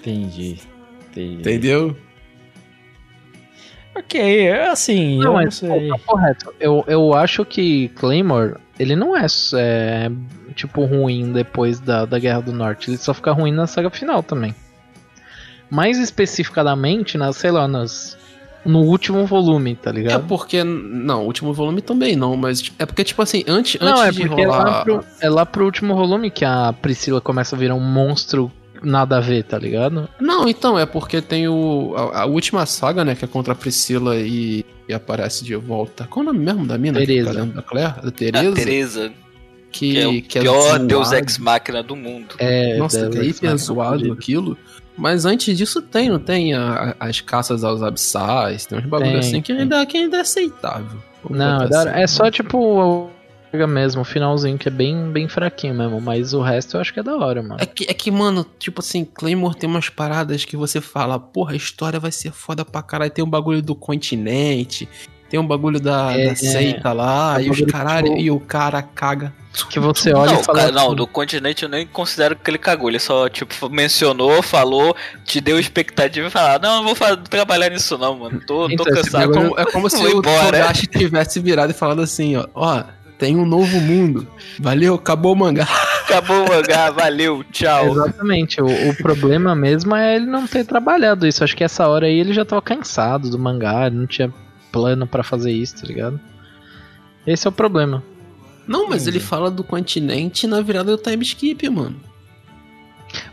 [0.00, 0.58] Entendi.
[1.10, 1.34] Entendi.
[1.40, 1.96] entendeu?
[4.04, 5.88] Ok, é assim, Não, eu não sei.
[5.88, 6.54] tá correto.
[6.60, 10.10] Eu, eu acho que Claymore, ele não é, é,
[10.54, 12.90] tipo, ruim depois da, da Guerra do Norte.
[12.90, 14.54] Ele só fica ruim na saga final também.
[15.70, 18.16] Mais especificadamente, na, sei lá, nas,
[18.64, 20.26] no último volume, tá É ligado?
[20.26, 20.64] porque.
[20.64, 24.10] Não, o último volume também não, mas é porque, tipo assim, antes, não, antes é
[24.22, 24.84] de porque é lá, rolar.
[24.84, 28.50] pro, é lá pro último volume que a Priscila começa a virar um monstro
[28.82, 30.08] nada a ver, tá ligado?
[30.20, 31.94] Não, então, é porque tem o.
[31.96, 33.14] A, a última saga, né?
[33.14, 36.04] Que é contra a Priscila e, e aparece de volta.
[36.08, 37.04] Qual é o nome mesmo da mina?
[37.04, 37.94] Dentro Da Claire?
[38.02, 38.54] Da A Tereza.
[38.54, 39.12] Teresa,
[39.70, 40.86] que, que é o que é pior zoado.
[40.86, 42.34] Deus Ex Máquina do mundo.
[42.38, 44.56] É, Nossa, que é isso, hiper zoado aquilo.
[44.96, 49.10] Mas antes disso tem, não tem a- a- as caças aos abissais, tem uns bagulho
[49.12, 50.98] Tem, assim que ainda, que ainda é aceitável.
[51.30, 51.88] Não, é, assim.
[52.02, 53.08] é só tipo
[53.66, 57.00] mesmo, o finalzinho que é bem, bem fraquinho mesmo, mas o resto eu acho que
[57.00, 57.56] é da hora, mano.
[57.58, 61.52] É que, é que, mano, tipo assim, Claymore tem umas paradas que você fala, porra,
[61.52, 63.10] a história vai ser foda pra caralho.
[63.10, 64.88] Tem um bagulho do continente,
[65.28, 68.30] tem um bagulho da, É, da seita lá, é um e os caralho, que- e
[68.30, 69.32] o cara caga.
[69.68, 72.48] Que você olha não, e fala cara, não, assim, do continente eu nem considero que
[72.48, 72.88] ele cagou.
[72.88, 74.94] Ele só, tipo, mencionou, falou,
[75.24, 78.38] te deu expectativa e falou: Não, não vou trabalhar nisso, não, mano.
[78.46, 79.32] Tô, tô Então, É cansado.
[79.32, 80.22] como, é como se o.
[80.22, 82.84] Togashi tivesse virado e falado assim, ó, ó,
[83.20, 84.26] tem um novo mundo.
[84.58, 85.68] Valeu, acabou o mangá.
[86.10, 87.86] Acabou o mangá, valeu, tchau.
[87.92, 91.44] Exatamente, o, o problema mesmo é ele não ter trabalhado isso.
[91.44, 94.34] Acho que essa hora aí ele já tava cansado do mangá, ele não tinha
[94.72, 96.18] plano pra fazer isso, tá ligado?
[97.24, 98.02] Esse é o problema.
[98.66, 101.94] Não, mas ele fala do continente na virada do time skip, mano.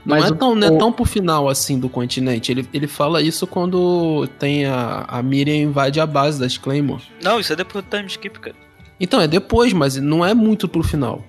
[0.05, 2.51] Não, Mas é, o- tão, não é o- tão pro final assim do continente.
[2.51, 7.01] Ele, ele fala isso quando tem a, a Miriam invade a base das Claymore.
[7.23, 8.55] Não, isso é depois do time skip, cara.
[8.99, 11.23] Então, é depois, mas não é muito pro final.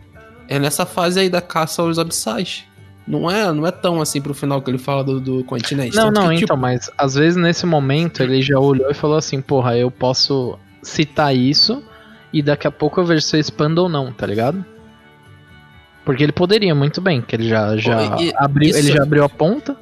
[0.49, 2.65] É nessa fase aí da caça aos abissais.
[3.07, 5.97] Não é, não é tão assim pro final que ele fala do, do continente.
[5.97, 8.95] Não, Tanto não, que, então, tipo, mas às vezes nesse momento ele já olhou e
[8.95, 11.83] falou assim, porra, eu posso citar isso
[12.33, 14.63] e daqui a pouco eu vejo se eu expando ou não, tá ligado?
[16.05, 19.03] Porque ele poderia muito bem, que ele já, já Pô, e- abriu, isso- ele já
[19.03, 19.77] abriu a ponta.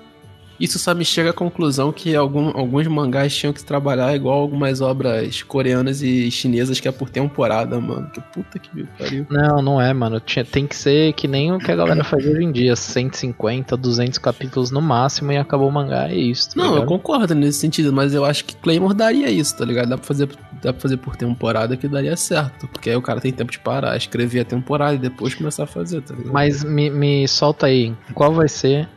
[0.58, 4.80] Isso só me chega à conclusão que algum- alguns mangás tinham que trabalhar igual algumas
[4.80, 8.10] obras coreanas e chinesas que é por temporada, mano.
[8.12, 9.26] Que puta que pariu.
[9.30, 10.18] Não, não é, mano.
[10.20, 13.76] Tinha, tem que ser que nem o que a galera faz hoje em dia, 150,
[13.76, 16.50] 200 capítulos no máximo e acabou o mangá, é isso.
[16.50, 16.88] tá Não, eu ligado?
[16.88, 19.88] concordo nesse sentido, mas eu acho que Claymore daria isso, tá ligado?
[19.88, 20.28] Dá pra fazer,
[20.62, 22.66] dá pra fazer por temporada que daria certo.
[22.68, 25.66] Porque aí o cara tem tempo de parar, escrever a temporada e depois começar a
[25.66, 26.32] fazer, tá ligado?
[26.32, 28.88] Mas me, me solta aí, qual vai ser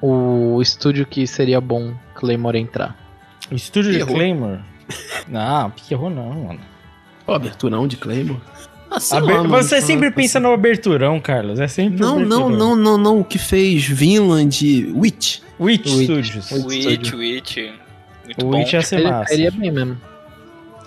[0.00, 2.96] o estúdio que seria bom Claymore entrar?
[3.50, 4.14] O estúdio de Errou.
[4.14, 4.60] Claymore.
[5.28, 6.60] Não, que errou não, mano.
[7.26, 8.40] Ó, aberturão de Claymore.
[8.88, 11.58] Ah, Aber- lá, Você sempre pensa no aberturão, Carlos.
[11.58, 12.50] É sempre Não, não, aberturão.
[12.50, 13.20] não, não, não.
[13.20, 15.40] O que fez Vinland Witch.
[15.58, 16.04] Witch, Witch.
[16.04, 16.50] Studios.
[16.52, 17.56] Witch, Witch.
[18.24, 18.58] Muito O bom.
[18.58, 19.28] Witch ia ser Ele massa.
[19.34, 20.00] seria bem mesmo.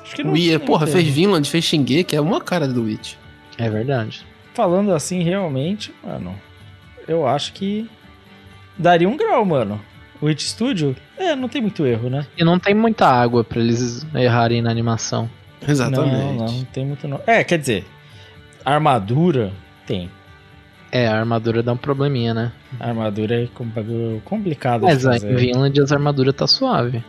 [0.01, 0.33] Acho que não
[0.65, 3.15] porra, que- fez Vinland, fez Shingeki, é uma cara do Witch.
[3.57, 4.25] É verdade.
[4.53, 6.33] Falando assim, realmente, mano,
[7.07, 7.89] eu acho que
[8.79, 9.79] daria um grau, mano.
[10.21, 12.25] Witch Studio, é, não tem muito erro, né?
[12.37, 15.29] E não tem muita água pra eles errarem na animação.
[15.65, 16.11] Exatamente.
[16.13, 17.21] Não, não, não tem muito não.
[17.27, 17.85] É, quer dizer,
[18.65, 19.51] armadura
[19.85, 20.09] tem.
[20.91, 22.51] É, a armadura dá um probleminha, né?
[22.79, 23.47] A armadura é
[24.25, 25.35] complicado Mas de aí em fazer.
[25.35, 27.03] Vinland as armaduras tá suave.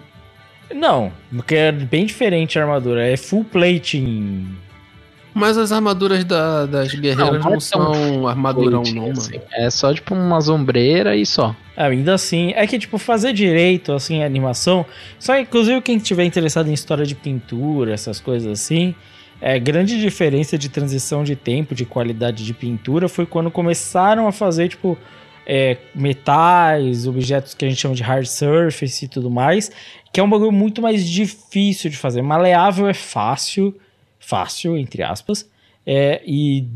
[0.72, 3.06] Não, porque é bem diferente a armadura.
[3.06, 4.46] É full plating.
[5.32, 9.32] Mas as armaduras da- das guerreiras Não, não, ser um são armadurão, não, assim.
[9.34, 9.42] mano.
[9.52, 11.54] É só tipo uma sombreira e só.
[11.76, 14.84] Ainda assim, é que, tipo, fazer direito, assim, a animação.
[15.18, 18.94] Só, inclusive, quem estiver interessado em história de pintura, essas coisas assim.
[19.40, 24.32] É, grande diferença de transição de tempo, de qualidade de pintura, foi quando começaram a
[24.32, 24.98] fazer, tipo,
[25.46, 29.70] é, metais, objetos que a gente chama de hard surface e tudo mais,
[30.12, 32.20] que é um bagulho muito mais difícil de fazer.
[32.20, 33.74] Maleável é fácil,
[34.20, 35.50] fácil, entre aspas,
[35.84, 36.68] é, e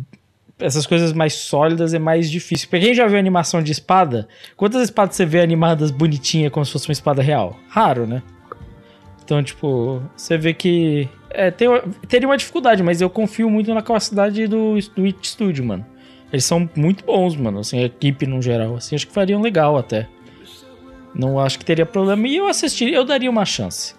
[0.59, 2.69] essas coisas mais sólidas é mais difícil.
[2.69, 4.27] Pra quem já viu animação de espada,
[4.57, 7.57] quantas espadas você vê animadas bonitinha como se fosse uma espada real?
[7.69, 8.23] Raro, né?
[9.23, 11.69] Então, tipo, você vê que é, tem,
[12.09, 15.85] teria uma dificuldade, mas eu confio muito na capacidade do, do It Studio, mano.
[16.33, 19.77] Eles são muito bons, mano, assim, a equipe no geral, assim, acho que fariam legal
[19.77, 20.09] até.
[21.15, 22.27] Não acho que teria problema.
[22.27, 23.95] E eu assistiria, eu daria uma chance.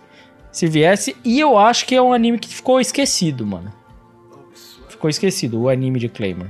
[0.56, 3.74] Se viesse, e eu acho que é um anime que ficou esquecido, mano.
[4.88, 6.50] Ficou esquecido, o anime de Claymore.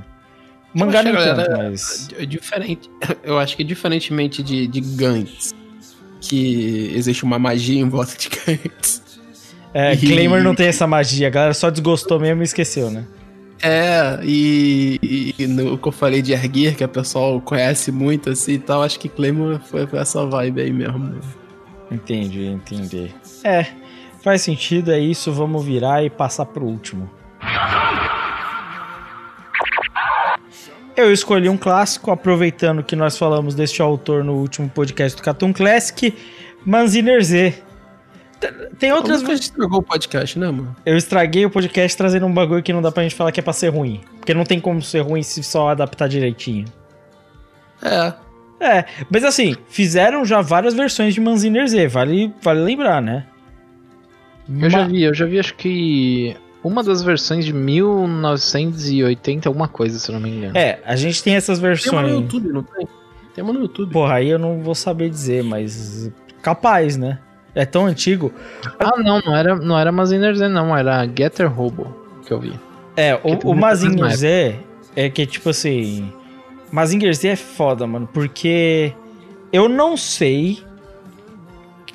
[0.72, 2.08] Mangá a tanto, mas...
[2.16, 2.88] É diferente.
[3.24, 5.52] Eu acho que diferentemente de, de Gantz,
[6.20, 9.02] que existe uma magia em volta de Gantz.
[9.74, 13.04] É, E- Claymore não tem essa magia, a galera só desgostou mesmo e esqueceu, né?
[13.60, 18.52] É, e, e no que eu falei de Erguer, que a pessoal conhece muito assim
[18.52, 21.18] e tal, acho que Claymore foi, foi essa vibe aí mesmo.
[21.90, 23.12] Entendi, entendi.
[23.42, 23.66] É,
[24.26, 27.08] faz sentido, é isso, vamos virar e passar pro último.
[30.96, 35.52] Eu escolhi um clássico, aproveitando que nós falamos deste autor no último podcast do Cartoon
[35.52, 36.12] Classic,
[36.64, 37.54] Manziner Z.
[38.80, 40.74] Tem outras Outras vezes estragou o podcast, né, mano?
[40.84, 43.42] Eu estraguei o podcast trazendo um bagulho que não dá pra gente falar que é
[43.44, 44.00] pra ser ruim.
[44.16, 46.66] Porque não tem como ser ruim se só adaptar direitinho.
[47.80, 48.12] É.
[48.58, 53.24] É, mas assim, fizeram já várias versões de Manziner Z, vale, vale lembrar, né?
[54.48, 59.98] Eu já vi, eu já vi acho que uma das versões de 1980, alguma coisa,
[59.98, 60.56] se eu não me engano.
[60.56, 62.10] É, a gente tem essas Tem uma versões.
[62.12, 62.88] no YouTube, não tem?
[63.34, 63.92] Tem uma no YouTube.
[63.92, 66.10] Porra, aí eu não vou saber dizer, mas
[66.42, 67.18] capaz, né?
[67.54, 68.32] É tão antigo.
[68.78, 72.52] Ah, não, não era, não era Mazinger Z, não, era Getter Robo que eu vi.
[72.96, 74.14] É, o, o Mazinger.
[74.16, 74.56] Z
[74.94, 76.12] é que, tipo assim.
[76.70, 78.92] Mazinger Z é foda, mano, porque
[79.52, 80.58] eu não sei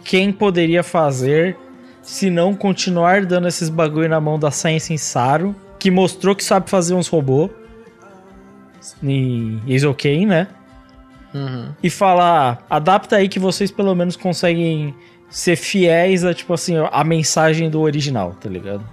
[0.03, 1.57] quem poderia fazer
[2.01, 6.69] se não continuar dando esses bagulho na mão da Science Saru, que mostrou que sabe
[6.69, 7.49] fazer uns robôs.
[9.03, 10.47] Em Eizouken, né?
[11.33, 11.69] Uhum.
[11.81, 14.93] e falar, adapta aí que vocês pelo menos conseguem
[15.29, 18.83] ser fiéis a, tipo assim, a mensagem do original, tá ligado?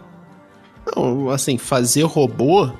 [0.94, 2.70] Não, assim, fazer robô.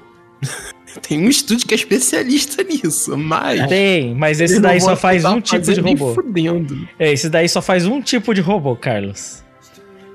[1.03, 3.67] tem um estúdio que é especialista nisso, mas.
[3.69, 6.15] Tem, mas esse daí só faz um tipo de robô.
[6.15, 6.89] Fudendo.
[6.99, 9.43] É, esse daí só faz um tipo de robô, Carlos.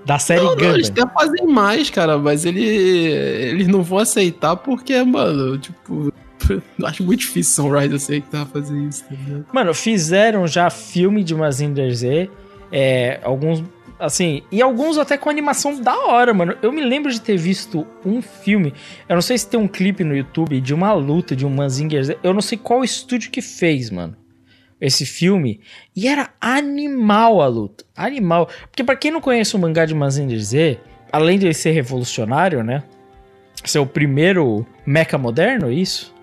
[0.05, 1.05] Da série Não, não, eles Gundam.
[1.05, 6.13] até fazem mais, cara, mas ele, eles não vão aceitar porque, mano, tipo,
[6.49, 9.45] eu acho muito difícil Sunrise aceitar fazer isso, tá ligado?
[9.53, 12.29] Mano, fizeram já filme de Mazinger Z,
[12.71, 13.63] é, alguns,
[13.99, 16.55] assim, e alguns até com animação da hora, mano.
[16.61, 18.73] Eu me lembro de ter visto um filme,
[19.07, 22.03] eu não sei se tem um clipe no YouTube de uma luta de um Mazinger
[22.03, 24.17] Z, eu não sei qual estúdio que fez, mano.
[24.85, 25.61] Esse filme,
[25.95, 28.49] e era animal a luta, animal.
[28.69, 30.77] Porque pra quem não conhece o mangá de Mazinger Z,
[31.09, 32.83] além de ele ser revolucionário, né?
[33.63, 36.13] Ser o primeiro mecha moderno, é isso?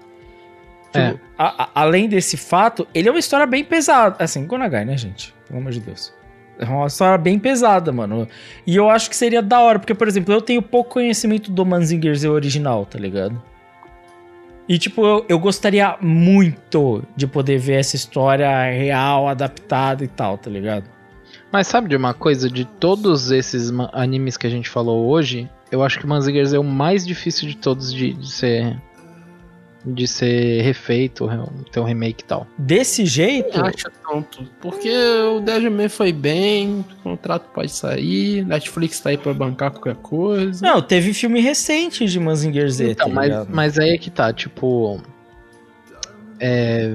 [0.92, 1.12] É.
[1.12, 4.16] Tipo, a- a- além desse fato, ele é uma história bem pesada.
[4.22, 5.32] Assim, Gonagai, né, gente?
[5.48, 6.12] Pelo amor de Deus.
[6.58, 8.28] É uma história bem pesada, mano.
[8.66, 11.64] E eu acho que seria da hora, porque, por exemplo, eu tenho pouco conhecimento do
[11.64, 13.42] Manzinger Z original, tá ligado?
[14.70, 20.38] E, tipo, eu, eu gostaria muito de poder ver essa história real, adaptada e tal,
[20.38, 20.88] tá ligado?
[21.50, 22.48] Mas sabe de uma coisa?
[22.48, 26.60] De todos esses animes que a gente falou hoje, eu acho que Manzinger Z é
[26.60, 28.80] o mais difícil de todos de, de ser.
[29.84, 31.38] De ser refeito, re-
[31.72, 32.46] ter um remake e tal.
[32.58, 34.44] Desse jeito, Não acho tanto.
[34.60, 39.96] Porque o Devilman foi bem, o contrato pode sair, Netflix tá aí pra bancar qualquer
[39.96, 40.64] coisa.
[40.66, 44.32] Não, teve filme recente de Manzinger Z, Então, tá mas, mas aí é que tá,
[44.32, 45.00] tipo.
[46.38, 46.90] É,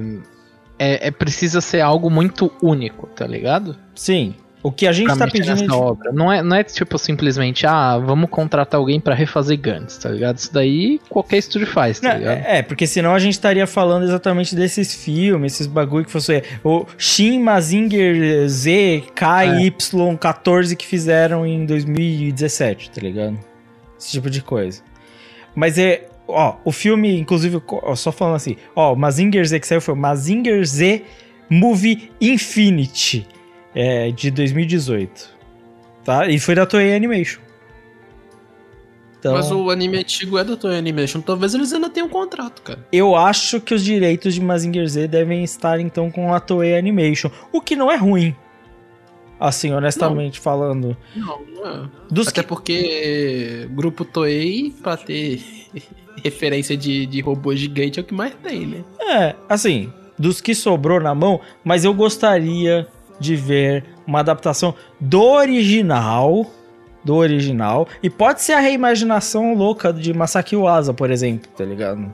[0.78, 3.76] é, é precisa ser algo muito único, tá ligado?
[3.94, 4.34] Sim.
[4.66, 5.50] O que a gente tá mexer pedindo...
[5.52, 6.12] nessa de- obra.
[6.12, 10.38] Não é, não é tipo simplesmente, ah, vamos contratar alguém pra refazer Gantz, tá ligado?
[10.38, 12.38] Isso daí qualquer estúdio faz, tá Não, ligado?
[12.44, 16.42] é, é, porque senão a gente estaria falando exatamente desses filmes, esses bagulho que fosse
[16.64, 23.38] o Shin Mazinger Z KY14 que fizeram em 2017, tá ligado?
[23.98, 24.82] Esse tipo de coisa.
[25.54, 29.66] Mas é, ó, o filme, inclusive, ó, só falando assim, ó, o Mazinger Z que
[29.66, 31.02] saiu foi o Mazinger Z
[31.48, 33.26] Movie Infinity,
[33.76, 35.36] é, de 2018.
[36.02, 36.26] Tá?
[36.28, 37.40] E foi da Toei Animation.
[39.18, 39.34] Então...
[39.34, 42.86] Mas o anime antigo é da Toei Animation, talvez eles ainda tenham um contrato, cara.
[42.90, 47.30] Eu acho que os direitos de Mazinger Z devem estar então com a Toei Animation,
[47.52, 48.34] o que não é ruim.
[49.38, 50.96] Assim, honestamente falando.
[51.14, 51.88] Não, não é.
[52.10, 52.48] Dos Até que...
[52.48, 55.42] porque grupo Toei, pra ter
[56.24, 58.84] referência de, de robô gigante, é o que mais tem, né?
[58.98, 65.22] É, assim, dos que sobrou na mão, mas eu gostaria de ver uma adaptação do
[65.22, 66.46] original,
[67.04, 72.12] do original, e pode ser a reimaginação louca de Masaki Uasa, por exemplo, tá ligado?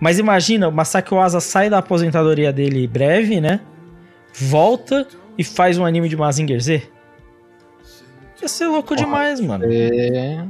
[0.00, 3.60] Mas imagina, o Masaki Uasa sai da aposentadoria dele breve, né?
[4.32, 5.06] Volta
[5.38, 6.82] e faz um anime de Mazinger Z.
[8.42, 9.64] Ia ser louco demais, mano.
[9.66, 10.44] É.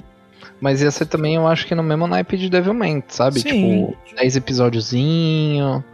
[0.61, 3.41] Mas ia ser também, eu acho que no mesmo naipe de Devilman, sabe?
[3.41, 3.95] Sim.
[3.95, 5.85] Tipo, 10 episódiozinho.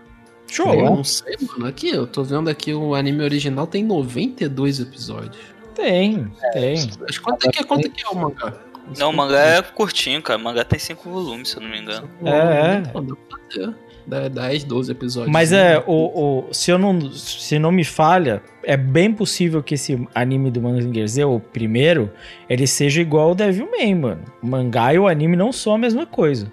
[0.50, 0.74] Show.
[0.74, 1.66] Eu não sei, mano.
[1.66, 5.38] Aqui, eu tô vendo aqui o anime original tem 92 episódios.
[5.74, 6.90] Tem, tem.
[7.00, 8.54] Mas quanto é que, quanto é, que é o mangá?
[8.98, 10.38] Não, o mangá é curtinho, cara.
[10.38, 12.10] O mangá tem cinco volumes, se eu não me engano.
[12.24, 12.80] É, é.
[12.92, 13.74] Pô, dá pra fazer.
[14.06, 15.32] Dá 10, 12 episódios.
[15.32, 19.74] Mas é, o, o, se, eu não, se não me falha, é bem possível que
[19.74, 22.10] esse anime do Mazinger Z, o primeiro,
[22.48, 24.24] ele seja igual ao Devilman, mano.
[24.42, 26.50] O mangá e o anime não são a mesma coisa.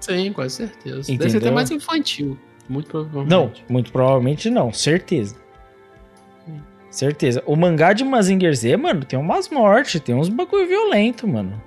[0.00, 0.96] Sim, com certeza.
[0.96, 1.38] Deve ser Entendeu?
[1.38, 2.36] até mais infantil.
[2.70, 3.30] Muito provavelmente.
[3.30, 5.34] Não, muito provavelmente não, certeza.
[6.88, 7.42] Certeza.
[7.46, 11.60] O mangá de Mazinger Z, mano, tem umas mortes, tem uns bagulho violento, mano.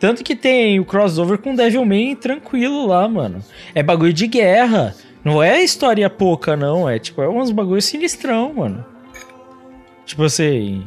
[0.00, 3.44] Tanto que tem o crossover com Devilman tranquilo lá, mano.
[3.74, 4.94] É bagulho de guerra.
[5.22, 6.88] Não é história pouca, não.
[6.88, 8.84] É tipo, é uns bagulho sinistrão, mano.
[10.04, 10.84] Tipo assim.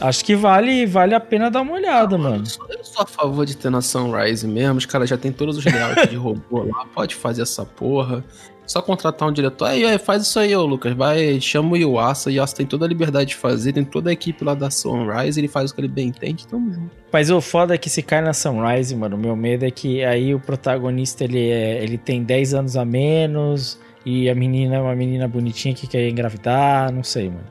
[0.00, 2.42] Acho que vale, vale a pena dar uma olhada, mano.
[2.42, 4.78] Eu sou, eu sou a favor de ter na Sunrise mesmo.
[4.78, 6.86] Os caras já tem todos os layouts de robô lá.
[6.94, 8.24] Pode fazer essa porra.
[8.70, 9.64] Só contratar um diretor.
[9.64, 10.92] Aí, aí, faz isso aí, ô Lucas.
[10.92, 12.30] Vai, chama o Yuasa.
[12.30, 13.72] O Yuasa tem toda a liberdade de fazer.
[13.72, 15.40] Tem toda a equipe lá da Sunrise.
[15.40, 16.46] Ele faz o que ele bem entende.
[16.46, 16.88] Tamo junto.
[17.12, 20.04] Mas o foda é que se cai na Sunrise, mano, o meu medo é que
[20.04, 23.76] aí o protagonista ele, é, ele tem 10 anos a menos
[24.06, 27.50] e a menina é uma menina bonitinha que quer engravidar, não sei, mano.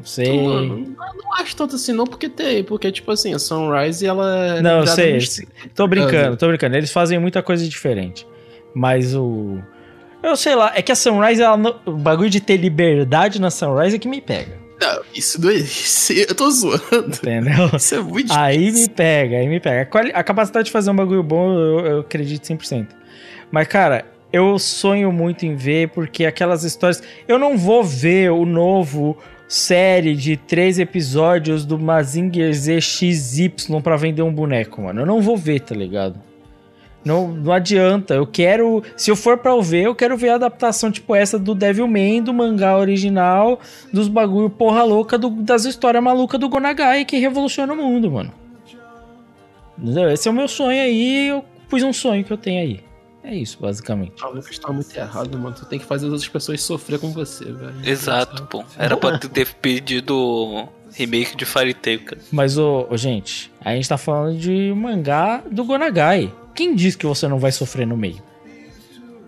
[0.00, 0.34] Não sei.
[0.34, 2.64] Então, mano, não, acho tanto assim, não, porque tem.
[2.64, 4.56] Porque, tipo assim, a Sunrise, ela.
[4.56, 5.20] é Não, eu sei.
[5.76, 6.76] Tô brincando, tô brincando.
[6.76, 8.26] Eles fazem muita coisa diferente.
[8.74, 9.62] Mas o.
[10.22, 13.50] Eu sei lá, é que a Sunrise, ela não- o bagulho de ter liberdade na
[13.50, 14.60] Sunrise é que me pega.
[14.80, 16.26] Não, isso não existe.
[16.28, 16.82] Eu tô zoando.
[17.08, 17.70] Entendeu?
[17.74, 18.82] Isso é muito Aí difícil.
[18.82, 19.88] me pega, aí me pega.
[20.14, 22.88] A, capacidade de fazer um bagulho bom, eu, eu acredito 100%.
[23.50, 27.02] Mas, cara, eu sonho muito em ver, porque aquelas histórias.
[27.28, 29.16] Eu não vou ver o novo
[29.46, 33.52] série de três episódios do Mazinger Z XY
[33.84, 35.02] pra vender um boneco, mano.
[35.02, 36.18] Eu não vou ver, tá ligado?
[37.04, 38.14] Não, não adianta.
[38.14, 38.82] Eu quero.
[38.96, 42.22] Se eu for pra eu ver, eu quero ver a adaptação tipo essa do Devilman,
[42.22, 43.58] do mangá original,
[43.92, 48.32] dos bagulho porra louca, do- das histórias malucas do Gonagai que revoluciona o mundo, mano.
[49.78, 50.10] Entendeu?
[50.10, 51.28] Esse é o meu sonho aí.
[51.28, 52.80] Eu pus um sonho que eu tenho aí.
[53.24, 54.14] É isso, basicamente.
[54.20, 55.54] Ah, Lucas tá muito errado, mano.
[55.54, 57.74] Tu tem que fazer as outras pessoas sofrer com você, velho.
[57.84, 58.64] Exato, pô.
[58.76, 62.20] Era pra tu ter pedido remake de Fairy Tail, cara.
[62.32, 66.32] Mas, ô, ô, gente, a gente tá falando de mangá do Gonagai.
[66.54, 68.22] Quem diz que você não vai sofrer no meio?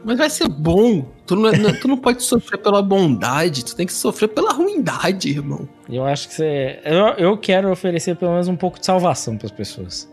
[0.05, 1.07] Mas vai ser bom.
[1.27, 5.31] Tu não, não- tu não pode sofrer pela bondade, tu tem que sofrer pela ruindade,
[5.31, 5.67] irmão.
[5.89, 6.79] Eu acho que você.
[6.85, 10.07] Eu, eu quero oferecer pelo menos um pouco de salvação pras pessoas.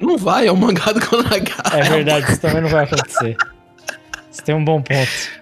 [0.00, 1.44] Não vai, é o mangá do Konagai.
[1.74, 3.36] É verdade, isso também não vai acontecer.
[3.36, 3.46] Isso
[4.30, 5.39] Você tem um bom ponto.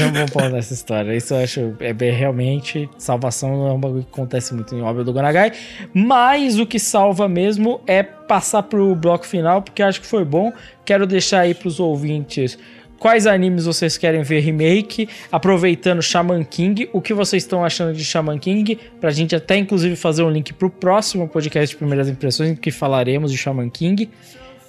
[0.00, 1.14] Um bom ponto nessa história.
[1.16, 4.82] Isso eu acho é bem, realmente salvação não é um bagulho que acontece muito em
[4.82, 5.52] obra do Gonagai.
[5.94, 10.52] Mas o que salva mesmo é passar pro bloco final, porque acho que foi bom.
[10.84, 12.58] Quero deixar aí pros ouvintes
[12.98, 18.04] quais animes vocês querem ver remake, aproveitando Shaman King, o que vocês estão achando de
[18.04, 22.50] Shaman King, pra gente até inclusive fazer um link pro próximo podcast de primeiras impressões
[22.50, 24.10] em que falaremos de Shaman King,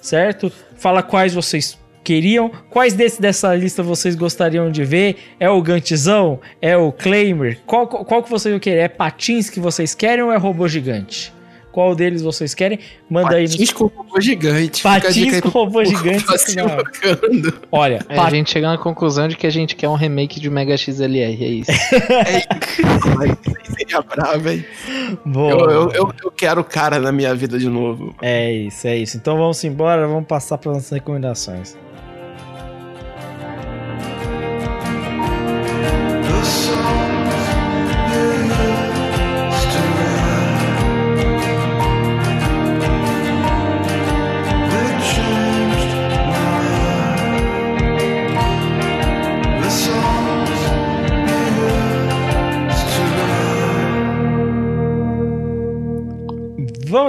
[0.00, 0.50] certo?
[0.76, 5.16] Fala quais vocês queriam, quais desses dessa lista vocês gostariam de ver?
[5.38, 6.40] É o Gantzão?
[6.60, 7.58] É o Claimer?
[7.66, 8.80] Qual, qual que vocês vão querer?
[8.80, 11.32] É patins que vocês querem ou é robô gigante?
[11.72, 12.80] Qual deles vocês querem?
[13.08, 13.46] Manda aí.
[13.48, 14.82] Patins com robô gigante.
[14.82, 16.24] Patins com robô gigante.
[16.26, 17.54] Wakanda.
[17.70, 20.40] Olha, É, pa- a gente chega na conclusão de que a gente quer um remake
[20.40, 21.70] de Mega XLR, é isso.
[23.20, 23.38] Ai,
[23.76, 24.64] seria bravo, hein?
[25.24, 25.50] boa.
[25.52, 28.16] Eu, eu, eu, eu quero o cara na minha vida de novo.
[28.20, 29.16] É isso, é isso.
[29.16, 31.76] Então vamos embora, vamos passar para nossas recomendações.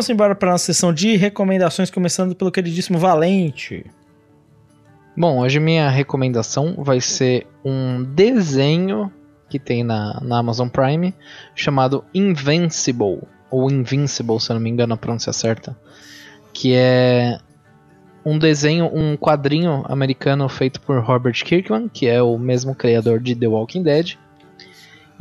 [0.02, 3.86] Vamos embora para nossa sessão de recomendações, começando pelo queridíssimo Valente.
[5.16, 9.14] Bom, hoje minha recomendação vai ser um desenho
[9.48, 11.14] que tem na, na Amazon Prime
[11.54, 13.22] chamado Invincible,
[13.52, 15.78] ou Invincible, se eu não me engano a pronúncia certa,
[16.52, 17.38] que é
[18.26, 23.36] um desenho, um quadrinho americano feito por Robert Kirkman, que é o mesmo criador de
[23.36, 24.18] The Walking Dead.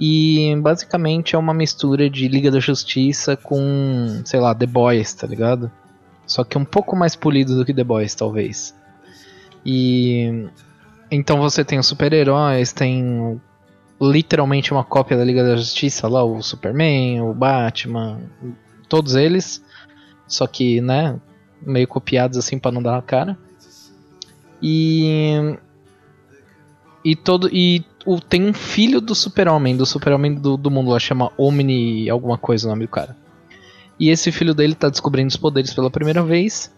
[0.02, 5.26] E basicamente é uma mistura de Liga da Justiça com, sei lá, The Boys, tá
[5.26, 5.70] ligado?
[6.26, 8.74] Só que um pouco mais polido do que The Boys, talvez.
[9.64, 10.48] E
[11.10, 13.38] então você tem os super-heróis, tem
[14.00, 18.22] literalmente uma cópia da Liga da Justiça lá, o Superman, o Batman,
[18.88, 19.62] todos eles,
[20.26, 21.20] só que, né,
[21.60, 23.36] meio copiados assim pra não dar na cara.
[24.62, 25.58] E
[27.04, 30.98] e todo e o, tem um filho do Super-Homem, do Super-Homem do, do mundo lá
[30.98, 33.16] chama Omni alguma coisa o nome do cara.
[33.98, 36.72] E esse filho dele tá descobrindo os poderes pela primeira vez.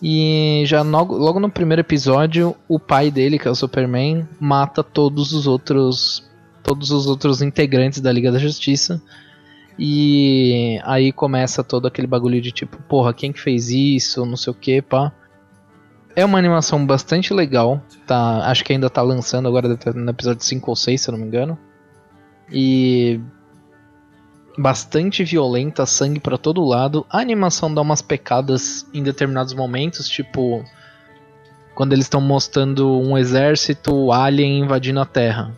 [0.00, 4.84] E já logo, logo no primeiro episódio, o pai dele, que é o Superman, mata
[4.84, 6.24] todos os outros
[6.62, 9.00] todos os outros integrantes da Liga da Justiça.
[9.78, 14.50] E aí começa todo aquele bagulho de tipo, porra, quem que fez isso, não sei
[14.50, 15.12] o que, pá.
[16.16, 18.48] É uma animação bastante legal, tá?
[18.50, 21.26] Acho que ainda tá lançando agora no episódio 5 ou 6, se eu não me
[21.26, 21.58] engano.
[22.50, 23.20] E
[24.56, 27.04] bastante violenta, sangue pra todo lado.
[27.10, 30.64] A animação dá umas pecadas em determinados momentos, tipo
[31.74, 35.52] quando eles estão mostrando um exército alien invadindo a Terra.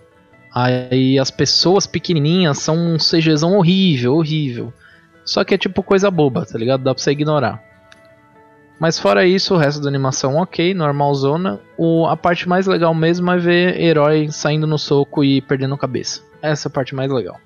[0.52, 4.72] Aí as pessoas pequenininhas são um CGzão horrível, horrível.
[5.24, 6.82] Só que é tipo coisa boba, tá ligado?
[6.82, 7.62] Dá pra você ignorar.
[8.78, 11.60] Mas fora isso, o resto da animação ok, normalzona.
[11.76, 16.22] O, a parte mais legal mesmo é ver herói saindo no soco e perdendo cabeça.
[16.40, 17.36] Essa é a parte mais legal.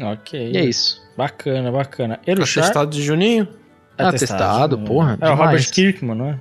[0.00, 0.50] Ok.
[0.52, 1.00] E é isso.
[1.16, 2.18] Bacana, bacana.
[2.26, 3.46] Eruchar Atestado de Juninho?
[3.96, 5.34] Atestado, porra, É o.
[5.36, 6.38] Robert Kirkman, não é?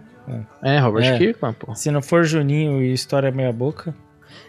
[0.64, 1.18] É, Robert É.
[1.18, 1.76] Kirkman, pô.
[1.76, 3.94] Se não for Juninho e História Meia Boca.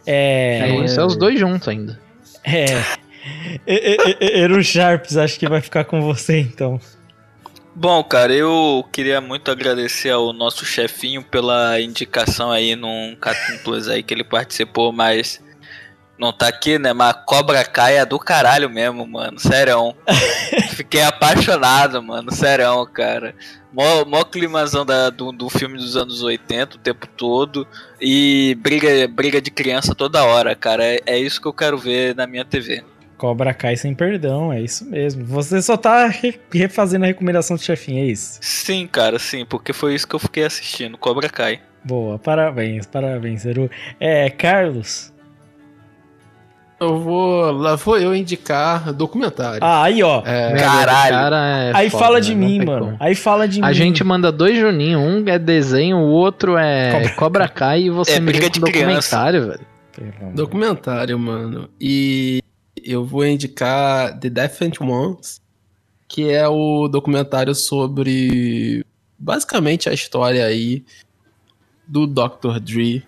[0.07, 0.61] É.
[0.71, 2.01] É, isso, é os dois juntos ainda.
[2.43, 2.67] É.
[3.67, 6.81] Eru Sharps, acho que vai ficar com você então.
[7.77, 13.89] Bom, cara, eu queria muito agradecer ao nosso chefinho pela indicação aí num Cartoon Plus
[13.89, 15.43] aí que ele participou, mas
[16.17, 16.93] não tá aqui, né?
[16.93, 19.41] Mas Cobra Kai é do caralho mesmo, mano.
[19.41, 19.95] Serão.
[20.77, 22.33] Fiquei apaixonado, mano.
[22.33, 23.35] Serão, cara.
[23.73, 27.67] Mó, mó climazão da, do, do filme dos anos 80 o tempo todo.
[28.01, 30.85] E briga, briga de criança toda hora, cara.
[30.85, 32.85] É, é isso que eu quero ver na minha TV.
[33.17, 35.25] Cobra Kai sem perdão, é isso mesmo.
[35.25, 38.39] Você só tá re- refazendo a recomendação do chefinho, é isso?
[38.43, 40.99] Sim, cara, sim, porque foi isso que eu fiquei assistindo.
[40.99, 41.61] Cobra Kai.
[41.85, 43.71] Boa, parabéns, parabéns, Eru.
[44.01, 45.13] É, Carlos.
[46.81, 47.51] Eu vou.
[47.53, 49.61] Lá vou eu indicar documentário.
[49.63, 50.23] Ah, aí ó.
[50.27, 51.15] É, Caralho.
[51.15, 52.21] Cara, é aí foda, fala né?
[52.21, 52.85] de Não mim, mano.
[52.87, 52.97] como.
[53.01, 53.75] Aí fala de A mim.
[53.75, 58.13] gente manda dois Juninho, um é desenho, o outro é Cobra- Cobra, Kai e você
[58.15, 59.17] É me briga vem de com criança.
[59.17, 60.35] documentário, velho.
[60.35, 61.69] Documentário, mano.
[61.81, 62.41] E
[62.85, 65.41] eu vou indicar The Defiant Ones,
[66.07, 68.85] que é o documentário sobre
[69.19, 70.85] basicamente a história aí
[71.87, 72.61] do Dr.
[72.61, 73.03] Dre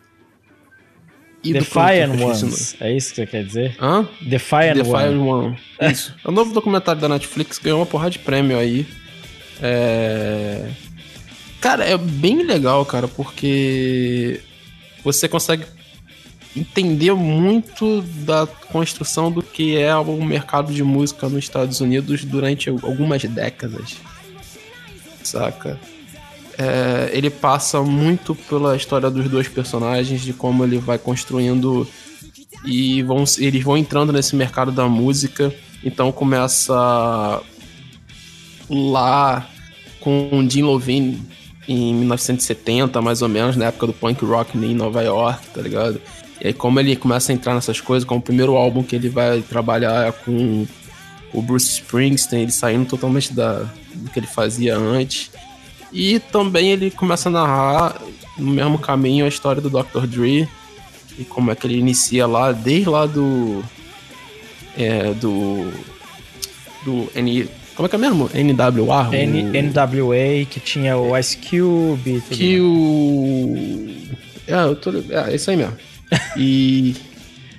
[1.44, 2.76] e Defiant do Ones.
[2.80, 3.76] É isso que você quer dizer?
[3.80, 4.08] Hã?
[4.22, 5.60] Defiant, Defiant Ones.
[5.80, 5.92] One.
[5.92, 6.14] Isso.
[6.24, 8.86] É o novo documentário da Netflix, ganhou uma porrada de prêmio aí.
[9.62, 10.70] É...
[11.60, 14.40] Cara, é bem legal, cara, porque
[15.04, 15.64] você consegue
[16.56, 22.70] entender muito da construção do que é o mercado de música nos Estados Unidos durante
[22.70, 23.96] algumas décadas.
[25.22, 25.78] Saca?
[26.58, 31.86] É, ele passa muito pela história dos dois personagens, de como ele vai construindo
[32.64, 35.54] e vão, eles vão entrando nesse mercado da música.
[35.84, 37.42] Então começa
[38.70, 39.46] lá
[40.00, 41.22] com o Jim Lovine
[41.68, 46.00] em 1970, mais ou menos, na época do punk rock em Nova York, tá ligado?
[46.40, 49.08] E aí como ele começa a entrar nessas coisas, como o primeiro álbum que ele
[49.08, 50.66] vai trabalhar é com
[51.32, 53.64] o Bruce Springsteen, ele saindo totalmente da,
[53.94, 55.30] do que ele fazia antes.
[55.92, 58.00] E também ele começa a narrar
[58.38, 60.06] no mesmo caminho a história do Dr.
[60.06, 60.48] Dre
[61.18, 63.64] e como é que ele inicia lá, desde lá do.
[64.76, 65.70] É, do.
[66.84, 67.48] Do N.
[67.74, 68.30] Como é que é mesmo?
[68.32, 69.10] NWA?
[69.14, 69.62] N, o...
[69.62, 72.22] NWA, que tinha o Ice Cube.
[72.30, 73.86] Que o.
[74.46, 74.90] É, eu tô.
[74.90, 75.76] É, é isso aí mesmo.
[76.36, 76.94] E.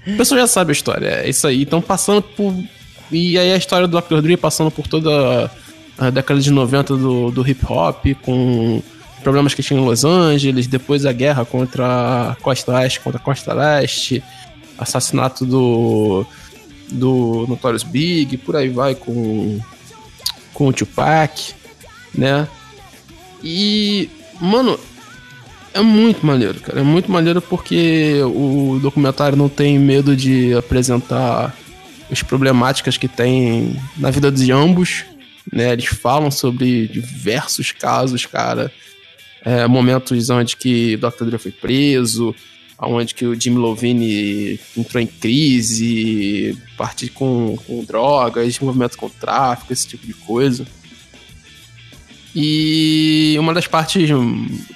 [0.05, 1.61] o pessoal já sabe a história, é isso aí.
[1.61, 2.53] Então passando por.
[3.11, 4.21] E aí a história do Dr.
[4.21, 5.49] Dre passando por toda
[5.97, 8.81] a década de 90 do, do hip hop, com
[9.23, 13.23] problemas que tinha em Los Angeles, depois a guerra contra a Costa Oeste contra a
[13.23, 14.23] Costa Leste,
[14.77, 16.25] assassinato do
[16.89, 19.59] do Notorious Big, por aí vai com
[20.53, 21.53] com o Tupac,
[22.13, 22.47] né?
[23.43, 24.09] E
[24.39, 24.79] mano,
[25.77, 26.79] é muito maneiro, cara.
[26.79, 31.55] É muito maneiro porque o documentário não tem medo de apresentar
[32.11, 35.05] as problemáticas que tem na vida de ambos,
[35.51, 35.73] né?
[35.73, 38.71] Eles falam sobre diversos casos, cara.
[39.45, 41.25] É, momentos onde que Dr.
[41.25, 42.35] Dre foi preso,
[42.79, 49.71] onde que o Jim Lovine entrou em crise, parte com, com drogas, movimento com tráfico,
[49.71, 50.65] esse tipo de coisa.
[52.39, 54.11] E uma das partes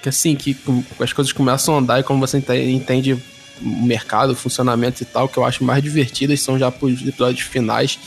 [0.01, 0.57] que assim, que
[0.99, 3.21] as coisas começam a andar e como você entende o
[3.85, 7.99] mercado, o funcionamento e tal, que eu acho mais divertidas são já os episódios finais,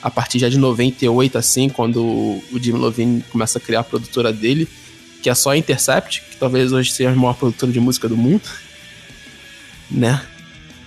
[0.00, 4.32] a partir já de 98, assim, quando o Jim Lovine começa a criar a produtora
[4.32, 4.68] dele,
[5.20, 8.16] que é só a Intercept, que talvez hoje seja a maior produtora de música do
[8.16, 8.48] mundo,
[9.90, 10.22] né?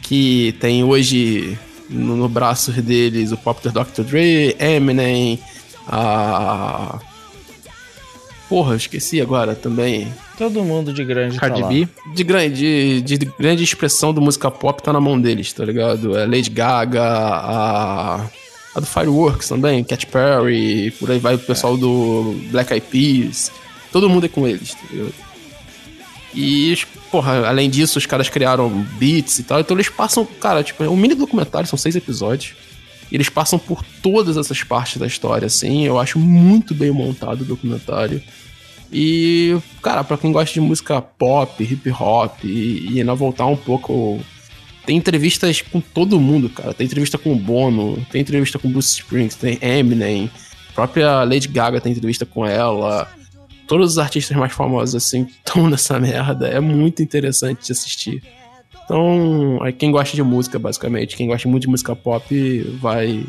[0.02, 1.60] Que tem hoje
[1.90, 4.04] no, braço deles o pop Dr.
[4.04, 5.42] Dre, Eminem,
[5.86, 7.02] a
[8.54, 10.14] Porra, esqueci agora também.
[10.38, 11.88] Todo mundo de grande Cardi tá B.
[12.14, 16.16] De grande, de, de, grande expressão do música pop tá na mão deles, tá ligado?
[16.16, 18.30] É Lady Gaga, a,
[18.76, 23.52] a do Fireworks também, Cat Perry, por aí vai o pessoal do Black Eyed Peas.
[23.92, 25.14] Todo mundo é com eles, tá ligado?
[26.36, 26.78] E,
[27.10, 28.70] porra, além disso, os caras criaram
[29.00, 29.62] beats e tal.
[29.62, 32.54] Então eles passam, cara, tipo, é um mini documentário, são seis episódios.
[33.12, 35.86] E eles passam por todas essas partes da história, assim.
[35.86, 38.22] Eu acho muito bem montado o documentário.
[38.94, 43.56] E, cara, pra quem gosta de música pop, hip hop e, e ainda voltar um
[43.58, 44.20] pouco.
[44.86, 46.74] Tem entrevistas com todo mundo, cara.
[46.74, 50.30] Tem entrevista com o Bono, tem entrevista com Bruce Springsteen, tem Eminem,
[50.76, 53.10] própria Lady Gaga tem entrevista com ela.
[53.68, 56.48] Todos os artistas mais famosos, assim, estão nessa merda.
[56.48, 58.22] É muito interessante de assistir.
[58.84, 63.26] Então, quem gosta de música, basicamente, quem gosta muito de música pop, vai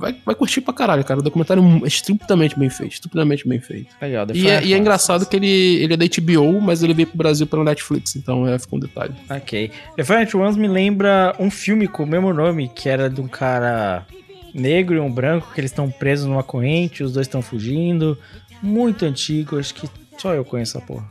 [0.00, 1.20] vai, vai curtir pra caralho, cara.
[1.20, 3.94] O documentário é estupidamente bem feito, estupidamente bem feito.
[4.00, 7.08] Legal, e, é, e é engraçado que ele, ele é da HBO, mas ele veio
[7.08, 9.14] pro Brasil pela Netflix, então é, fica um detalhe.
[9.28, 9.70] Ok.
[9.96, 13.28] The Final Ones me lembra um filme com o mesmo nome, que era de um
[13.28, 14.06] cara
[14.54, 18.18] negro e um branco, que eles estão presos numa corrente, os dois estão fugindo.
[18.62, 21.06] Muito antigo, acho que só eu conheço essa porra.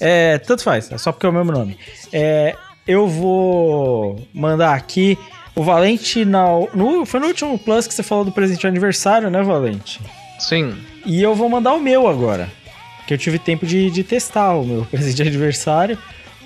[0.00, 1.78] É, tanto faz, é só porque é o mesmo nome.
[2.12, 2.56] É,
[2.86, 5.18] eu vou mandar aqui
[5.54, 6.44] o Valente, na,
[6.74, 10.00] no, foi no último Plus que você falou do presente de aniversário, né, Valente?
[10.38, 10.76] Sim.
[11.06, 12.50] E eu vou mandar o meu agora.
[13.06, 15.96] Que eu tive tempo de, de testar o meu presente de aniversário.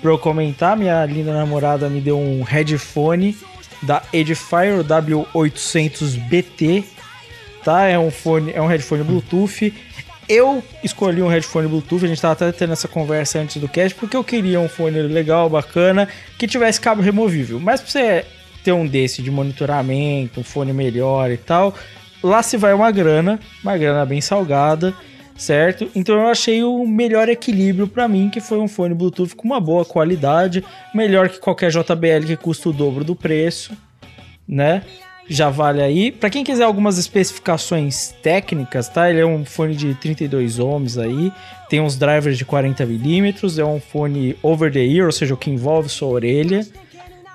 [0.01, 3.35] Pra eu comentar, minha linda namorada me deu um headphone
[3.81, 6.83] da Edifier W800BT.
[7.63, 7.85] Tá?
[7.85, 9.73] É um, fone, é um headphone Bluetooth.
[10.27, 13.97] Eu escolhi um headphone Bluetooth, a gente tava até tendo essa conversa antes do cast,
[13.97, 16.07] porque eu queria um fone legal, bacana,
[16.37, 17.59] que tivesse cabo removível.
[17.59, 18.25] Mas pra você
[18.63, 21.73] ter um desse de monitoramento, um fone melhor e tal,
[22.23, 24.93] lá se vai uma grana, uma grana bem salgada,
[25.39, 25.89] certo?
[25.95, 29.59] Então eu achei o melhor equilíbrio para mim, que foi um fone Bluetooth com uma
[29.59, 30.63] boa qualidade,
[30.93, 33.71] melhor que qualquer JBL que custa o dobro do preço,
[34.47, 34.83] né?
[35.31, 36.11] Já vale aí.
[36.11, 39.09] Para quem quiser algumas especificações técnicas, tá?
[39.09, 41.31] Ele é um fone de 32 ohms aí,
[41.69, 45.37] tem uns drivers de 40 milímetros, é um fone over the ear, ou seja, o
[45.37, 46.65] que envolve sua orelha,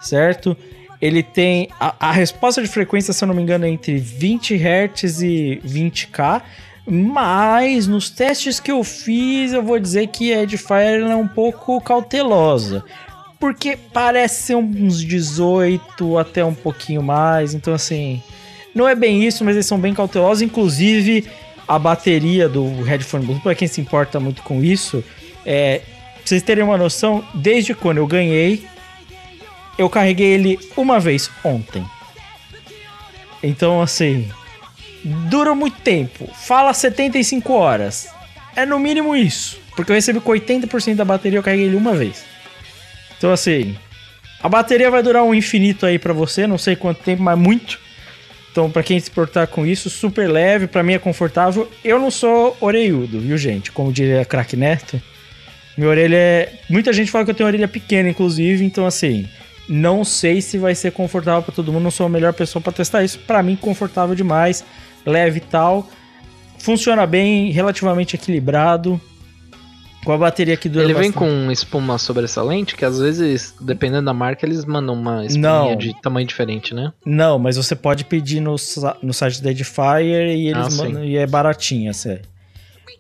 [0.03, 0.57] certo?
[1.05, 4.55] Ele tem a, a, resposta de frequência, se eu não me engano, é entre 20
[4.55, 6.41] Hz e 20K.
[6.87, 11.79] Mas nos testes que eu fiz, eu vou dizer que a Edifier é um pouco
[11.83, 12.83] cautelosa.
[13.39, 17.53] porque parece ser uns 18 até um pouquinho mais.
[17.53, 18.23] Então, assim,
[18.75, 20.41] não é bem isso, mas eles são bem cautelosos.
[20.41, 21.27] Inclusive,
[21.69, 25.05] a bateria do headphone Bluetooth, para quem se importa muito com isso,
[25.45, 25.83] é.
[26.15, 28.65] Pra vocês terem uma noção, desde quando eu ganhei,
[29.77, 31.85] eu carreguei ele uma vez ontem.
[33.43, 34.29] Então, assim,
[35.05, 36.29] dura muito tempo.
[36.35, 38.09] Fala 75 horas.
[38.57, 39.59] É no mínimo isso.
[39.77, 42.25] Porque eu recebi com 80% da bateria, eu carreguei ele uma vez.
[43.19, 43.77] Então, assim,
[44.41, 47.79] a bateria vai durar um infinito aí pra você, não sei quanto tempo, mas muito.
[48.53, 51.69] Então, pra quem se importar com isso, super leve, pra mim é confortável.
[51.83, 53.73] Eu não sou orelhudo, viu, gente?
[53.73, 55.03] Como diria Crack Neto.
[55.77, 56.53] Minha orelha é.
[56.69, 59.29] Muita gente fala que eu tenho orelha pequena, inclusive, então, assim,
[59.69, 62.73] não sei se vai ser confortável pra todo mundo, não sou a melhor pessoa pra
[62.73, 63.19] testar isso.
[63.21, 64.65] Pra mim, confortável demais,
[65.07, 65.89] leve e tal.
[66.59, 69.01] Funciona bem, relativamente equilibrado.
[70.05, 71.31] Com a bateria que dura Ele vem bastante.
[71.45, 75.77] com espuma sobressalente, que às vezes, dependendo da marca, eles mandam uma espuminha Não.
[75.77, 76.93] de tamanho diferente, né?
[77.07, 78.55] Não, mas você pode pedir no,
[79.03, 82.21] no site da Edifier e eles Ah, mandam, e é baratinha, sério.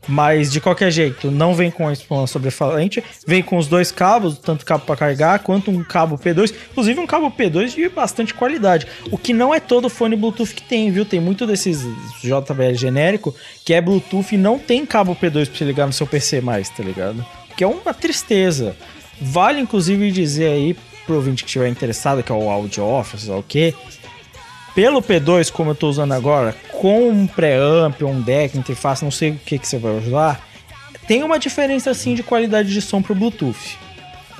[0.06, 4.38] Mas de qualquer jeito, não vem com a espuma sobressalente, vem com os dois cabos,
[4.38, 8.86] tanto cabo para carregar quanto um cabo P2, inclusive um cabo P2 de bastante qualidade.
[9.10, 11.04] O que não é todo fone Bluetooth que tem, viu?
[11.04, 11.82] Tem muito desses
[12.22, 16.06] JBL genérico que é Bluetooth e não tem cabo P2 pra você ligar no seu
[16.06, 17.24] PC mais, tá ligado?
[17.56, 18.76] Que é uma tristeza.
[19.20, 20.76] Vale inclusive dizer aí
[21.06, 23.74] pro ouvinte que estiver interessado, que é o Audio Office, o quê,
[24.74, 29.30] pelo P2, como eu tô usando agora, com um preamp, um deck, interface, não sei
[29.30, 30.44] o que, que você vai usar,
[31.06, 33.78] tem uma diferença assim de qualidade de som pro Bluetooth.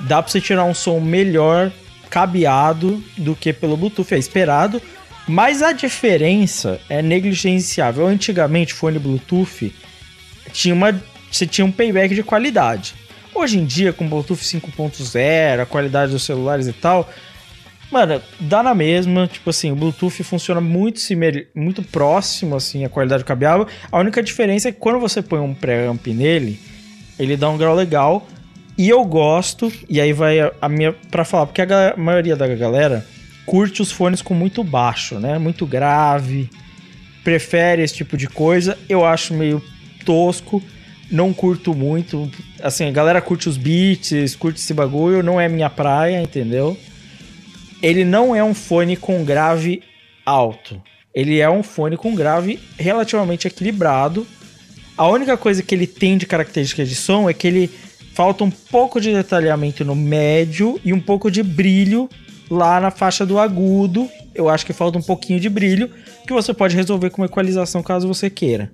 [0.01, 1.71] Dá pra você tirar um som melhor,
[2.09, 4.81] cabeado, do que pelo Bluetooth, é esperado,
[5.27, 8.05] mas a diferença é negligenciável.
[8.05, 9.73] Antigamente, fone Bluetooth
[10.51, 10.93] tinha uma,
[11.31, 12.93] você tinha um payback de qualidade.
[13.33, 17.09] Hoje em dia, com Bluetooth 5.0, a qualidade dos celulares e tal,
[17.91, 20.99] Mano, dá na mesma, tipo assim, o Bluetooth funciona muito
[21.53, 23.67] muito próximo, assim, a qualidade do cabeável.
[23.91, 26.59] A única diferença é que quando você põe um preamp nele,
[27.17, 28.27] ele dá um grau legal.
[28.77, 30.91] E eu gosto, e aí vai a, minha.
[31.09, 33.05] pra falar, porque a maioria da galera
[33.45, 35.37] curte os fones com muito baixo, né?
[35.37, 36.49] Muito grave,
[37.23, 38.77] prefere esse tipo de coisa.
[38.89, 39.63] Eu acho meio
[40.03, 40.61] tosco,
[41.09, 42.29] não curto muito.
[42.61, 46.77] Assim, a galera curte os beats, curte esse bagulho, não é minha praia, entendeu?
[47.85, 49.83] Ele não é um fone com grave
[50.25, 50.81] alto.
[51.13, 54.25] Ele é um fone com grave relativamente equilibrado.
[54.97, 57.69] A única coisa que ele tem de característica de som é que ele
[58.15, 62.09] falta um pouco de detalhamento no médio e um pouco de brilho
[62.49, 64.09] lá na faixa do agudo.
[64.33, 65.91] Eu acho que falta um pouquinho de brilho
[66.25, 68.71] que você pode resolver com uma equalização caso você queira.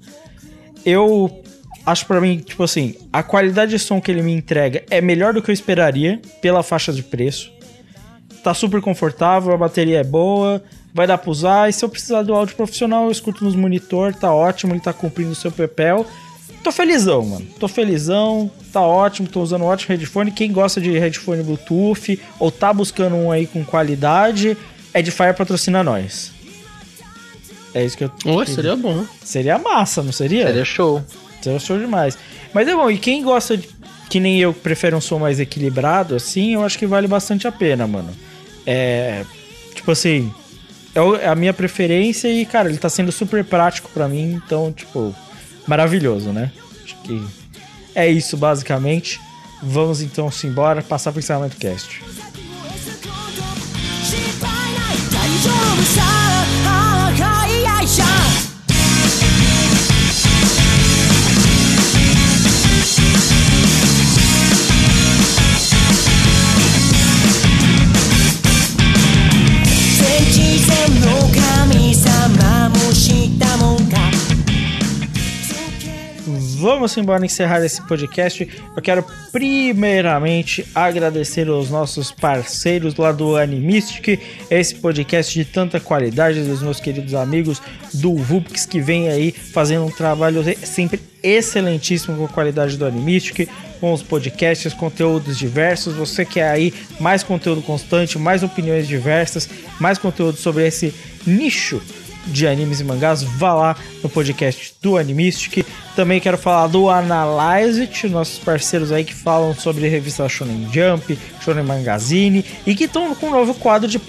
[0.86, 1.44] Eu
[1.86, 5.34] acho pra mim, tipo assim, a qualidade de som que ele me entrega é melhor
[5.34, 7.52] do que eu esperaria pela faixa de preço
[8.44, 10.62] tá super confortável, a bateria é boa,
[10.94, 11.70] vai dar pra usar.
[11.70, 14.94] E se eu precisar do áudio profissional, eu escuto nos monitor, tá ótimo, ele tá
[14.94, 16.06] cumprindo o seu papel.
[16.64, 17.48] Tô felizão, mano.
[17.60, 20.32] Tô felizão, tá ótimo, tô usando um ótimo headphone.
[20.32, 24.56] Quem gosta de headphone Bluetooth ou tá buscando um aí com qualidade,
[24.94, 26.32] Edifier patrocina nós.
[27.74, 28.12] É isso que eu.
[28.26, 29.06] Oi, seria bom.
[29.24, 30.48] Seria massa, não seria?
[30.48, 31.04] Seria show.
[31.42, 32.18] Seria show demais.
[32.54, 33.70] Mas é bom, e quem gosta de.
[34.10, 37.52] Que nem eu, prefere um som mais equilibrado, assim, eu acho que vale bastante a
[37.52, 38.10] pena, mano.
[38.66, 39.26] É.
[39.74, 40.34] Tipo assim.
[40.94, 44.74] É é a minha preferência e, cara, ele tá sendo super prático pra mim, então,
[44.74, 45.16] tipo,
[45.66, 46.52] maravilhoso, né?
[46.84, 47.26] Acho que
[47.96, 49.18] é isso, basicamente.
[49.64, 52.02] Vamos então se embora, passar pro encerramento cast.
[57.92, 58.51] 心
[76.62, 78.48] Vamos embora encerrar esse podcast.
[78.76, 84.20] Eu quero primeiramente agradecer aos nossos parceiros lá do Animistic,
[84.50, 87.60] esse podcast de tanta qualidade dos meus queridos amigos
[87.94, 93.50] do Vupix que vem aí fazendo um trabalho sempre excelentíssimo com a qualidade do Animistic,
[93.80, 95.96] com os podcasts, conteúdos diversos.
[95.96, 99.50] Você quer aí mais conteúdo constante, mais opiniões diversas,
[99.80, 100.94] mais conteúdo sobre esse
[101.26, 101.82] nicho
[102.28, 105.66] de animes e mangás, vá lá no podcast do Animistic.
[105.96, 111.18] Também quero falar do Analyze It, nossos parceiros aí que falam sobre revista Shonen Jump,
[111.44, 114.00] Shonen Magazine e que estão com um novo quadro de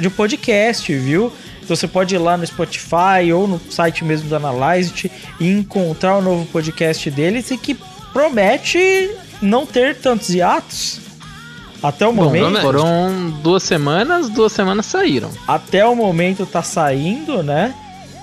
[0.00, 1.32] de podcast, viu?
[1.62, 5.48] Então você pode ir lá no Spotify ou no site mesmo do Analyze It e
[5.48, 7.76] encontrar o novo podcast deles e que
[8.12, 11.00] promete não ter tantos hiatos.
[11.82, 12.60] Até o Bom, momento.
[12.60, 15.30] foram duas semanas, duas semanas saíram.
[15.48, 17.74] até o momento tá saindo, né?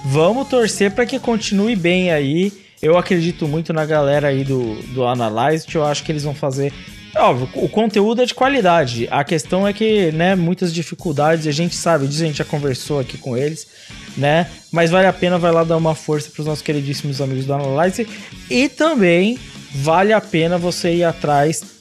[0.06, 2.53] Vamos torcer para que continue bem aí.
[2.81, 6.72] Eu acredito muito na galera aí do, do Analyze, eu acho que eles vão fazer.
[7.15, 9.07] Óbvio, o conteúdo é de qualidade.
[9.11, 12.99] A questão é que, né, muitas dificuldades, a gente sabe disso, a gente já conversou
[12.99, 13.68] aqui com eles,
[14.15, 14.48] né?
[14.72, 18.07] Mas vale a pena, vai lá dar uma força pros nossos queridíssimos amigos do Analyze.
[18.49, 19.38] E também
[19.73, 21.78] vale a pena você ir atrás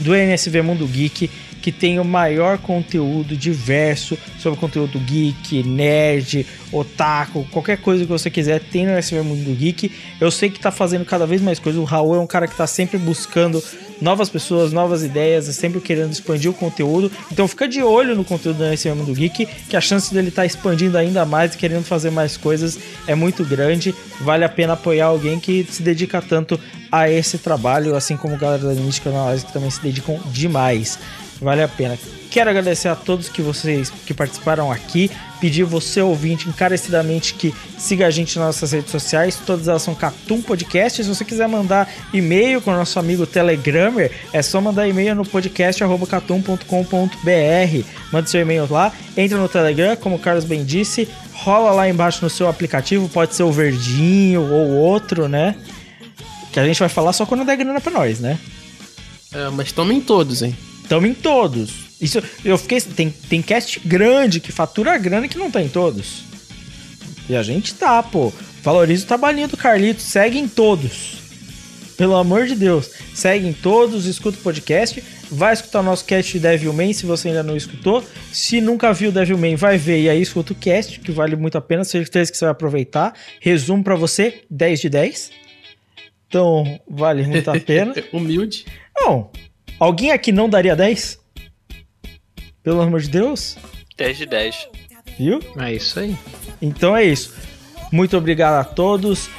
[0.00, 1.30] do NSV Mundo Geek,
[1.60, 8.30] que tem o maior conteúdo diverso sobre conteúdo geek, nerd, otaku, qualquer coisa que você
[8.30, 9.90] quiser, tem no NSV Mundo Geek.
[10.20, 11.80] Eu sei que tá fazendo cada vez mais coisas.
[11.80, 13.62] O Raul é um cara que tá sempre buscando
[14.00, 17.10] novas pessoas, novas ideias, sempre querendo expandir o conteúdo.
[17.30, 20.46] Então fica de olho no conteúdo do NSV Mundo Geek, que a chance dele estar
[20.46, 23.94] expandindo ainda mais e querendo fazer mais coisas é muito grande.
[24.20, 26.58] Vale a pena apoiar alguém que se dedica tanto
[26.90, 30.98] a esse trabalho, assim como a galera da Mística Analyze que também se dedicam demais.
[31.40, 31.96] Vale a pena.
[32.30, 35.10] Quero agradecer a todos que vocês que participaram aqui.
[35.40, 39.40] Pedir você, ouvinte, encarecidamente que siga a gente nas nossas redes sociais.
[39.44, 41.02] Todas elas são Catum Podcast.
[41.02, 45.24] Se você quiser mandar e-mail com o nosso amigo Telegrammer, é só mandar e-mail no
[45.24, 47.86] podcast.catum.com.br.
[48.12, 48.92] Mande seu e-mail lá.
[49.16, 51.08] Entra no Telegram, como o Carlos bem disse.
[51.32, 53.08] Rola lá embaixo no seu aplicativo.
[53.08, 55.56] Pode ser o verdinho ou outro, né?
[56.52, 58.38] Que a gente vai falar só quando der grana pra nós, né?
[59.32, 60.56] É, mas tomem todos, hein?
[60.90, 61.70] Tamo em todos.
[62.00, 62.80] Isso, eu fiquei.
[62.80, 66.24] Tem, tem cast grande que fatura grana que não tá em todos.
[67.28, 68.32] E a gente tá, pô.
[68.60, 70.02] Valoriza o trabalhinho do Carlito.
[70.02, 71.18] Segue em todos.
[71.96, 72.90] Pelo amor de Deus.
[73.14, 75.00] Segue em todos, escuta o podcast.
[75.30, 78.04] Vai escutar o nosso cast de Devilman se você ainda não escutou.
[78.32, 81.60] Se nunca viu Devilman, vai ver e aí escuta o cast, que vale muito a
[81.60, 81.84] pena.
[81.84, 83.14] Certeza que você vai aproveitar.
[83.40, 85.30] Resumo pra você: 10 de 10.
[86.26, 87.94] Então, vale muito a pena.
[88.12, 88.66] Humilde.
[88.98, 89.30] Não.
[89.80, 91.18] Alguém aqui não daria 10?
[92.62, 93.56] Pelo amor de Deus?
[93.96, 94.68] 10 de 10.
[95.18, 95.40] Viu?
[95.58, 96.14] É isso aí.
[96.60, 97.34] Então é isso.
[97.90, 99.30] Muito obrigado a todos.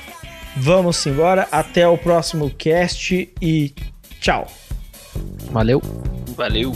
[0.57, 1.47] Vamos embora.
[1.51, 3.73] Até o próximo cast e
[4.19, 4.47] tchau.
[5.51, 5.79] Valeu.
[6.35, 6.75] Valeu.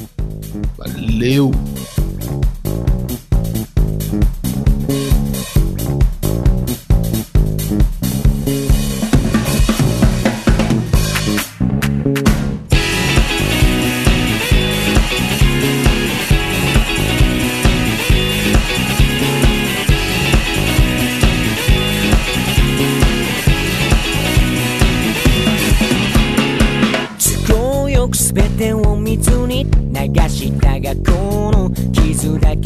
[0.77, 1.51] Valeu.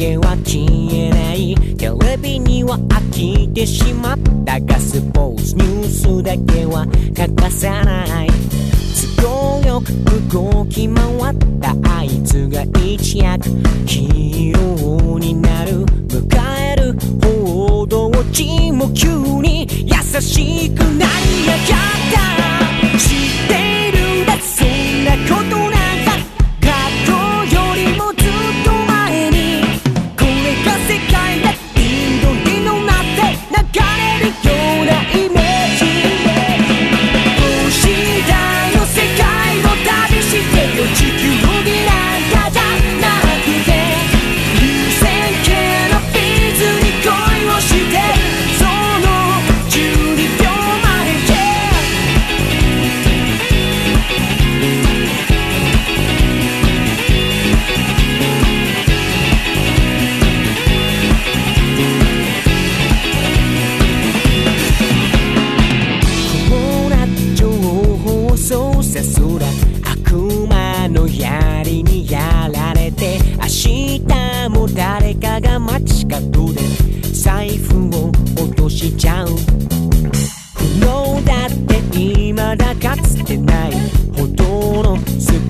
[0.00, 0.64] だけは消
[0.94, 1.54] えない。
[1.76, 8.28] テレビには飽きてしまったがスポーツニュースだけは欠かさない。
[9.20, 9.92] 都合よく
[10.32, 13.50] 動き回ったあいつが一躍
[13.86, 16.26] ヒーローになる迎
[16.72, 19.08] える報道地も急
[19.42, 22.98] に優しくなりやがった。
[22.98, 25.59] 知っているんだそんなこと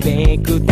[0.00, 0.69] ペク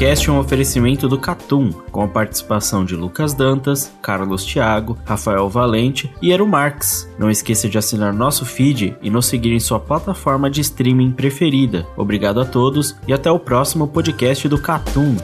[0.00, 5.46] Podcast é um oferecimento do Catum, com a participação de Lucas Dantas, Carlos Thiago, Rafael
[5.46, 7.06] Valente e Eru Marx.
[7.18, 11.86] Não esqueça de assinar nosso feed e nos seguir em sua plataforma de streaming preferida.
[11.98, 15.16] Obrigado a todos e até o próximo podcast do Catum.